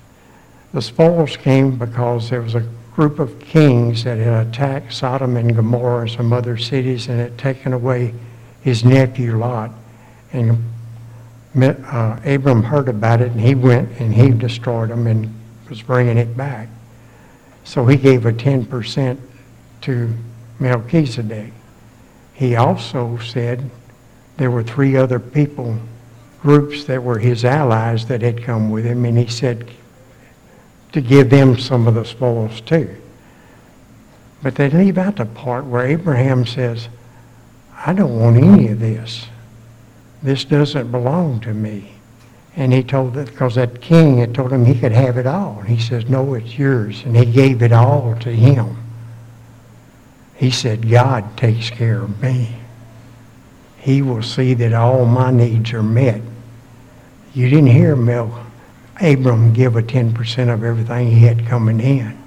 The 0.72 0.82
spoils 0.82 1.36
came 1.36 1.78
because 1.78 2.30
there 2.30 2.41
was 2.41 2.56
a 2.56 2.66
group 2.93 3.20
of 3.20 3.38
kings 3.41 4.06
that 4.06 4.18
had 4.18 4.47
attacked 4.47 4.93
Sodom 4.93 5.36
and 5.36 5.53
Gomorrah 5.53 6.03
and 6.03 6.12
some 6.12 6.32
other 6.32 6.56
cities 6.56 7.10
and 7.10 7.20
had 7.20 7.38
taken 7.38 7.74
away 7.74 8.14
his 8.62 8.86
nephew 8.86 9.38
Lot. 9.38 9.72
And 10.32 10.64
uh, 11.53 12.18
Abram 12.24 12.64
heard 12.64 12.88
about 12.88 13.20
it 13.20 13.34
and 13.34 13.41
he 13.41 13.56
went 13.56 13.99
and 13.99 14.14
he 14.14 14.30
destroyed 14.30 14.89
them 14.89 15.06
and 15.06 15.34
was 15.70 15.82
bringing 15.82 16.18
it 16.18 16.36
back. 16.36 16.70
So 17.63 17.86
he 17.86 17.97
gave 17.97 18.26
a 18.26 18.32
10% 18.32 19.18
to 19.82 20.13
Melchizedek. 20.59 21.51
He 22.34 22.55
also 22.55 23.18
said 23.18 23.70
there 24.38 24.51
were 24.51 24.63
three 24.63 24.95
other 24.95 25.20
people, 25.20 25.78
groups 26.41 26.86
that 26.86 27.03
were 27.03 27.20
his 27.20 27.45
allies 27.45 28.05
that 28.07 28.22
had 28.22 28.43
come 28.43 28.70
with 28.70 28.86
him, 28.86 29.05
and 29.05 29.18
he 29.18 29.28
said, 29.28 29.70
to 30.91 31.01
give 31.01 31.30
them 31.30 31.57
some 31.57 31.88
of 31.88 31.95
the 31.95 32.05
spoils 32.05 32.61
too. 32.61 32.95
But 34.41 34.55
they 34.55 34.70
leave 34.70 34.97
out 34.97 35.18
the 35.18 35.26
part 35.26 35.66
where 35.66 35.86
Abraham 35.86 36.45
says, 36.45 36.88
I 37.86 37.91
don't 37.91 38.18
want 38.18 38.38
any 38.38 38.70
of 38.70 38.80
this. 38.80 39.26
This 40.24 40.45
doesn't 40.45 40.91
belong 40.91 41.41
to 41.41 41.53
me. 41.53 41.95
And 42.56 42.72
he 42.72 42.84
told 42.84 43.18
it 43.18 43.28
because 43.28 43.56
that 43.56 43.82
king 43.82 44.18
had 44.18 44.34
told 44.34 44.53
him 44.53 44.66
he 44.66 44.80
could 44.80 44.93
have 44.93 45.18
it 45.18 45.28
all. 45.28 45.60
And 45.60 45.68
he 45.68 45.80
says, 45.80 46.10
No, 46.10 46.34
it's 46.36 46.58
yours. 46.58 47.03
And 47.03 47.16
he 47.16 47.26
gave 47.26 47.62
it 47.62 47.74
all 47.74 48.16
to 48.22 48.30
him. 48.30 48.78
He 50.36 50.51
said, 50.51 50.89
God 50.89 51.38
takes 51.38 51.70
care 51.70 52.01
of 52.01 52.22
me. 52.22 52.56
He 53.78 54.01
will 54.01 54.24
see 54.24 54.53
that 54.56 54.74
all 54.74 55.06
my 55.06 55.32
needs 55.32 55.74
are 55.74 55.84
met. 55.84 56.22
You 57.34 57.49
didn't 57.49 57.68
hear 57.68 57.95
Mel 57.95 58.45
Abram 59.01 59.53
give 59.53 59.76
a 59.76 59.84
10% 59.84 60.53
of 60.53 60.64
everything 60.64 61.12
he 61.12 61.20
had 61.20 61.45
coming 61.45 61.82
in 61.82 62.18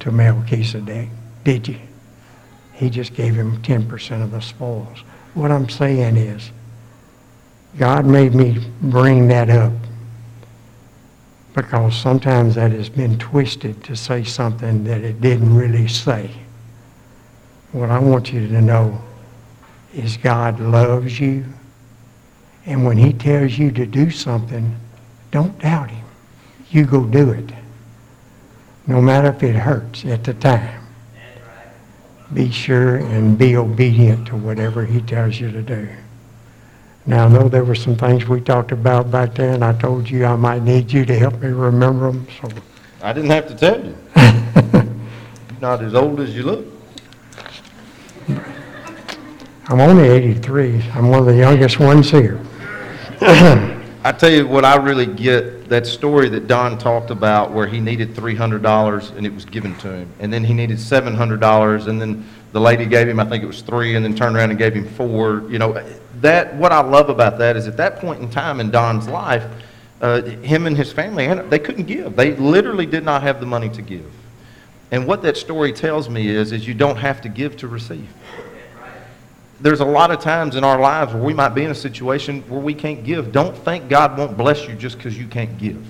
to 0.00 0.12
Melchizedek, 0.12 1.08
did 1.44 1.66
you? 1.66 1.78
He 2.72 2.88
just 2.90 3.14
gave 3.14 3.34
him 3.34 3.60
10% 3.62 4.22
of 4.22 4.30
the 4.30 4.40
spoils. 4.40 5.00
What 5.34 5.50
I'm 5.50 5.68
saying 5.68 6.16
is, 6.16 6.50
God 7.78 8.04
made 8.04 8.34
me 8.34 8.58
bring 8.82 9.28
that 9.28 9.48
up 9.48 9.72
because 11.54 11.96
sometimes 11.96 12.54
that 12.54 12.72
has 12.72 12.88
been 12.88 13.18
twisted 13.18 13.82
to 13.84 13.96
say 13.96 14.24
something 14.24 14.84
that 14.84 15.02
it 15.02 15.20
didn't 15.20 15.54
really 15.54 15.88
say. 15.88 16.30
What 17.72 17.90
I 17.90 17.98
want 17.98 18.32
you 18.32 18.46
to 18.48 18.60
know 18.60 19.00
is 19.94 20.16
God 20.16 20.60
loves 20.60 21.18
you, 21.18 21.44
and 22.66 22.84
when 22.84 22.98
he 22.98 23.12
tells 23.12 23.58
you 23.58 23.70
to 23.72 23.86
do 23.86 24.10
something, 24.10 24.76
don't 25.30 25.56
doubt 25.58 25.90
him. 25.90 26.04
You 26.70 26.84
go 26.84 27.04
do 27.04 27.30
it. 27.30 27.50
No 28.86 29.00
matter 29.00 29.28
if 29.28 29.42
it 29.42 29.54
hurts 29.54 30.04
at 30.04 30.24
the 30.24 30.34
time. 30.34 30.80
Be 32.32 32.50
sure 32.50 32.96
and 32.96 33.36
be 33.36 33.56
obedient 33.56 34.28
to 34.28 34.36
whatever 34.36 34.84
he 34.84 35.00
tells 35.00 35.40
you 35.40 35.50
to 35.50 35.62
do. 35.62 35.88
Now, 37.06 37.26
I 37.26 37.28
know 37.28 37.48
there 37.48 37.64
were 37.64 37.74
some 37.74 37.96
things 37.96 38.28
we 38.28 38.40
talked 38.40 38.72
about 38.72 39.10
back 39.10 39.34
there, 39.34 39.52
and 39.52 39.64
I 39.64 39.72
told 39.72 40.08
you 40.08 40.26
I 40.26 40.36
might 40.36 40.62
need 40.62 40.92
you 40.92 41.04
to 41.06 41.18
help 41.18 41.40
me 41.40 41.48
remember 41.48 42.12
them. 42.12 42.26
So 42.40 42.48
I 43.02 43.12
didn't 43.12 43.30
have 43.30 43.48
to 43.48 43.54
tell 43.54 43.84
you. 43.84 43.96
You're 44.16 45.60
not 45.60 45.82
as 45.82 45.94
old 45.94 46.20
as 46.20 46.36
you 46.36 46.42
look. 46.42 46.66
I'm 49.68 49.80
only 49.80 50.08
83. 50.08 50.82
I'm 50.94 51.08
one 51.08 51.20
of 51.20 51.26
the 51.26 51.36
youngest 51.36 51.78
ones 51.78 52.10
here. 52.10 52.40
I 54.02 54.12
tell 54.12 54.30
you 54.30 54.48
what 54.48 54.64
I 54.64 54.76
really 54.76 55.04
get, 55.04 55.68
that 55.68 55.86
story 55.86 56.30
that 56.30 56.46
Don 56.46 56.78
talked 56.78 57.10
about 57.10 57.52
where 57.52 57.66
he 57.66 57.80
needed 57.80 58.14
$300 58.14 59.14
and 59.14 59.26
it 59.26 59.34
was 59.34 59.44
given 59.44 59.76
to 59.78 59.92
him. 59.92 60.10
And 60.20 60.32
then 60.32 60.42
he 60.42 60.54
needed 60.54 60.78
$700 60.78 61.86
and 61.86 62.00
then 62.00 62.26
the 62.52 62.60
lady 62.60 62.86
gave 62.86 63.06
him, 63.06 63.20
I 63.20 63.26
think 63.26 63.44
it 63.44 63.46
was 63.46 63.60
three, 63.60 63.96
and 63.96 64.04
then 64.04 64.14
turned 64.14 64.36
around 64.36 64.50
and 64.50 64.58
gave 64.58 64.72
him 64.72 64.88
four. 64.88 65.44
You 65.50 65.58
know, 65.58 65.84
that, 66.22 66.56
what 66.56 66.72
I 66.72 66.80
love 66.80 67.10
about 67.10 67.36
that 67.38 67.56
is 67.56 67.68
at 67.68 67.76
that 67.76 67.96
point 67.96 68.22
in 68.22 68.30
time 68.30 68.58
in 68.58 68.70
Don's 68.70 69.06
life, 69.06 69.44
uh, 70.00 70.22
him 70.22 70.66
and 70.66 70.76
his 70.76 70.90
family, 70.90 71.32
they 71.50 71.58
couldn't 71.58 71.84
give. 71.84 72.16
They 72.16 72.34
literally 72.36 72.86
did 72.86 73.04
not 73.04 73.22
have 73.22 73.38
the 73.38 73.46
money 73.46 73.68
to 73.68 73.82
give. 73.82 74.10
And 74.90 75.06
what 75.06 75.20
that 75.22 75.36
story 75.36 75.74
tells 75.74 76.08
me 76.08 76.26
is, 76.26 76.52
is 76.52 76.66
you 76.66 76.72
don't 76.72 76.96
have 76.96 77.20
to 77.20 77.28
give 77.28 77.58
to 77.58 77.68
receive 77.68 78.08
there's 79.60 79.80
a 79.80 79.84
lot 79.84 80.10
of 80.10 80.20
times 80.20 80.56
in 80.56 80.64
our 80.64 80.80
lives 80.80 81.12
where 81.12 81.22
we 81.22 81.34
might 81.34 81.50
be 81.50 81.64
in 81.64 81.70
a 81.70 81.74
situation 81.74 82.42
where 82.48 82.60
we 82.60 82.74
can't 82.74 83.04
give. 83.04 83.30
Don't 83.30 83.56
think 83.56 83.88
God 83.88 84.16
won't 84.16 84.36
bless 84.36 84.66
you 84.66 84.74
just 84.74 84.96
because 84.96 85.18
you 85.18 85.26
can't 85.26 85.56
give. 85.58 85.84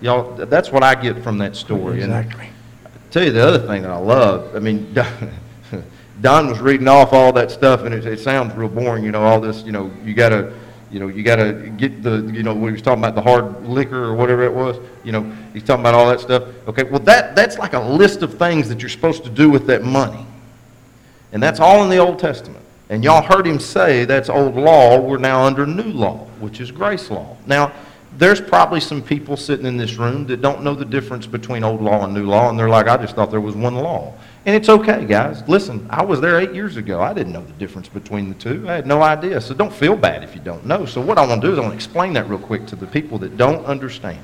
Y'all, 0.00 0.34
that's 0.34 0.70
what 0.70 0.82
I 0.82 0.94
get 0.94 1.22
from 1.22 1.38
that 1.38 1.56
story. 1.56 2.02
Exactly. 2.02 2.46
And 2.84 2.86
I 2.86 2.90
tell 3.10 3.24
you 3.24 3.32
the 3.32 3.46
other 3.46 3.66
thing 3.66 3.82
that 3.82 3.90
I 3.90 3.96
love. 3.96 4.54
I 4.54 4.58
mean, 4.58 4.94
Don 6.20 6.48
was 6.48 6.58
reading 6.60 6.88
off 6.88 7.14
all 7.14 7.32
that 7.32 7.50
stuff, 7.50 7.84
and 7.84 7.94
it, 7.94 8.04
it 8.04 8.20
sounds 8.20 8.54
real 8.54 8.68
boring. 8.68 9.02
You 9.02 9.12
know, 9.12 9.22
all 9.22 9.40
this. 9.40 9.62
You 9.62 9.72
know, 9.72 9.90
you 10.04 10.12
gotta, 10.12 10.52
you 10.90 11.00
know, 11.00 11.08
you 11.08 11.22
gotta 11.22 11.72
get 11.78 12.02
the. 12.02 12.30
You 12.34 12.42
know, 12.42 12.52
when 12.52 12.64
he 12.64 12.72
was 12.72 12.82
talking 12.82 13.02
about 13.02 13.14
the 13.14 13.22
hard 13.22 13.66
liquor 13.66 14.04
or 14.04 14.14
whatever 14.14 14.42
it 14.42 14.52
was. 14.52 14.76
You 15.04 15.12
know, 15.12 15.32
he's 15.54 15.62
talking 15.62 15.80
about 15.80 15.94
all 15.94 16.08
that 16.08 16.20
stuff. 16.20 16.42
Okay, 16.68 16.82
well 16.82 17.00
that 17.00 17.34
that's 17.34 17.56
like 17.56 17.72
a 17.72 17.80
list 17.80 18.22
of 18.22 18.36
things 18.36 18.68
that 18.68 18.80
you're 18.80 18.90
supposed 18.90 19.24
to 19.24 19.30
do 19.30 19.48
with 19.48 19.66
that 19.68 19.84
money, 19.84 20.26
and 21.32 21.42
that's 21.42 21.60
all 21.60 21.82
in 21.82 21.88
the 21.88 21.98
Old 21.98 22.18
Testament. 22.18 22.63
And 22.88 23.02
y'all 23.02 23.22
heard 23.22 23.46
him 23.46 23.58
say 23.58 24.04
that's 24.04 24.28
old 24.28 24.56
law. 24.56 25.00
We're 25.00 25.18
now 25.18 25.44
under 25.44 25.66
new 25.66 25.84
law, 25.84 26.26
which 26.38 26.60
is 26.60 26.70
grace 26.70 27.10
law. 27.10 27.36
Now, 27.46 27.72
there's 28.16 28.40
probably 28.40 28.80
some 28.80 29.02
people 29.02 29.36
sitting 29.36 29.66
in 29.66 29.76
this 29.76 29.96
room 29.96 30.26
that 30.26 30.40
don't 30.40 30.62
know 30.62 30.74
the 30.74 30.84
difference 30.84 31.26
between 31.26 31.64
old 31.64 31.80
law 31.80 32.04
and 32.04 32.14
new 32.14 32.26
law, 32.26 32.48
and 32.48 32.58
they're 32.58 32.68
like, 32.68 32.86
I 32.86 32.96
just 32.96 33.16
thought 33.16 33.30
there 33.30 33.40
was 33.40 33.56
one 33.56 33.74
law. 33.74 34.14
And 34.46 34.54
it's 34.54 34.68
okay, 34.68 35.04
guys. 35.06 35.42
Listen, 35.48 35.86
I 35.90 36.04
was 36.04 36.20
there 36.20 36.38
eight 36.38 36.52
years 36.52 36.76
ago. 36.76 37.00
I 37.00 37.14
didn't 37.14 37.32
know 37.32 37.42
the 37.42 37.52
difference 37.54 37.88
between 37.88 38.28
the 38.28 38.34
two. 38.34 38.68
I 38.68 38.74
had 38.74 38.86
no 38.86 39.02
idea. 39.02 39.40
So 39.40 39.54
don't 39.54 39.72
feel 39.72 39.96
bad 39.96 40.22
if 40.22 40.34
you 40.34 40.40
don't 40.42 40.64
know. 40.66 40.84
So 40.84 41.00
what 41.00 41.16
I 41.16 41.26
want 41.26 41.40
to 41.40 41.46
do 41.46 41.52
is 41.52 41.58
I 41.58 41.62
want 41.62 41.72
to 41.72 41.76
explain 41.76 42.12
that 42.12 42.28
real 42.28 42.38
quick 42.38 42.66
to 42.66 42.76
the 42.76 42.86
people 42.86 43.18
that 43.18 43.36
don't 43.38 43.64
understand. 43.64 44.22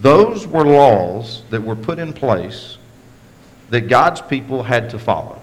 Those 0.00 0.46
were 0.46 0.64
laws 0.64 1.42
that 1.50 1.62
were 1.62 1.76
put 1.76 1.98
in 1.98 2.14
place 2.14 2.78
that 3.68 3.82
God's 3.82 4.22
people 4.22 4.62
had 4.62 4.88
to 4.90 4.98
follow. 4.98 5.41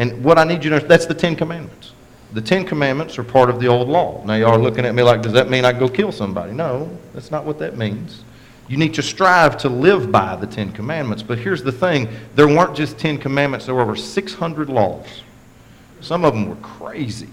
And 0.00 0.24
what 0.24 0.38
I 0.38 0.44
need 0.44 0.64
you 0.64 0.70
to 0.70 0.80
know, 0.80 0.86
that's 0.86 1.04
the 1.04 1.12
Ten 1.12 1.36
Commandments. 1.36 1.92
The 2.32 2.40
Ten 2.40 2.64
Commandments 2.64 3.18
are 3.18 3.22
part 3.22 3.50
of 3.50 3.60
the 3.60 3.66
old 3.66 3.86
law. 3.86 4.24
Now, 4.24 4.34
y'all 4.36 4.52
are 4.52 4.58
looking 4.58 4.86
at 4.86 4.94
me 4.94 5.02
like, 5.02 5.20
does 5.20 5.34
that 5.34 5.50
mean 5.50 5.66
I 5.66 5.74
go 5.74 5.90
kill 5.90 6.10
somebody? 6.10 6.52
No, 6.54 6.96
that's 7.12 7.30
not 7.30 7.44
what 7.44 7.58
that 7.58 7.76
means. 7.76 8.24
You 8.66 8.78
need 8.78 8.94
to 8.94 9.02
strive 9.02 9.58
to 9.58 9.68
live 9.68 10.10
by 10.10 10.36
the 10.36 10.46
Ten 10.46 10.72
Commandments. 10.72 11.22
But 11.22 11.38
here's 11.38 11.62
the 11.62 11.70
thing 11.70 12.08
there 12.34 12.48
weren't 12.48 12.74
just 12.74 12.98
Ten 12.98 13.18
Commandments, 13.18 13.66
there 13.66 13.74
were 13.74 13.82
over 13.82 13.94
600 13.94 14.70
laws. 14.70 15.06
Some 16.00 16.24
of 16.24 16.32
them 16.32 16.48
were 16.48 16.56
crazy. 16.56 17.28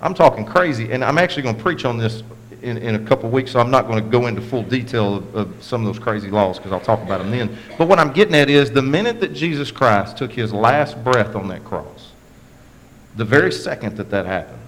I'm 0.00 0.14
talking 0.14 0.46
crazy. 0.46 0.92
And 0.92 1.02
I'm 1.02 1.18
actually 1.18 1.42
going 1.42 1.56
to 1.56 1.62
preach 1.62 1.84
on 1.84 1.98
this 1.98 2.22
in, 2.62 2.78
in 2.78 2.94
a 2.94 2.98
couple 2.98 3.28
weeks, 3.28 3.52
so 3.52 3.60
I'm 3.60 3.70
not 3.70 3.86
going 3.86 4.02
to 4.02 4.10
go 4.10 4.26
into 4.26 4.40
full 4.40 4.62
detail 4.62 5.16
of, 5.16 5.34
of 5.34 5.62
some 5.62 5.84
of 5.84 5.92
those 5.92 6.02
crazy 6.02 6.30
laws 6.30 6.58
because 6.58 6.72
I'll 6.72 6.80
talk 6.80 7.02
about 7.02 7.18
them 7.18 7.30
then. 7.30 7.56
But 7.76 7.88
what 7.88 7.98
I'm 7.98 8.12
getting 8.12 8.34
at 8.34 8.48
is 8.48 8.70
the 8.70 8.82
minute 8.82 9.20
that 9.20 9.34
Jesus 9.34 9.70
Christ 9.70 10.16
took 10.16 10.32
his 10.32 10.52
last 10.52 11.02
breath 11.02 11.34
on 11.34 11.48
that 11.48 11.64
cross, 11.64 12.12
the 13.16 13.24
very 13.24 13.52
second 13.52 13.96
that 13.96 14.10
that 14.10 14.26
happened, 14.26 14.58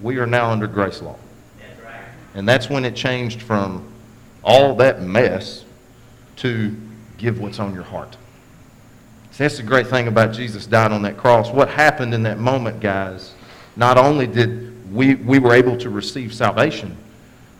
we 0.00 0.18
are 0.18 0.26
now 0.26 0.50
under 0.50 0.66
grace 0.66 1.02
law. 1.02 1.16
And 2.34 2.48
that's 2.48 2.70
when 2.70 2.84
it 2.84 2.94
changed 2.94 3.42
from 3.42 3.90
all 4.44 4.74
that 4.76 5.02
mess 5.02 5.64
to 6.36 6.74
give 7.16 7.40
what's 7.40 7.58
on 7.58 7.74
your 7.74 7.82
heart. 7.82 8.16
See, 9.32 9.44
that's 9.44 9.56
the 9.56 9.64
great 9.64 9.88
thing 9.88 10.08
about 10.08 10.32
Jesus 10.32 10.66
dying 10.66 10.92
on 10.92 11.02
that 11.02 11.16
cross. 11.16 11.50
What 11.50 11.68
happened 11.68 12.14
in 12.14 12.22
that 12.22 12.38
moment, 12.38 12.80
guys, 12.80 13.34
not 13.76 13.98
only 13.98 14.26
did 14.26 14.92
we, 14.92 15.16
we 15.16 15.38
were 15.38 15.52
able 15.52 15.76
to 15.78 15.90
receive 15.90 16.32
salvation, 16.32 16.96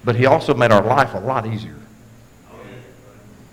but 0.04 0.16
he 0.16 0.26
also 0.26 0.54
made 0.54 0.72
our 0.72 0.82
life 0.82 1.14
a 1.14 1.20
lot 1.20 1.46
easier. 1.46 1.74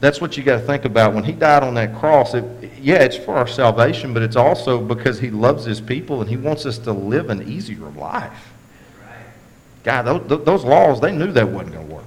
That's 0.02 0.20
what 0.22 0.38
you 0.38 0.44
got 0.44 0.60
to 0.60 0.66
think 0.66 0.86
about. 0.86 1.14
When 1.14 1.24
he 1.24 1.32
died 1.32 1.64
on 1.64 1.74
that 1.76 1.96
cross, 1.96 2.34
it, 2.34 2.44
yeah, 2.80 2.98
it's 2.98 3.16
for 3.16 3.36
our 3.36 3.48
salvation, 3.48 4.14
but 4.14 4.22
it's 4.24 4.36
also 4.36 4.80
because 4.80 5.20
he 5.20 5.32
loves 5.32 5.66
his 5.66 5.82
people 5.82 6.22
and 6.22 6.30
he 6.30 6.38
wants 6.38 6.66
us 6.66 6.78
to 6.80 6.92
live 6.92 7.30
an 7.30 7.48
easier 7.50 7.90
life. 7.92 8.54
God, 9.84 10.04
those, 10.04 10.44
those 10.44 10.66
laws, 10.66 11.00
they 11.00 11.12
knew 11.12 11.32
that 11.32 11.48
wasn't 11.48 11.74
going 11.74 11.88
to 11.88 11.94
work. 11.94 12.04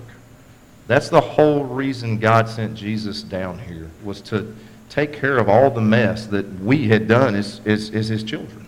That's 0.87 1.09
the 1.09 1.21
whole 1.21 1.65
reason 1.65 2.19
God 2.19 2.49
sent 2.49 2.75
Jesus 2.75 3.23
down 3.23 3.59
here, 3.59 3.91
was 4.05 4.21
to 4.23 4.55
take 4.89 5.13
care 5.13 5.39
of 5.39 5.49
all 5.49 5.71
the 5.71 5.81
mess 5.81 6.27
that 6.27 6.47
we 6.61 6.89
had 6.89 7.09
done 7.09 7.35
as, 7.35 7.61
as, 7.67 7.91
as 7.91 8.09
his 8.09 8.25
children. 8.25 8.67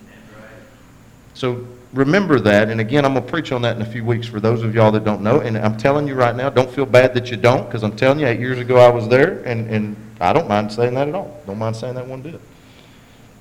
So 1.35 1.67
remember 1.93 2.39
that. 2.41 2.69
And 2.71 2.81
again, 2.81 3.05
I'm 3.05 3.15
going 3.15 3.25
to 3.25 3.31
preach 3.31 3.53
on 3.53 3.63
that 3.63 3.77
in 3.77 3.83
a 3.83 3.87
few 3.87 4.05
weeks 4.05 4.27
for 4.27 4.41
those 4.41 4.63
of 4.63 4.75
y'all 4.75 4.93
that 4.93 5.05
don't 5.05 5.23
know. 5.23 5.41
And 5.41 5.57
I'm 5.59 5.77
telling 5.77 6.07
you 6.07 6.15
right 6.15 6.35
now, 6.35 6.51
don't 6.51 6.71
feel 6.71 6.87
bad 6.87 7.15
that 7.15 7.31
you 7.31 7.37
don't, 7.37 7.67
because 7.67 7.83
I'm 7.83 7.97
telling 7.97 8.21
you, 8.21 8.27
eight 8.27 8.41
years 8.41 8.59
ago 8.59 8.77
I 8.77 8.89
was 8.89 9.09
there, 9.09 9.43
and, 9.45 9.69
and 9.71 9.97
I 10.21 10.33
don't 10.33 10.49
mind 10.49 10.73
saying 10.73 10.95
that 10.95 11.09
at 11.09 11.15
all. 11.15 11.41
Don't 11.47 11.59
mind 11.59 11.77
saying 11.77 11.95
that 11.95 12.07
one 12.07 12.23
bit. 12.23 12.41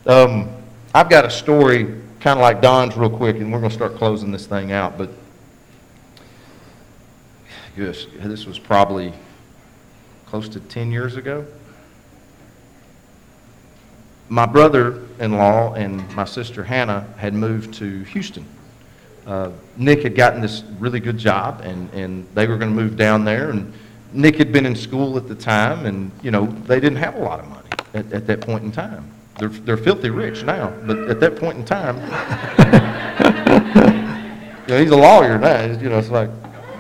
Um, 0.05 0.49
I've 0.93 1.09
got 1.09 1.25
a 1.25 1.29
story 1.29 1.83
kind 2.19 2.37
of 2.37 2.41
like 2.41 2.61
Don's 2.61 2.97
real 2.97 3.09
quick, 3.09 3.37
and 3.37 3.51
we're 3.51 3.59
going 3.59 3.69
to 3.69 3.75
start 3.75 3.95
closing 3.95 4.31
this 4.31 4.47
thing 4.47 4.71
out. 4.71 4.97
But 4.97 5.09
gosh, 7.77 8.07
this 8.15 8.45
was 8.45 8.57
probably 8.57 9.13
close 10.25 10.49
to 10.49 10.59
10 10.59 10.91
years 10.91 11.15
ago 11.15 11.45
my 14.29 14.45
brother-in-law 14.45 15.73
and 15.73 16.15
my 16.15 16.23
sister 16.23 16.63
Hannah 16.63 17.07
had 17.17 17.33
moved 17.33 17.73
to 17.75 18.03
Houston. 18.03 18.45
Uh, 19.25 19.51
Nick 19.77 20.03
had 20.03 20.15
gotten 20.15 20.41
this 20.41 20.63
really 20.79 20.99
good 20.99 21.17
job, 21.17 21.61
and, 21.63 21.91
and 21.93 22.27
they 22.33 22.47
were 22.47 22.57
going 22.57 22.69
to 22.69 22.75
move 22.75 22.95
down 22.95 23.25
there. 23.25 23.49
And 23.49 23.73
Nick 24.13 24.37
had 24.37 24.51
been 24.51 24.65
in 24.65 24.75
school 24.75 25.17
at 25.17 25.27
the 25.27 25.35
time, 25.35 25.85
and 25.85 26.11
you 26.23 26.31
know 26.31 26.45
they 26.45 26.79
didn't 26.79 26.97
have 26.97 27.15
a 27.15 27.19
lot 27.19 27.39
of 27.39 27.47
money 27.47 27.69
at, 27.93 28.11
at 28.11 28.27
that 28.27 28.41
point 28.41 28.63
in 28.63 28.71
time. 28.71 29.09
They're, 29.37 29.49
they're 29.49 29.77
filthy 29.77 30.09
rich 30.09 30.43
now, 30.43 30.73
but 30.85 31.09
at 31.09 31.19
that 31.21 31.37
point 31.37 31.57
in 31.57 31.65
time, 31.65 31.95
you 34.67 34.73
know, 34.73 34.81
he's 34.81 34.91
a 34.91 34.97
lawyer 34.97 35.37
now. 35.37 35.63
You 35.63 35.89
know, 35.89 35.99
it's 35.99 36.09
like, 36.09 36.29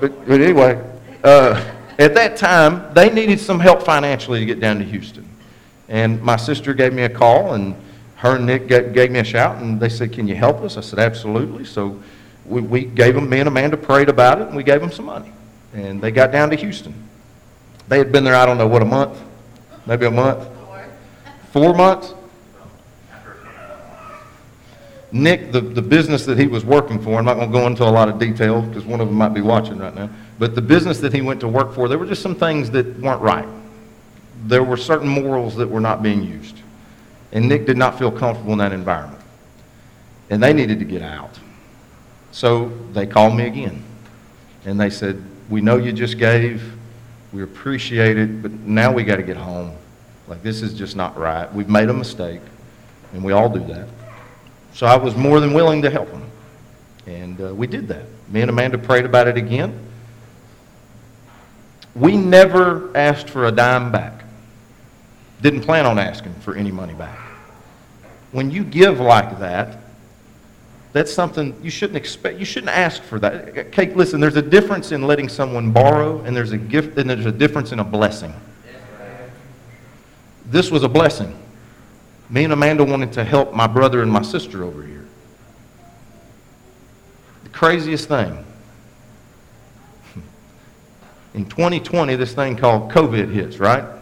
but, 0.01 0.27
but 0.27 0.41
anyway, 0.41 0.83
uh, 1.23 1.63
at 1.99 2.13
that 2.15 2.35
time 2.35 2.93
they 2.93 3.09
needed 3.09 3.39
some 3.39 3.59
help 3.59 3.83
financially 3.83 4.39
to 4.39 4.45
get 4.45 4.59
down 4.59 4.79
to 4.79 4.85
Houston. 4.85 5.28
And 5.89 6.21
my 6.21 6.37
sister 6.37 6.73
gave 6.73 6.93
me 6.93 7.01
a 7.01 7.09
call, 7.09 7.55
and 7.55 7.75
her 8.17 8.35
and 8.35 8.45
Nick 8.45 8.67
gave 8.67 9.11
me 9.11 9.19
a 9.19 9.23
shout, 9.23 9.57
and 9.57 9.79
they 9.79 9.89
said, 9.89 10.13
Can 10.13 10.27
you 10.27 10.35
help 10.35 10.61
us? 10.61 10.77
I 10.77 10.81
said, 10.81 10.99
Absolutely. 10.99 11.65
So 11.65 12.01
we, 12.45 12.61
we 12.61 12.85
gave 12.85 13.15
them, 13.15 13.27
me 13.27 13.39
and 13.39 13.47
Amanda 13.47 13.75
prayed 13.75 14.07
about 14.07 14.39
it, 14.39 14.47
and 14.47 14.55
we 14.55 14.63
gave 14.63 14.81
them 14.81 14.91
some 14.91 15.05
money. 15.05 15.31
And 15.73 15.99
they 15.99 16.11
got 16.11 16.31
down 16.31 16.51
to 16.51 16.55
Houston. 16.55 16.93
They 17.87 17.97
had 17.97 18.11
been 18.11 18.23
there, 18.23 18.35
I 18.35 18.45
don't 18.45 18.59
know, 18.59 18.67
what, 18.67 18.83
a 18.83 18.85
month? 18.85 19.19
Maybe 19.87 20.05
a 20.05 20.11
month? 20.11 20.47
Four 21.51 21.73
months? 21.73 22.13
Nick, 25.11 25.51
the, 25.51 25.59
the 25.59 25.81
business 25.81 26.23
that 26.25 26.37
he 26.37 26.45
was 26.45 26.63
working 26.63 27.01
for, 27.01 27.17
I'm 27.17 27.25
not 27.25 27.33
going 27.33 27.51
to 27.51 27.53
go 27.53 27.65
into 27.65 27.83
a 27.83 27.89
lot 27.89 28.09
of 28.09 28.19
detail 28.19 28.61
because 28.61 28.85
one 28.85 29.01
of 29.01 29.07
them 29.07 29.17
might 29.17 29.33
be 29.33 29.41
watching 29.41 29.79
right 29.79 29.95
now, 29.95 30.07
but 30.37 30.53
the 30.53 30.61
business 30.61 30.99
that 30.99 31.11
he 31.11 31.21
went 31.21 31.39
to 31.39 31.47
work 31.47 31.73
for, 31.73 31.87
there 31.87 31.97
were 31.97 32.05
just 32.05 32.21
some 32.21 32.35
things 32.35 32.69
that 32.71 32.99
weren't 32.99 33.21
right 33.21 33.47
there 34.45 34.63
were 34.63 34.77
certain 34.77 35.07
morals 35.07 35.55
that 35.55 35.67
were 35.67 35.79
not 35.79 36.01
being 36.01 36.23
used. 36.23 36.57
And 37.31 37.47
Nick 37.47 37.65
did 37.65 37.77
not 37.77 37.99
feel 37.99 38.11
comfortable 38.11 38.53
in 38.53 38.59
that 38.59 38.71
environment. 38.71 39.21
And 40.29 40.41
they 40.41 40.53
needed 40.53 40.79
to 40.79 40.85
get 40.85 41.01
out. 41.01 41.37
So 42.31 42.69
they 42.93 43.05
called 43.05 43.35
me 43.35 43.47
again. 43.47 43.83
And 44.65 44.79
they 44.79 44.89
said, 44.89 45.23
We 45.49 45.61
know 45.61 45.77
you 45.77 45.91
just 45.91 46.17
gave. 46.17 46.73
We 47.31 47.43
appreciate 47.43 48.17
it, 48.17 48.41
but 48.41 48.51
now 48.51 48.91
we 48.91 49.03
got 49.03 49.17
to 49.17 49.23
get 49.23 49.37
home. 49.37 49.75
Like, 50.27 50.41
this 50.41 50.61
is 50.61 50.73
just 50.73 50.95
not 50.95 51.17
right. 51.17 51.51
We've 51.53 51.69
made 51.69 51.89
a 51.89 51.93
mistake, 51.93 52.41
and 53.13 53.23
we 53.23 53.33
all 53.33 53.49
do 53.49 53.63
that. 53.65 53.87
So 54.73 54.87
I 54.87 54.95
was 54.95 55.15
more 55.15 55.39
than 55.39 55.53
willing 55.53 55.81
to 55.83 55.89
help 55.89 56.09
them. 56.11 56.23
And 57.05 57.41
uh, 57.41 57.53
we 57.53 57.67
did 57.67 57.87
that. 57.87 58.05
Me 58.29 58.41
and 58.41 58.49
Amanda 58.49 58.77
prayed 58.77 59.05
about 59.05 59.27
it 59.27 59.37
again. 59.37 59.77
We 61.95 62.15
never 62.15 62.95
asked 62.95 63.29
for 63.29 63.45
a 63.45 63.51
dime 63.51 63.91
back. 63.91 64.23
Didn't 65.41 65.61
plan 65.61 65.85
on 65.85 65.97
asking 65.97 66.33
for 66.35 66.55
any 66.55 66.71
money 66.71 66.93
back. 66.93 67.17
When 68.31 68.51
you 68.51 68.63
give 68.63 68.99
like 68.99 69.39
that, 69.39 69.79
that's 70.91 71.13
something 71.13 71.55
you 71.61 71.69
shouldn't 71.69 71.97
expect. 71.97 72.39
You 72.39 72.45
shouldn't 72.45 72.71
ask 72.71 73.01
for 73.01 73.19
that. 73.19 73.71
Kate, 73.71 73.95
listen, 73.95 74.19
there's 74.19 74.35
a 74.35 74.41
difference 74.41 74.91
in 74.91 75.03
letting 75.03 75.29
someone 75.29 75.71
borrow, 75.71 76.21
and 76.21 76.35
there's 76.35 76.51
a 76.51 76.57
gift, 76.57 76.97
and 76.97 77.09
there's 77.09 77.25
a 77.25 77.31
difference 77.31 77.71
in 77.71 77.79
a 77.79 77.83
blessing. 77.83 78.33
This 80.45 80.71
was 80.71 80.83
a 80.83 80.89
blessing. 80.89 81.37
Me 82.29 82.43
and 82.43 82.53
Amanda 82.53 82.83
wanted 82.83 83.13
to 83.13 83.23
help 83.23 83.53
my 83.53 83.67
brother 83.67 84.01
and 84.01 84.11
my 84.11 84.23
sister 84.23 84.63
over 84.63 84.83
here. 84.83 85.05
The 87.43 87.49
craziest 87.49 88.07
thing. 88.07 88.45
In 91.35 91.45
2020, 91.45 92.15
this 92.15 92.33
thing 92.33 92.55
called 92.55 92.91
COVID 92.91 93.31
hits, 93.31 93.59
right? 93.59 93.98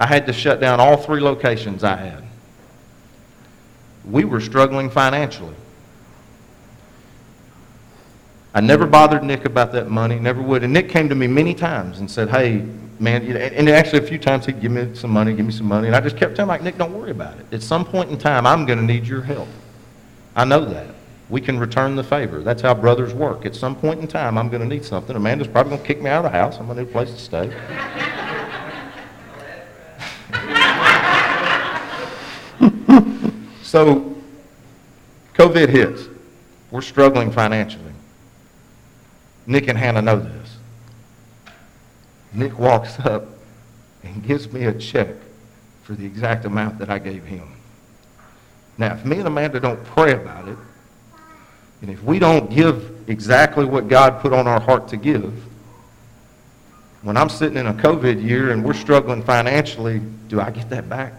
I 0.00 0.06
had 0.06 0.26
to 0.26 0.32
shut 0.32 0.60
down 0.60 0.80
all 0.80 0.96
three 0.96 1.20
locations 1.20 1.84
I 1.84 1.96
had. 1.96 2.24
We 4.10 4.24
were 4.24 4.40
struggling 4.40 4.88
financially. 4.88 5.54
I 8.54 8.62
never 8.62 8.86
bothered 8.86 9.22
Nick 9.22 9.44
about 9.44 9.72
that 9.72 9.90
money, 9.90 10.18
never 10.18 10.40
would. 10.40 10.64
And 10.64 10.72
Nick 10.72 10.88
came 10.88 11.10
to 11.10 11.14
me 11.14 11.26
many 11.26 11.54
times 11.54 12.00
and 12.00 12.10
said, 12.10 12.30
hey, 12.30 12.66
man, 12.98 13.24
and 13.24 13.68
actually 13.68 14.02
a 14.02 14.06
few 14.06 14.18
times 14.18 14.46
he'd 14.46 14.60
give 14.60 14.72
me 14.72 14.94
some 14.94 15.10
money, 15.10 15.34
give 15.34 15.44
me 15.44 15.52
some 15.52 15.68
money. 15.68 15.86
And 15.86 15.94
I 15.94 16.00
just 16.00 16.16
kept 16.16 16.34
telling 16.34 16.48
him, 16.48 16.48
like, 16.48 16.62
Nick, 16.62 16.78
don't 16.78 16.94
worry 16.94 17.10
about 17.10 17.38
it. 17.38 17.46
At 17.52 17.62
some 17.62 17.84
point 17.84 18.10
in 18.10 18.18
time, 18.18 18.46
I'm 18.46 18.64
going 18.64 18.78
to 18.78 18.84
need 18.84 19.06
your 19.06 19.22
help. 19.22 19.48
I 20.34 20.46
know 20.46 20.64
that. 20.64 20.94
We 21.28 21.40
can 21.40 21.58
return 21.60 21.94
the 21.94 22.02
favor. 22.02 22.40
That's 22.40 22.62
how 22.62 22.74
brothers 22.74 23.14
work. 23.14 23.46
At 23.46 23.54
some 23.54 23.76
point 23.76 24.00
in 24.00 24.08
time, 24.08 24.36
I'm 24.36 24.48
going 24.48 24.62
to 24.62 24.68
need 24.68 24.84
something. 24.84 25.14
Amanda's 25.14 25.46
probably 25.46 25.70
going 25.70 25.82
to 25.82 25.86
kick 25.86 26.02
me 26.02 26.10
out 26.10 26.24
of 26.24 26.32
the 26.32 26.36
house. 26.36 26.58
I'm 26.58 26.66
going 26.66 26.78
to 26.78 26.84
need 26.84 26.90
a 26.90 26.92
place 26.92 27.10
to 27.10 27.18
stay. 27.18 28.19
So, 33.70 34.16
COVID 35.34 35.68
hits. 35.68 36.08
We're 36.72 36.80
struggling 36.80 37.30
financially. 37.30 37.92
Nick 39.46 39.68
and 39.68 39.78
Hannah 39.78 40.02
know 40.02 40.18
this. 40.18 40.56
Nick 42.32 42.58
walks 42.58 42.98
up 42.98 43.26
and 44.02 44.24
gives 44.24 44.52
me 44.52 44.64
a 44.64 44.72
check 44.72 45.14
for 45.84 45.94
the 45.94 46.04
exact 46.04 46.46
amount 46.46 46.80
that 46.80 46.90
I 46.90 46.98
gave 46.98 47.22
him. 47.22 47.46
Now, 48.76 48.92
if 48.94 49.04
me 49.04 49.18
and 49.18 49.28
Amanda 49.28 49.60
don't 49.60 49.84
pray 49.84 50.14
about 50.14 50.48
it, 50.48 50.58
and 51.80 51.92
if 51.92 52.02
we 52.02 52.18
don't 52.18 52.50
give 52.50 53.08
exactly 53.08 53.66
what 53.66 53.86
God 53.86 54.18
put 54.20 54.32
on 54.32 54.48
our 54.48 54.60
heart 54.60 54.88
to 54.88 54.96
give, 54.96 55.44
when 57.02 57.16
I'm 57.16 57.28
sitting 57.28 57.56
in 57.56 57.68
a 57.68 57.74
COVID 57.74 58.20
year 58.20 58.50
and 58.50 58.64
we're 58.64 58.74
struggling 58.74 59.22
financially, 59.22 60.00
do 60.26 60.40
I 60.40 60.50
get 60.50 60.68
that 60.70 60.88
back? 60.88 61.12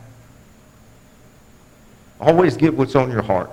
Always 2.21 2.55
give 2.55 2.77
what's 2.77 2.95
on 2.95 3.11
your 3.11 3.23
heart. 3.23 3.49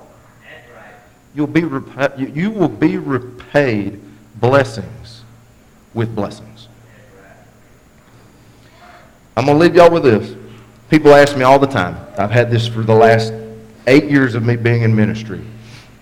You'll 1.34 1.46
be 1.46 1.62
repa- 1.62 2.36
you 2.36 2.50
will 2.50 2.68
be 2.68 2.98
repaid 2.98 4.00
blessings 4.36 5.22
with 5.94 6.14
blessings. 6.14 6.68
I'm 9.36 9.46
going 9.46 9.58
to 9.58 9.64
leave 9.64 9.74
y'all 9.74 9.90
with 9.90 10.02
this. 10.02 10.36
People 10.90 11.14
ask 11.14 11.36
me 11.36 11.44
all 11.44 11.58
the 11.58 11.66
time. 11.66 11.96
I've 12.18 12.30
had 12.30 12.50
this 12.50 12.66
for 12.66 12.82
the 12.82 12.94
last 12.94 13.32
eight 13.86 14.04
years 14.10 14.34
of 14.34 14.44
me 14.44 14.56
being 14.56 14.82
in 14.82 14.94
ministry. 14.94 15.40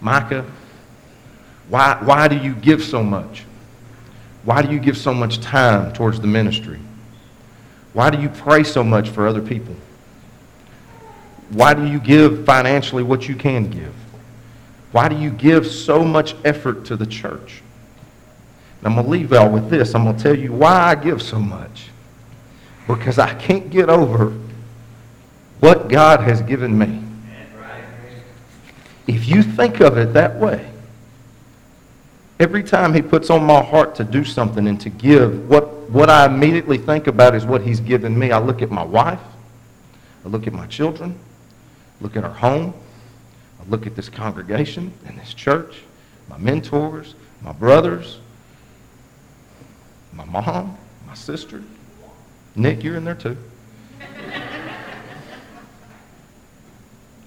Micah, 0.01 0.45
why, 1.69 1.99
why 2.03 2.29
do 2.29 2.37
you 2.37 2.55
give 2.55 2.83
so 2.83 3.03
much? 3.03 3.45
Why 4.45 4.63
do 4.63 4.73
you 4.73 4.79
give 4.81 4.97
so 4.97 5.13
much 5.13 5.41
time 5.41 5.93
towards 5.93 6.21
the 6.21 6.27
ministry? 6.27 6.81
Why 7.93 8.11
do 8.11 8.21
you 8.21 8.29
pray 8.29 8.65
so 8.65 8.83
much 8.83 9.11
for 9.11 9.27
other 9.27 9.43
people? 9.43 9.75
Why 11.51 11.75
do 11.75 11.87
you 11.87 12.01
give 12.01 12.45
financially 12.45 13.03
what 13.03 13.29
you 13.29 13.35
can 13.35 13.71
give? 13.71 13.95
Why 14.93 15.09
do 15.09 15.17
you 15.17 15.31
give 15.31 15.67
so 15.67 16.05
much 16.05 16.35
effort 16.45 16.85
to 16.87 16.97
the 16.97 17.07
church? 17.07 17.63
And 18.79 18.89
I'm 18.89 18.95
going 18.95 19.05
to 19.05 19.11
leave 19.11 19.33
y'all 19.33 19.51
with 19.51 19.71
this. 19.71 19.95
I'm 19.95 20.05
going 20.05 20.17
to 20.17 20.23
tell 20.23 20.37
you 20.37 20.53
why 20.53 20.73
I 20.73 20.95
give 20.95 21.23
so 21.23 21.39
much. 21.39 21.89
Because 22.87 23.19
I 23.19 23.35
can't 23.35 23.71
get 23.71 23.89
over 23.89 24.33
what 25.61 25.89
God 25.89 26.21
has 26.21 26.41
given 26.43 26.77
me. 26.77 27.03
If 29.07 29.29
you 29.29 29.43
think 29.43 29.81
of 29.81 29.99
it 29.99 30.13
that 30.15 30.37
way, 30.37 30.69
every 32.41 32.63
time 32.63 32.93
he 32.93 33.03
puts 33.03 33.31
on 33.31 33.45
my 33.45 33.63
heart 33.63 33.95
to 33.97 34.05
do 34.05 34.25
something 34.25 34.67
and 34.67 34.81
to 34.81 34.91
give, 34.91 35.49
what, 35.49 35.91
what 35.91 36.11
I 36.11 36.27
immediately 36.27 36.79
think 36.79 37.07
about 37.07 37.35
is 37.35 37.47
what 37.47 37.63
he's 37.63 37.81
given 37.81 38.19
me. 38.19 38.33
I 38.33 38.39
look 38.39 38.63
at 38.63 38.71
my 38.71 38.85
wife. 38.85 39.21
I 40.25 40.29
look 40.29 40.49
at 40.49 40.53
my 40.53 40.67
children, 40.67 41.17
look 42.01 42.17
at 42.17 42.25
our 42.25 42.33
home, 42.33 42.75
I 43.61 43.69
look 43.69 43.87
at 43.87 43.95
this 43.97 44.09
congregation 44.09 44.93
and 45.07 45.19
this 45.19 45.35
church, 45.35 45.83
my 46.29 46.39
mentors, 46.39 47.15
my 47.43 47.53
brothers, 47.53 48.19
my 50.13 50.25
mom, 50.25 50.77
my 51.07 51.15
sister. 51.15 51.63
Nick, 52.55 52.83
you're 52.83 52.97
in 52.97 53.05
there 53.05 53.15
too. 53.15 53.37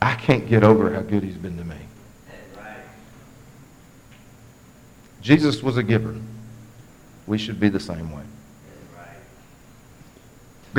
I 0.01 0.15
can't 0.15 0.47
get 0.47 0.63
over 0.63 0.93
how 0.93 1.01
good 1.01 1.23
he's 1.23 1.35
been 1.35 1.57
to 1.57 1.63
me. 1.63 1.75
Jesus 5.21 5.61
was 5.61 5.77
a 5.77 5.83
giver. 5.83 6.15
We 7.27 7.37
should 7.37 7.59
be 7.59 7.69
the 7.69 7.79
same 7.79 8.11
way. 8.11 8.23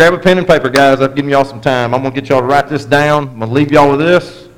Grab 0.00 0.14
a 0.14 0.18
pen 0.18 0.38
and 0.38 0.46
paper, 0.46 0.70
guys. 0.70 1.02
I've 1.02 1.14
given 1.14 1.30
y'all 1.30 1.44
some 1.44 1.60
time. 1.60 1.92
I'm 1.92 2.00
going 2.00 2.14
to 2.14 2.18
get 2.18 2.30
y'all 2.30 2.40
to 2.40 2.46
write 2.46 2.70
this 2.70 2.86
down. 2.86 3.24
I'm 3.24 3.38
going 3.38 3.50
to 3.50 3.54
leave 3.54 3.70
y'all 3.70 3.90
with 3.90 3.98
this. 3.98 4.48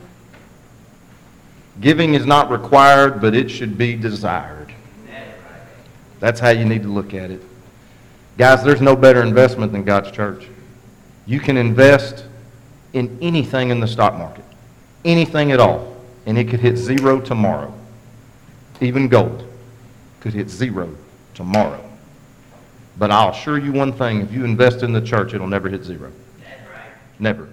Giving 1.81 2.15
is 2.15 2.25
not 2.25 2.49
required, 2.49 3.21
but 3.21 3.35
it 3.35 3.51
should 3.51 3.77
be 3.77 3.97
desired. 3.97 4.73
That's 6.21 6.39
how 6.39 6.51
you 6.51 6.65
need 6.65 6.85
to 6.85 6.89
look 6.89 7.13
at 7.13 7.33
it. 7.33 7.43
Guys, 8.39 8.63
there's 8.63 8.81
no 8.81 8.95
better 8.95 9.21
investment 9.21 9.73
than 9.73 9.83
God's 9.83 10.13
church. 10.13 10.47
You 11.27 11.41
can 11.41 11.57
invest 11.57 12.25
in 12.93 13.19
anything 13.21 13.71
in 13.71 13.81
the 13.81 13.89
stock 13.89 14.15
market, 14.15 14.45
anything 15.05 15.51
at 15.51 15.59
all, 15.59 15.97
and 16.25 16.39
it 16.39 16.51
could 16.51 16.61
hit 16.61 16.77
zero 16.77 17.21
tomorrow. 17.21 17.75
Even 18.81 19.09
gold 19.09 19.45
could 20.21 20.35
hit 20.35 20.49
zero 20.49 20.95
tomorrow. 21.35 21.82
But 22.99 23.11
I'll 23.11 23.31
assure 23.31 23.59
you 23.59 23.73
one 23.73 23.93
thing, 23.93 24.21
if 24.21 24.33
you 24.33 24.45
invest 24.45 24.83
in 24.83 24.93
the 24.93 25.01
church, 25.01 25.35
it'll 25.35 25.47
never 25.47 25.69
hit 25.69 25.85
zero. 25.85 26.13
Never. 27.19 27.49